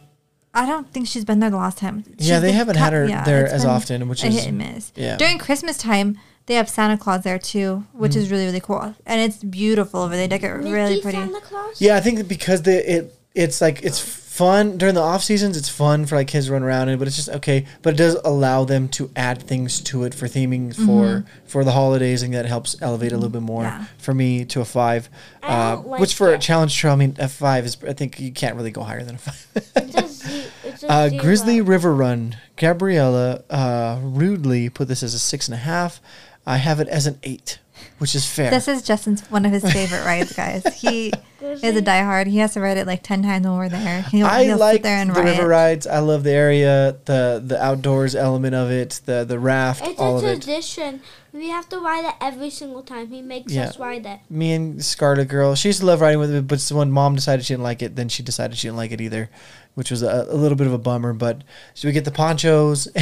I 0.55 0.65
don't 0.67 0.91
think 0.91 1.07
she's 1.07 1.27
been 1.27 1.41
there 1.41 1.51
the 1.51 1.59
last 1.59 1.77
time. 1.79 2.05
Yeah, 2.17 2.41
they 2.41 2.53
haven't 2.53 2.77
had 2.77 2.93
her 2.95 3.07
there 3.07 3.47
as 3.47 3.63
been 3.63 3.71
often, 3.71 4.09
which 4.09 4.25
a 4.25 4.29
is- 4.29 4.35
hit 4.37 4.47
and 4.49 4.59
miss. 4.59 4.93
yeah. 4.97 5.17
During 5.19 5.39
Christmas 5.39 5.77
time, 5.77 6.19
they 6.49 6.55
have 6.55 6.69
Santa 6.69 6.99
Claus 6.99 7.23
there 7.23 7.39
too, 7.39 7.85
which 7.93 8.13
Mm-hmm. 8.13 8.21
is 8.21 8.31
really 8.33 8.45
really 8.47 8.61
cool, 8.61 8.95
and 9.07 9.21
it's 9.21 9.37
beautiful 9.45 10.01
over 10.01 10.17
there. 10.17 10.27
They 10.27 10.37
decorate 10.39 10.67
it 10.67 10.71
really 10.71 11.01
pretty. 11.01 11.19
Santa 11.19 11.41
Claus. 11.41 11.81
Yeah, 11.81 11.95
I 11.97 12.01
think 12.01 12.27
because 12.27 12.63
the 12.63 12.97
it 12.97 13.15
it's 13.35 13.61
like 13.61 13.83
it's 13.85 14.01
fun 14.01 14.79
during 14.79 14.95
the 14.95 15.01
off 15.01 15.23
seasons. 15.23 15.57
It's 15.57 15.69
fun 15.69 16.07
for 16.07 16.15
like 16.17 16.29
kids 16.29 16.47
to 16.47 16.53
run 16.53 16.63
around 16.63 16.89
in, 16.89 16.99
but 16.99 17.07
it's 17.09 17.17
just 17.17 17.29
okay. 17.29 17.67
But 17.83 17.95
it 17.95 17.97
does 17.97 18.15
allow 18.25 18.65
them 18.65 18.89
to 18.91 19.11
add 19.17 19.43
things 19.43 19.81
to 19.83 20.05
it 20.05 20.15
for 20.15 20.27
theming 20.27 20.75
for 20.75 21.25
for 21.47 21.63
the 21.65 21.73
holidays, 21.73 22.23
and 22.23 22.33
that 22.35 22.47
helps 22.47 22.77
elevate 22.81 23.13
a 23.13 23.17
little 23.17 23.31
bit 23.31 23.43
more 23.43 23.63
Yeah. 23.65 23.85
for 23.99 24.15
me 24.15 24.45
to 24.47 24.61
a 24.61 24.65
five. 24.65 25.09
I 25.43 25.47
Uh, 25.47 25.75
don't 25.77 25.89
like 25.89 26.01
which 26.01 26.15
for 26.15 26.33
a 26.33 26.39
challenge 26.39 26.77
trail, 26.77 26.95
I 26.95 26.97
mean, 26.97 27.17
a 27.19 27.29
five 27.29 27.65
is. 27.67 27.77
I 27.87 27.93
think 27.93 28.19
you 28.19 28.33
can't 28.33 28.57
really 28.57 28.71
go 28.73 28.83
higher 28.83 29.05
than 29.05 29.17
a 29.17 29.19
five. 29.19 29.47
It's 29.77 29.95
a 30.25 30.45
it's 30.69 30.83
a 30.85 30.91
Uh. 30.93 31.09
Grizzly 31.11 31.61
River 31.61 31.95
Run. 31.95 32.37
Gabriella 32.57 33.43
uh, 33.51 33.99
rudely 34.03 34.69
put 34.69 34.89
this 34.89 35.03
as 35.03 35.15
a 35.15 35.19
six 35.19 35.47
and 35.49 35.55
a 35.55 35.59
half. 35.59 36.01
I 36.49 36.57
have 36.57 36.81
it 36.81 36.89
as 36.89 37.07
an 37.07 37.19
eight, 37.23 37.59
which 37.99 38.15
is 38.15 38.25
fair. 38.27 38.51
This 38.51 38.69
is 38.69 38.83
Justin's 38.83 39.21
one 39.31 39.45
of 39.45 39.53
his 39.53 39.71
favorite 39.71 40.05
rides, 40.05 40.33
guys. 40.33 40.65
He 40.81 41.13
is 41.41 41.63
a 41.77 41.83
diehard. 41.83 42.27
He 42.27 42.39
has 42.39 42.55
to 42.55 42.61
ride 42.61 42.79
it 42.79 42.87
like 42.87 43.03
ten 43.03 43.23
times 43.23 43.47
when 43.47 43.57
we're 43.59 43.69
there. 43.69 44.03
He'll, 44.11 44.27
I 44.27 44.45
he'll 44.45 44.57
like 44.59 44.77
sit 44.77 44.83
there 44.85 44.97
and 44.97 45.11
the 45.11 45.15
ride 45.15 45.25
river 45.27 45.43
it. 45.43 45.47
rides. 45.47 45.87
I 45.87 45.99
love 45.99 46.23
the 46.25 46.33
area, 46.33 46.97
the 47.05 47.43
the 47.45 47.63
outdoors 47.63 48.15
element 48.15 48.55
of 48.55 48.71
it, 48.71 49.01
the 49.05 49.25
the 49.25 49.39
raft, 49.39 49.87
It's 49.87 50.01
all 50.01 50.15
a 50.17 50.19
of 50.19 50.25
it. 50.25 50.43
tradition. 50.43 51.03
We 51.33 51.51
have 51.51 51.69
to 51.69 51.79
ride 51.79 52.07
it 52.07 52.15
every 52.23 52.49
single 52.51 52.83
time. 52.83 53.09
He 53.09 53.21
makes 53.21 53.53
Yeah. 53.53 53.69
us 53.69 53.79
ride 53.79 54.07
it. 54.07 54.21
Me 54.31 54.53
and 54.53 54.83
Scarlett 54.83 55.29
Girl, 55.29 55.55
she 55.55 55.69
used 55.69 55.81
to 55.81 55.87
love 55.87 56.01
riding 56.01 56.19
with 56.19 56.35
it, 56.35 56.47
but 56.49 56.61
when 56.73 56.91
mom 56.91 57.15
decided 57.17 57.45
she 57.45 57.53
didn't 57.53 57.65
like 57.65 57.83
it, 57.83 57.95
then 57.97 58.09
she 58.09 58.23
decided 58.23 58.57
she 58.57 58.69
didn't 58.69 58.79
like 58.79 58.91
it 58.93 59.01
either, 59.03 59.29
which 59.75 59.91
was 59.91 60.03
a, 60.03 60.27
a 60.31 60.35
little 60.35 60.57
bit 60.57 60.67
of 60.67 60.73
a 60.73 60.79
bummer. 60.79 61.13
But 61.13 61.43
so 61.75 61.87
we 61.87 61.93
get 61.93 62.07
the 62.07 62.11
ponchos. 62.11 62.89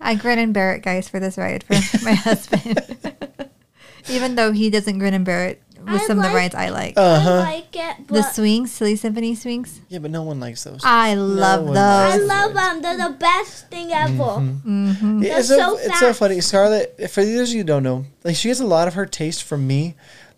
I 0.00 0.14
grin 0.14 0.38
and 0.38 0.54
bear 0.54 0.74
it, 0.74 0.82
guys, 0.82 1.08
for 1.08 1.20
this 1.20 1.36
ride 1.38 1.64
for 1.64 1.74
my 2.04 2.14
husband. 2.14 2.96
Even 4.08 4.36
though 4.36 4.52
he 4.52 4.70
doesn't 4.70 4.98
grin 4.98 5.12
and 5.14 5.24
bear 5.24 5.46
it 5.48 5.62
with 5.78 5.88
I 6.02 6.06
some 6.06 6.18
of 6.18 6.22
the 6.24 6.28
like- 6.30 6.36
rides 6.36 6.54
I 6.54 6.68
like. 6.70 6.94
Uh-huh. 6.96 7.30
I 7.30 7.38
like 7.42 7.76
it, 7.76 7.96
but 8.06 8.14
the 8.14 8.22
swings, 8.22 8.72
silly 8.72 8.96
symphony 8.96 9.34
swings. 9.34 9.80
yeah, 9.88 9.98
but 9.98 10.10
no 10.10 10.22
one 10.22 10.40
likes 10.40 10.64
those. 10.64 10.80
I 10.82 11.14
love 11.14 11.64
one 11.64 11.74
those. 11.74 11.82
I 11.82 12.16
likes 12.16 12.24
love 12.24 12.54
them. 12.54 12.82
They're 12.82 13.08
the 13.10 13.14
best 13.18 13.68
thing 13.70 13.92
ever. 13.92 14.12
Mm-hmm. 14.14 15.22
Yeah, 15.22 15.28
They're 15.28 15.38
it's 15.40 15.48
so, 15.48 15.56
so 15.56 15.76
it's 15.78 16.00
so 16.00 16.06
fast. 16.06 16.18
funny. 16.20 16.40
Scarlett, 16.40 17.10
for 17.10 17.24
those 17.24 17.50
of 17.50 17.54
you 17.54 17.60
who 17.62 17.66
don't 17.66 17.82
know, 17.82 18.06
like 18.24 18.36
she 18.36 18.48
gets 18.48 18.60
a 18.60 18.66
lot 18.66 18.88
of 18.88 18.94
her 18.94 19.04
taste 19.06 19.42
from 19.42 19.66
me, 19.66 19.94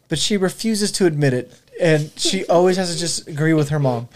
but 0.09 0.19
she 0.19 0.37
refuses 0.37 0.91
to 0.93 1.07
admit 1.07 1.33
it, 1.33 1.53
and 1.81 2.11
she 2.17 2.45
always 2.49 2.77
has 2.77 2.93
to 2.93 2.99
just 2.99 3.29
agree 3.29 3.55
with 3.55 3.69
her 3.69 3.79
mom. 3.79 4.09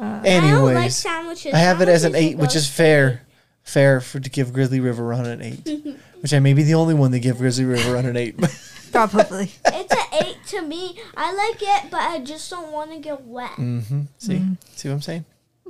I 0.00 0.04
don't 0.04 0.64
like 0.64 0.76
Anyways, 0.76 0.96
sandwiches. 0.96 1.54
I 1.54 1.58
have 1.58 1.80
it 1.80 1.88
as 1.88 2.04
an 2.04 2.14
eight, 2.14 2.38
which 2.38 2.56
is 2.56 2.68
fair, 2.68 3.22
fair 3.62 4.00
for 4.00 4.18
to 4.18 4.30
give 4.30 4.52
Grizzly 4.52 4.80
River 4.80 5.04
Run 5.04 5.26
an 5.26 5.42
eight, 5.42 5.96
which 6.20 6.32
I 6.32 6.38
may 6.38 6.54
be 6.54 6.62
the 6.62 6.74
only 6.74 6.94
one 6.94 7.10
to 7.12 7.20
give 7.20 7.38
Grizzly 7.38 7.64
River 7.64 7.94
Run 7.94 8.06
an 8.06 8.16
eight. 8.16 8.36
Probably. 8.92 9.52
It's 9.66 9.92
an 9.92 10.24
eight 10.24 10.38
to 10.48 10.62
me. 10.62 10.98
I 11.16 11.32
like 11.32 11.62
it, 11.62 11.90
but 11.90 12.00
I 12.00 12.18
just 12.18 12.50
don't 12.50 12.72
want 12.72 12.92
to 12.92 12.98
get 12.98 13.24
wet. 13.24 13.52
mm-hmm. 13.52 14.02
See, 14.18 14.42
see 14.74 14.88
what 14.88 14.94
I'm 14.94 15.02
saying? 15.02 15.24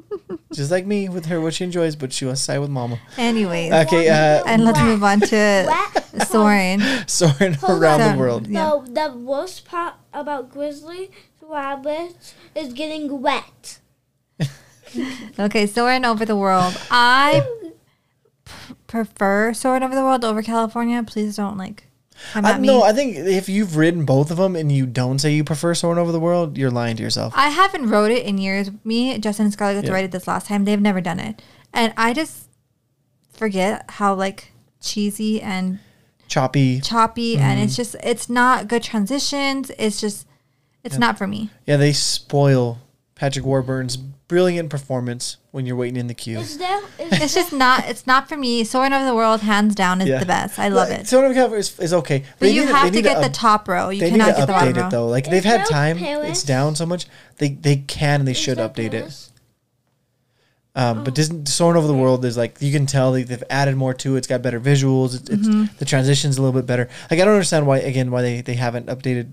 Just 0.52 0.70
like 0.70 0.86
me 0.86 1.08
with 1.08 1.26
her, 1.26 1.40
what 1.40 1.54
she 1.54 1.64
enjoys, 1.64 1.94
but 1.94 2.12
she 2.12 2.24
wants 2.24 2.40
to 2.40 2.44
side 2.46 2.58
with 2.58 2.70
Mama. 2.70 2.98
Anyways. 3.16 3.72
Okay, 3.72 4.08
uh, 4.08 4.42
and 4.46 4.64
let's 4.64 4.78
Wet. 4.78 4.86
move 4.86 5.04
on 5.04 5.20
to 5.20 5.64
Wet. 5.68 6.26
Soarin'. 6.26 6.80
soaring 7.06 7.56
around 7.68 8.00
on. 8.00 8.12
the 8.12 8.18
world. 8.18 8.46
Yeah. 8.46 8.80
The, 8.84 8.92
the 9.08 9.16
worst 9.18 9.64
part 9.64 9.94
about 10.12 10.50
grizzly 10.50 11.10
rabbits 11.40 12.34
is 12.54 12.72
getting 12.72 13.20
wet. 13.20 13.78
Okay, 15.38 15.66
Soaring 15.66 16.05
Over 16.05 16.24
the 16.24 16.36
World. 16.36 16.78
I 16.91 17.47
p- 18.45 18.74
prefer 18.86 19.53
Soaring 19.55 19.82
Over 19.82 19.95
the 19.95 20.03
World 20.03 20.24
over 20.24 20.43
California. 20.43 21.03
Please 21.03 21.36
don't 21.36 21.57
like 21.57 21.84
come 22.32 22.45
I, 22.45 22.53
at 22.53 22.61
me. 22.61 22.66
no, 22.66 22.82
I 22.82 22.93
think 22.93 23.16
if 23.16 23.49
you've 23.49 23.76
ridden 23.76 24.05
both 24.05 24.30
of 24.30 24.36
them 24.36 24.57
and 24.57 24.70
you 24.70 24.86
don't 24.86 25.18
say 25.18 25.32
you 25.32 25.45
prefer 25.45 25.74
soaring 25.74 25.99
over 25.99 26.12
the 26.12 26.20
world, 26.20 26.59
you're 26.59 26.70
lying 26.70 26.97
to 26.97 27.03
yourself. 27.03 27.32
I 27.36 27.49
haven't 27.49 27.88
rode 27.88 28.11
it 28.11 28.26
in 28.26 28.38
years. 28.38 28.70
Me, 28.84 29.18
Justin, 29.18 29.47
and 29.47 29.53
Scarlett 29.53 29.76
got 29.76 29.80
to 29.82 29.86
Yeah. 29.88 29.95
ride 29.95 30.05
it 30.05 30.12
this 30.12 30.26
last 30.26 30.47
time. 30.47 30.64
They've 30.64 30.80
never 30.80 31.01
done 31.01 31.20
it, 31.20 31.41
and 31.72 31.95
I 31.97 32.12
just 32.12 32.49
forget 33.32 33.84
how 33.88 34.14
like 34.14 34.53
cheesy 34.80 35.41
and 35.41 35.78
Choppy. 36.28 36.80
choppy, 36.80 37.36
and 37.36 37.57
mm-hmm. 37.57 37.64
it's 37.64 37.76
just 37.76 37.97
it's 38.03 38.28
not 38.28 38.68
good 38.68 38.82
transitions. 38.82 39.70
It's 39.78 40.01
just 40.01 40.26
it's 40.84 40.99
not 40.99 41.18
for 41.18 41.26
me. 41.26 41.51
Yeah, 41.66 41.76
they 41.76 41.93
spoil 41.93 42.78
Patrick 43.14 43.45
Warburton's 43.45 43.99
brilliant 44.30 44.70
performance 44.70 45.38
when 45.50 45.66
you're 45.66 45.74
waiting 45.74 45.96
in 45.96 46.06
the 46.06 46.14
queue. 46.14 46.38
Is 46.38 46.56
there? 46.56 46.80
Is 47.00 47.20
It's 47.20 47.34
just 47.34 47.52
not. 47.52 47.88
It's 47.88 48.06
not 48.06 48.28
for 48.28 48.36
me. 48.36 48.62
Soaring 48.62 48.92
Over 48.92 49.04
the 49.04 49.14
World, 49.14 49.40
hands 49.40 49.74
down, 49.74 50.00
is 50.00 50.06
Yeah. 50.08 50.20
the 50.20 50.26
best. 50.26 50.56
I 50.58 50.68
love 50.68 50.88
Like, 50.88 51.00
it. 51.00 51.08
Soaring 51.08 51.26
over 51.26 51.34
California 51.34 51.58
is, 51.58 51.78
is 51.80 51.92
okay, 51.92 52.20
But 52.38 52.46
they 52.46 52.52
you 52.52 52.64
need 52.64 52.70
have 52.72 52.84
they 52.84 52.90
to 52.90 52.96
need 52.96 53.02
get 53.02 53.20
the 53.20 53.26
up- 53.26 53.32
top 53.32 53.68
row. 53.68 53.90
You 53.90 53.98
They 54.00 54.06
need 54.12 54.18
cannot 54.20 54.26
to 54.26 54.32
get 54.40 54.46
the 54.46 54.52
update 54.52 54.56
bottom 54.56 54.76
it 54.78 54.80
row. 54.82 54.90
though. 54.90 55.06
Like 55.08 55.24
Is 55.24 55.30
they've 55.32 55.44
had 55.44 55.66
time. 55.66 55.98
Paris? 55.98 56.30
It's 56.30 56.42
down 56.44 56.76
so 56.76 56.86
much. 56.86 57.06
They 57.38 57.48
they 57.48 57.76
can 57.76 58.20
and 58.20 58.28
they 58.28 58.32
is 58.32 58.38
should 58.38 58.58
there 58.58 58.68
update 58.68 58.94
it. 58.94 59.00
Paris? 59.00 59.30
Um, 60.76 61.02
but 61.02 61.14
Disney, 61.16 61.42
soaring 61.46 61.76
over 61.76 61.88
the 61.88 61.94
world 61.94 62.24
is 62.24 62.36
like 62.36 62.56
you 62.60 62.70
can 62.72 62.86
tell 62.86 63.10
they, 63.10 63.24
they've 63.24 63.42
added 63.50 63.74
more 63.76 63.92
to 63.94 64.14
it. 64.14 64.18
It's 64.18 64.26
got 64.28 64.40
better 64.42 64.60
visuals. 64.60 65.16
It's, 65.16 65.28
Mm-hmm. 65.28 65.64
it's 65.64 65.74
the 65.74 65.84
transitions 65.84 66.38
a 66.38 66.42
little 66.42 66.58
bit 66.58 66.66
better. 66.66 66.88
Like 67.10 67.18
I 67.18 67.24
don't 67.24 67.34
understand 67.34 67.66
why 67.66 67.78
again 67.78 68.12
why 68.12 68.22
they, 68.22 68.40
they 68.40 68.54
haven't 68.54 68.86
updated 68.86 69.32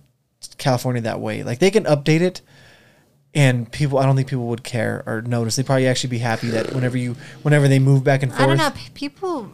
California 0.57 1.03
that 1.03 1.19
way. 1.19 1.43
Like 1.43 1.59
they 1.59 1.69
can 1.71 1.83
update 1.83 2.21
it, 2.21 2.41
and 3.33 3.71
people 3.71 3.99
I 3.99 4.05
don't 4.05 4.15
think 4.15 4.27
people 4.27 4.47
would 4.47 4.63
care 4.63 5.03
or 5.05 5.21
notice. 5.21 5.55
They'd 5.55 5.65
probably 5.65 5.87
actually 5.87 6.09
be 6.11 6.19
happy 6.19 6.49
that 6.49 6.73
whenever 6.73 6.97
you 6.97 7.15
whenever 7.43 7.67
they 7.67 7.79
move 7.79 8.03
back 8.03 8.23
and 8.23 8.31
forth. 8.31 8.41
I 8.43 8.47
don't 8.47 8.57
know. 8.57 8.71
People 8.93 9.51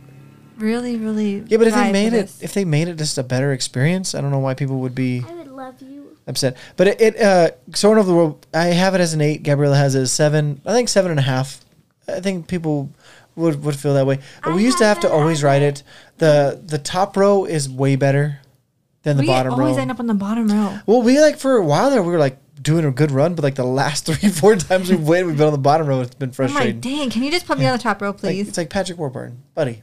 really, 0.57 0.97
really. 0.97 1.43
Yeah, 1.47 1.57
but 1.57 1.67
if 1.67 1.74
they 1.74 1.91
made 1.91 2.13
it 2.13 2.32
if 2.41 2.53
they 2.53 2.65
made 2.65 2.88
it 2.88 2.97
just 2.97 3.17
a 3.17 3.24
better 3.24 3.51
experience, 3.51 4.15
I 4.15 4.21
don't 4.21 4.32
know 4.32 4.39
why 4.39 4.53
people 4.53 4.80
would 4.80 4.95
be 4.95 5.24
I 5.28 5.34
would 5.34 5.47
love 5.51 5.82
you. 5.82 6.17
upset. 6.28 6.57
But 6.78 6.88
it, 6.88 7.01
it 7.01 7.19
uh 7.21 7.51
Soaring 7.74 7.99
over 7.99 8.07
the 8.07 8.15
world, 8.15 8.47
I 8.53 8.65
have 8.67 8.95
it 8.95 9.01
as 9.01 9.13
an 9.13 9.21
eight. 9.21 9.43
Gabriella 9.43 9.76
has 9.76 9.95
it 9.95 10.01
as 10.01 10.11
seven. 10.11 10.61
I 10.65 10.74
think 10.74 10.89
seven 10.89 11.11
and 11.11 11.19
a 11.19 11.24
half. 11.24 11.59
I 12.07 12.19
think 12.19 12.47
people 12.47 12.89
would 13.36 13.63
would 13.63 13.76
feel 13.76 13.95
that 13.95 14.05
way. 14.05 14.19
But 14.43 14.51
I 14.51 14.55
we 14.55 14.63
used 14.63 14.78
to 14.78 14.86
have 14.86 14.97
have 14.97 15.03
to 15.03 15.11
always 15.11 15.39
as 15.39 15.43
ride 15.43 15.61
it. 15.61 15.84
the 16.19 16.61
The 16.63 16.78
top 16.78 17.17
row 17.17 17.45
is 17.45 17.69
way 17.69 17.95
better 17.95 18.39
than 19.01 19.17
the 19.17 19.21
we 19.24 19.28
bottom 19.28 19.53
always 19.53 19.59
row. 19.59 19.65
Always 19.69 19.82
end 19.82 19.91
up 19.91 19.99
on 19.99 20.07
the 20.07 20.13
bottom 20.13 20.47
row. 20.47 20.80
well, 20.86 21.01
we 21.01 21.19
like 21.19 21.38
for 21.38 21.57
a 21.57 21.65
while 21.65 21.89
there, 21.89 22.01
we 22.03 22.11
were 22.11 22.19
like 22.19 22.38
doing 22.64 22.86
a 22.86 22.91
good 22.91 23.11
run, 23.11 23.36
but 23.36 23.43
like 23.43 23.55
the 23.55 23.64
last 23.64 24.05
three 24.07 24.30
four 24.30 24.55
times 24.55 24.89
we've 24.89 25.05
waited, 25.07 25.28
we've 25.28 25.38
been 25.38 25.45
on 25.47 25.51
the 25.53 25.59
bottom 25.59 25.86
row. 25.86 26.01
It's 26.01 26.16
been 26.16 26.30
I'm 26.30 26.45
like, 26.45 26.51
frustrating. 26.53 26.80
dang, 26.80 27.09
can 27.11 27.22
you 27.24 27.30
just 27.30 27.45
put 27.45 27.59
me 27.59 27.66
on 27.68 27.78
the 27.78 27.84
top 27.84 28.01
row, 28.01 28.09
Like, 28.11 28.20
please? 28.20 28.47
it's 28.47 28.57
like 28.57 28.70
Patrick 28.72 28.97
Warburton, 28.97 29.43
buddy. 29.53 29.82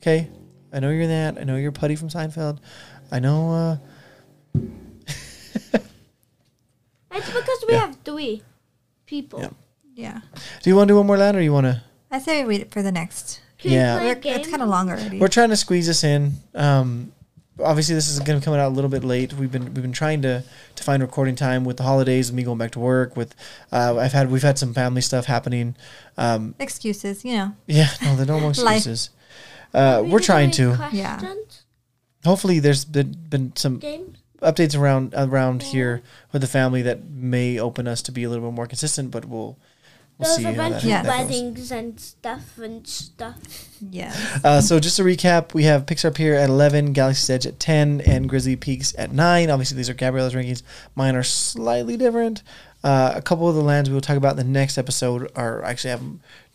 Okay, 0.00 0.28
I 0.72 0.80
know 0.80 0.88
you're 0.90 1.08
that. 1.08 1.36
I 1.38 1.44
know 1.44 1.56
you're 1.56 1.72
Puddy 1.72 1.96
from 1.96 2.08
Seinfeld. 2.08 2.58
I 3.12 3.18
know. 3.18 3.50
uh 3.52 3.76
It's 7.12 7.26
because 7.32 7.64
we 7.66 7.74
Yeah. 7.74 7.80
have 7.80 7.96
three 8.04 8.42
people. 9.06 9.40
Yeah. 9.40 9.50
yeah. 9.94 10.20
Do 10.62 10.70
you 10.70 10.76
want 10.76 10.88
to 10.88 10.92
do 10.92 10.96
one 10.96 11.06
more 11.06 11.18
land, 11.18 11.36
or 11.36 11.42
you 11.42 11.52
want 11.52 11.66
to? 11.66 11.82
I 12.10 12.18
say 12.20 12.42
we 12.44 12.58
wait 12.58 12.70
for 12.72 12.82
the 12.82 12.92
next. 12.92 13.40
Can 13.58 13.70
we 13.72 13.76
Yeah. 13.76 13.98
play 13.98 14.10
a 14.12 14.14
We're- 14.14 14.40
it's 14.40 14.48
kind 14.48 14.62
of 14.62 14.68
longer 14.68 14.94
already. 14.94 15.18
We're 15.18 15.28
trying 15.28 15.50
to 15.50 15.56
squeeze 15.56 15.86
this 15.86 16.04
in. 16.04 16.34
Um, 16.54 17.12
obviously, 17.64 17.94
this 17.94 18.08
is 18.08 18.18
going 18.20 18.38
to 18.38 18.44
come 18.44 18.54
out 18.54 18.60
a 18.60 18.68
little 18.68 18.90
bit 18.90 19.04
late. 19.04 19.32
We've 19.32 19.50
been 19.52 19.64
we've 19.66 19.82
been 19.82 19.92
trying 19.92 20.22
to 20.22 20.42
to 20.76 20.82
find 20.82 21.02
recording 21.02 21.34
time 21.36 21.64
with 21.64 21.76
the 21.76 21.82
holidays 21.82 22.28
and 22.28 22.36
me 22.36 22.42
going 22.42 22.58
back 22.58 22.70
to 22.72 22.80
work. 22.80 23.16
With 23.16 23.34
uh, 23.72 23.96
I've 23.98 24.12
had 24.12 24.30
we've 24.30 24.42
had 24.42 24.58
some 24.58 24.72
family 24.74 25.00
stuff 25.02 25.26
happening. 25.26 25.76
Um, 26.18 26.54
Excuses, 26.58 27.24
you 27.24 27.34
know. 27.36 27.52
yeah, 27.66 27.88
no, 28.02 28.16
the 28.16 28.26
normal 28.26 28.48
Life. 28.64 28.76
excuses. 28.78 29.10
Uh, 29.72 30.00
We 30.04 30.10
we're 30.10 30.20
trying 30.20 30.50
do 30.50 30.76
to. 30.76 30.88
Yeah. 30.92 31.20
Hopefully, 32.24 32.58
there's 32.58 32.84
been, 32.84 33.16
been 33.30 33.56
some 33.56 33.78
Games. 33.78 34.18
updates 34.42 34.78
around 34.78 35.14
around 35.16 35.62
here 35.62 36.02
with 36.32 36.42
the 36.42 36.48
family 36.48 36.82
that 36.82 37.04
may 37.08 37.58
open 37.58 37.88
us 37.88 38.02
to 38.02 38.12
be 38.12 38.24
a 38.24 38.28
little 38.28 38.50
bit 38.50 38.54
more 38.54 38.66
consistent. 38.66 39.10
But 39.10 39.24
we'll 39.24 39.56
we'll 40.20 40.36
There's 40.36 40.38
a 40.38 40.42
how 40.42 40.50
that, 40.52 40.70
bunch 40.70 40.82
of 40.84 40.88
that 40.90 41.04
goes. 41.04 41.08
weddings 41.18 41.72
and 41.72 41.98
stuff 42.00 42.58
and 42.58 42.86
stuff. 42.86 43.38
Yeah. 43.90 44.14
Uh, 44.44 44.60
so 44.60 44.78
just 44.78 44.96
to 44.98 45.02
recap, 45.02 45.54
we 45.54 45.64
have 45.64 45.86
Pixar 45.86 46.14
Pier 46.14 46.34
at 46.34 46.48
11, 46.50 46.92
Galaxy's 46.92 47.30
Edge 47.30 47.46
at 47.46 47.58
10, 47.58 48.02
and 48.02 48.28
Grizzly 48.28 48.56
Peaks 48.56 48.94
at 48.98 49.10
9. 49.12 49.50
Obviously, 49.50 49.76
these 49.76 49.88
are 49.88 49.94
Gabriella's 49.94 50.34
rankings. 50.34 50.62
Mine 50.94 51.16
are 51.16 51.22
slightly 51.22 51.96
different. 51.96 52.42
Uh, 52.84 53.12
a 53.14 53.22
couple 53.22 53.48
of 53.48 53.54
the 53.54 53.62
lands 53.62 53.88
we 53.90 53.94
will 53.94 54.00
talk 54.00 54.16
about 54.16 54.32
in 54.32 54.36
the 54.38 54.44
next 54.44 54.78
episode 54.78 55.30
are 55.34 55.62
actually 55.64 55.90
have 55.90 56.02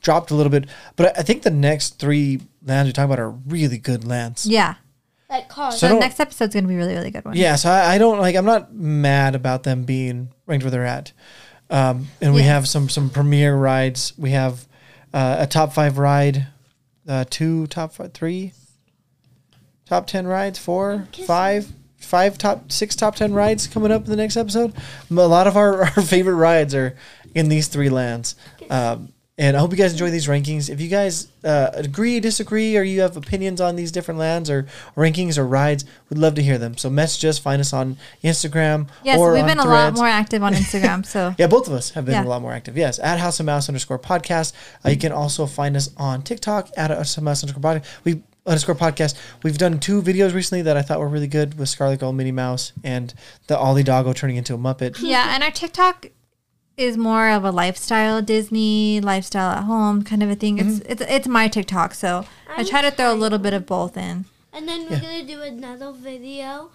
dropped 0.02 0.32
a 0.32 0.36
little 0.36 0.52
bit, 0.52 0.66
but 0.96 1.16
I 1.18 1.20
I 1.20 1.24
think 1.24 1.42
the 1.44 1.52
next 1.52 2.00
three 2.00 2.42
lands 2.64 2.88
we 2.90 2.94
talk 2.94 3.06
about 3.06 3.20
are 3.20 3.30
really 3.30 3.78
good 3.78 4.04
lands. 4.06 4.46
Yeah. 4.46 4.76
Like 5.30 5.50
cars. 5.50 5.80
So 5.80 5.88
the 5.88 5.94
don't- 5.94 6.00
next 6.02 6.20
episode's 6.20 6.54
gonna 6.54 6.68
be 6.68 6.76
a 6.76 6.78
really, 6.78 6.94
really 6.94 7.10
good 7.12 7.26
one. 7.26 7.36
Yeah, 7.36 7.56
so 7.56 7.70
I, 7.70 7.96
I 7.96 7.98
don't 7.98 8.20
like. 8.20 8.36
I'm 8.36 8.46
not 8.46 8.74
mad 8.74 9.34
about 9.36 9.64
them 9.64 9.84
being 9.84 10.30
ranked 10.48 10.64
where 10.64 10.70
they're 10.72 10.86
at. 10.86 11.12
Um, 11.70 12.08
and 12.22 12.34
we 12.34 12.44
have 12.44 12.68
some 12.68 12.90
some 12.90 13.10
premier 13.10 13.56
rides. 13.56 14.14
We 14.18 14.32
have 14.32 14.68
uh, 15.14 15.38
a 15.40 15.48
top 15.48 15.74
five 15.74 15.98
ride, 15.98 16.48
uh, 17.08 17.26
two 17.30 17.68
top 17.68 17.94
five, 17.94 18.14
three, 18.14 18.54
top 19.86 20.08
ten 20.08 20.28
rides, 20.28 20.60
four, 20.60 21.08
five, 21.26 21.68
five 21.98 22.38
top 22.38 22.72
six 22.72 22.96
top 22.96 23.16
ten 23.16 23.34
rides 23.34 23.68
coming 23.68 23.92
up 23.92 24.04
in 24.04 24.10
the 24.10 24.16
next 24.16 24.38
episode. 24.38 24.74
A 25.10 25.14
lot 25.14 25.48
of 25.48 25.58
our, 25.58 25.84
our 25.96 26.02
favorite 26.02 26.36
rides 26.36 26.76
are 26.76 26.96
in 27.34 27.50
these 27.50 27.68
three 27.68 27.90
lands. 27.90 28.36
Um, 28.70 29.12
And 29.38 29.58
I 29.58 29.60
hope 29.60 29.72
you 29.72 29.78
guys 29.78 29.92
enjoy 29.92 30.12
these 30.12 30.28
rankings. 30.28 30.70
If 30.70 30.80
you 30.80 30.88
guys 30.88 31.28
uh, 31.44 31.70
agree, 31.74 32.22
disagree, 32.22 32.78
or 32.78 32.84
you 32.84 33.02
have 33.02 33.18
opinions 33.18 33.60
on 33.60 33.76
these 33.76 33.92
different 33.92 34.18
lands 34.18 34.50
or 34.50 34.66
rankings 34.96 35.38
or 35.38 35.46
rides, 35.46 35.84
we'd 36.10 36.18
love 36.18 36.36
to 36.36 36.42
hear 36.42 36.58
them. 36.58 36.78
So 36.78 36.90
message 36.90 37.26
us, 37.26 37.38
find 37.38 37.60
us 37.60 37.74
on 37.74 37.98
Instagram. 38.24 38.88
Yes, 39.04 39.20
we've 39.20 39.46
been 39.46 39.60
a 39.60 39.66
lot 39.66 39.94
more 39.94 40.08
active 40.08 40.42
on 40.42 40.54
Instagram. 40.62 41.06
So 41.06 41.36
Yeah, 41.38 41.48
both 41.48 41.68
of 41.68 41.74
us 41.74 41.90
have 41.92 42.06
been 42.06 42.14
Yeah. 42.14 42.24
a 42.24 42.30
lot 42.30 42.42
more 42.42 42.54
active. 42.54 42.78
Yes, 42.78 42.98
at 43.00 43.20
House 43.20 43.42
of 43.42 43.46
Mouse 43.46 43.68
underscore 43.68 44.00
podcast. 44.00 44.54
Uh, 44.86 44.90
you 44.92 44.98
can 44.98 45.12
also 45.12 45.46
find 45.46 45.76
us 45.76 45.90
on 45.98 46.22
TikTok 46.22 46.70
at 46.78 46.90
House 46.92 47.18
of 47.18 47.24
Mouse 47.24 47.44
underscore 47.44 47.62
podcast. 47.62 47.84
We 48.06 48.24
underscore 48.46 48.76
podcast. 48.76 49.16
We've 49.44 49.58
done 49.58 49.80
two 49.82 50.02
videos 50.02 50.34
recently 50.34 50.62
that 50.62 50.78
I 50.78 50.82
thought 50.82 51.00
were 51.02 51.10
really 51.10 51.28
good 51.28 51.58
with 51.60 51.68
Scarlet 51.68 52.00
Gold 52.00 52.16
Minnie 52.16 52.32
Mouse, 52.32 52.72
and 52.86 53.14
the 53.48 53.58
Ollie 53.58 53.84
Doggo 53.84 54.14
turning 54.14 54.38
into 54.38 54.54
a 54.54 54.58
Muppet. 54.58 54.96
yeah, 55.02 55.34
and 55.36 55.44
our 55.44 55.52
TikTok 55.52 56.06
is 56.78 56.98
more 56.98 57.30
of 57.30 57.44
a 57.46 57.52
lifestyle 57.52 58.22
Disney 58.22 59.00
lifestyle 59.02 59.52
at 59.52 59.64
home 59.64 60.04
kind 60.04 60.22
of 60.24 60.30
a 60.30 60.36
thing. 60.36 60.58
It's 60.60 60.80
Mm-hmm. 60.80 60.92
it's 60.92 61.02
it's 61.02 61.28
my 61.28 61.48
TikTok, 61.48 61.94
so 61.94 62.26
I 62.58 62.64
try 62.64 62.82
to 62.82 62.92
throw 62.92 63.14
a 63.14 63.16
little 63.16 63.40
bit 63.40 63.54
of 63.54 63.66
both 63.66 63.96
in. 63.98 64.26
And 64.54 64.68
then 64.68 64.88
we're 64.90 65.00
gonna 65.00 65.24
do 65.26 65.42
another 65.42 65.92
video. 65.92 66.72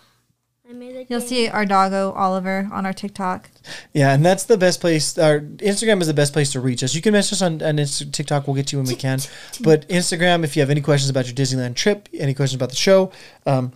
I 0.69 0.73
made 0.73 0.95
a 0.95 1.05
You'll 1.09 1.19
game. 1.21 1.29
see 1.29 1.49
our 1.49 1.67
doggo 1.67 2.13
Oliver 2.13 2.69
on 2.73 2.87
our 2.87 2.93
TikTok. 2.93 3.51
Yeah, 3.93 4.15
and 4.15 4.25
that's 4.25 4.45
the 4.45 4.57
best 4.57 4.81
place. 4.81 5.19
Our 5.19 5.41
Instagram 5.41 6.01
is 6.01 6.07
the 6.07 6.15
best 6.15 6.33
place 6.33 6.53
to 6.53 6.61
reach 6.61 6.85
us. 6.85 6.95
You 6.95 7.03
can 7.03 7.13
message 7.13 7.33
us 7.39 7.43
on, 7.43 7.61
on 7.61 7.77
Insta- 7.79 8.13
TikTok. 8.13 8.47
We'll 8.47 8.55
get 8.55 8.69
to 8.69 8.77
you 8.77 8.83
when 8.83 8.87
we 8.89 8.95
can. 8.95 9.19
But 9.63 9.89
Instagram, 9.89 10.45
if 10.45 10.55
you 10.55 10.63
have 10.63 10.71
any 10.71 10.81
questions 10.81 11.11
about 11.11 11.27
your 11.27 11.35
Disneyland 11.35 11.75
trip, 11.75 12.09
any 12.15 12.35
questions 12.35 12.55
about 12.57 12.69
the 12.71 12.77
show, 12.77 13.11
um, 13.47 13.73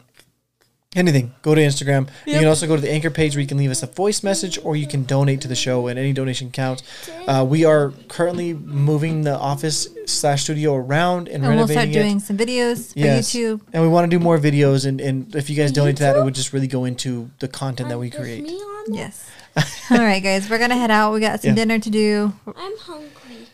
anything, 0.95 1.35
go 1.43 1.55
to 1.55 1.61
Instagram. 1.61 2.09
You 2.27 2.35
can 2.35 2.47
also 2.47 2.67
go 2.67 2.77
to 2.77 2.83
the 2.83 2.91
anchor 2.91 3.11
page 3.11 3.35
where 3.35 3.41
you 3.43 3.47
can 3.49 3.59
leave 3.59 3.71
us 3.71 3.83
a 3.83 3.87
voice 3.87 4.23
message 4.23 4.59
or 4.63 4.77
you 4.77 4.87
can 4.87 5.05
donate 5.05 5.41
to 5.43 5.49
the 5.49 5.55
show, 5.55 5.87
and 5.89 5.99
any 5.99 6.13
donation 6.13 6.51
counts. 6.51 6.83
Uh, 7.27 7.45
we 7.49 7.65
are 7.65 7.93
currently 8.09 8.55
moving 8.55 9.23
the 9.23 9.37
office 9.37 9.89
slash 10.07 10.43
studio 10.45 10.75
around 10.75 11.29
and, 11.29 11.43
renovating. 11.43 11.43
And 11.43 11.43
we'll 11.43 11.51
renovating 11.67 11.75
start 11.75 11.89
it. 11.89 11.93
doing 11.93 12.21
some 12.21 12.37
videos 12.37 12.93
for 12.93 12.99
Yes. 12.99 13.33
YouTube. 13.33 13.61
And 13.73 13.83
we 13.83 13.89
want 13.89 14.11
to 14.11 14.17
do 14.19 14.23
more 14.23 14.39
videos, 14.39 14.87
and, 14.87 15.01
and 15.01 15.35
if 15.35 15.49
you 15.51 15.57
guys 15.57 15.73
donate 15.73 15.97
to 15.99 16.03
that, 16.05 16.17
it 16.17 16.23
would 16.25 16.35
just 16.35 16.53
really 16.53 16.67
go 16.69 16.85
into 16.85 17.31
the 17.41 17.49
content 17.49 17.89
that 17.89 17.99
we 17.99 18.11
create. 18.11 18.43
me 18.43 18.51
on 18.55 18.93
it? 18.93 18.97
Yes. 18.97 19.31
All 19.91 19.99
right, 19.99 20.23
guys, 20.23 20.51
we're 20.51 20.59
gonna 20.59 20.77
head 20.77 20.91
out. 20.91 21.13
We 21.13 21.21
got 21.21 21.41
some 21.41 21.51
Yeah. 21.51 21.55
dinner 21.55 21.79
to 21.79 21.91
do. 21.91 22.33
I'm 22.47 22.77
hungry. 22.79 23.09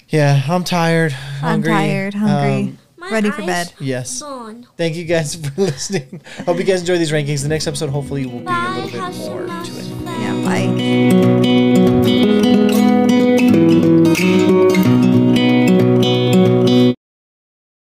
Yeah, 0.08 0.42
I'm 0.48 0.64
tired. 0.64 1.12
Hungry. 1.12 1.70
I'm 1.72 1.78
tired, 1.78 2.14
hungry, 2.14 2.52
Um, 2.70 2.78
My 3.00 3.10
ready 3.10 3.30
for 3.30 3.42
bed. 3.46 3.72
yes. 3.80 4.20
Gone. 4.20 4.66
Thank 4.76 4.94
you 4.94 5.04
guys 5.04 5.34
for 5.46 5.50
listening. 5.60 6.20
Hope 6.44 6.58
you 6.58 6.64
guys 6.64 6.80
enjoy 6.80 6.98
these 6.98 7.12
rankings. 7.12 7.42
The 7.42 7.48
next 7.48 7.66
episode 7.66 7.88
hopefully 7.90 8.26
will 8.26 8.40
be 8.40 8.46
a 8.46 8.74
little 8.74 8.90
bit 8.90 9.00
House 9.00 9.18
more 9.18 9.46
to 9.46 9.72
it. 9.78 9.86
Yeah, 10.20 10.34
bye. 14.84 14.89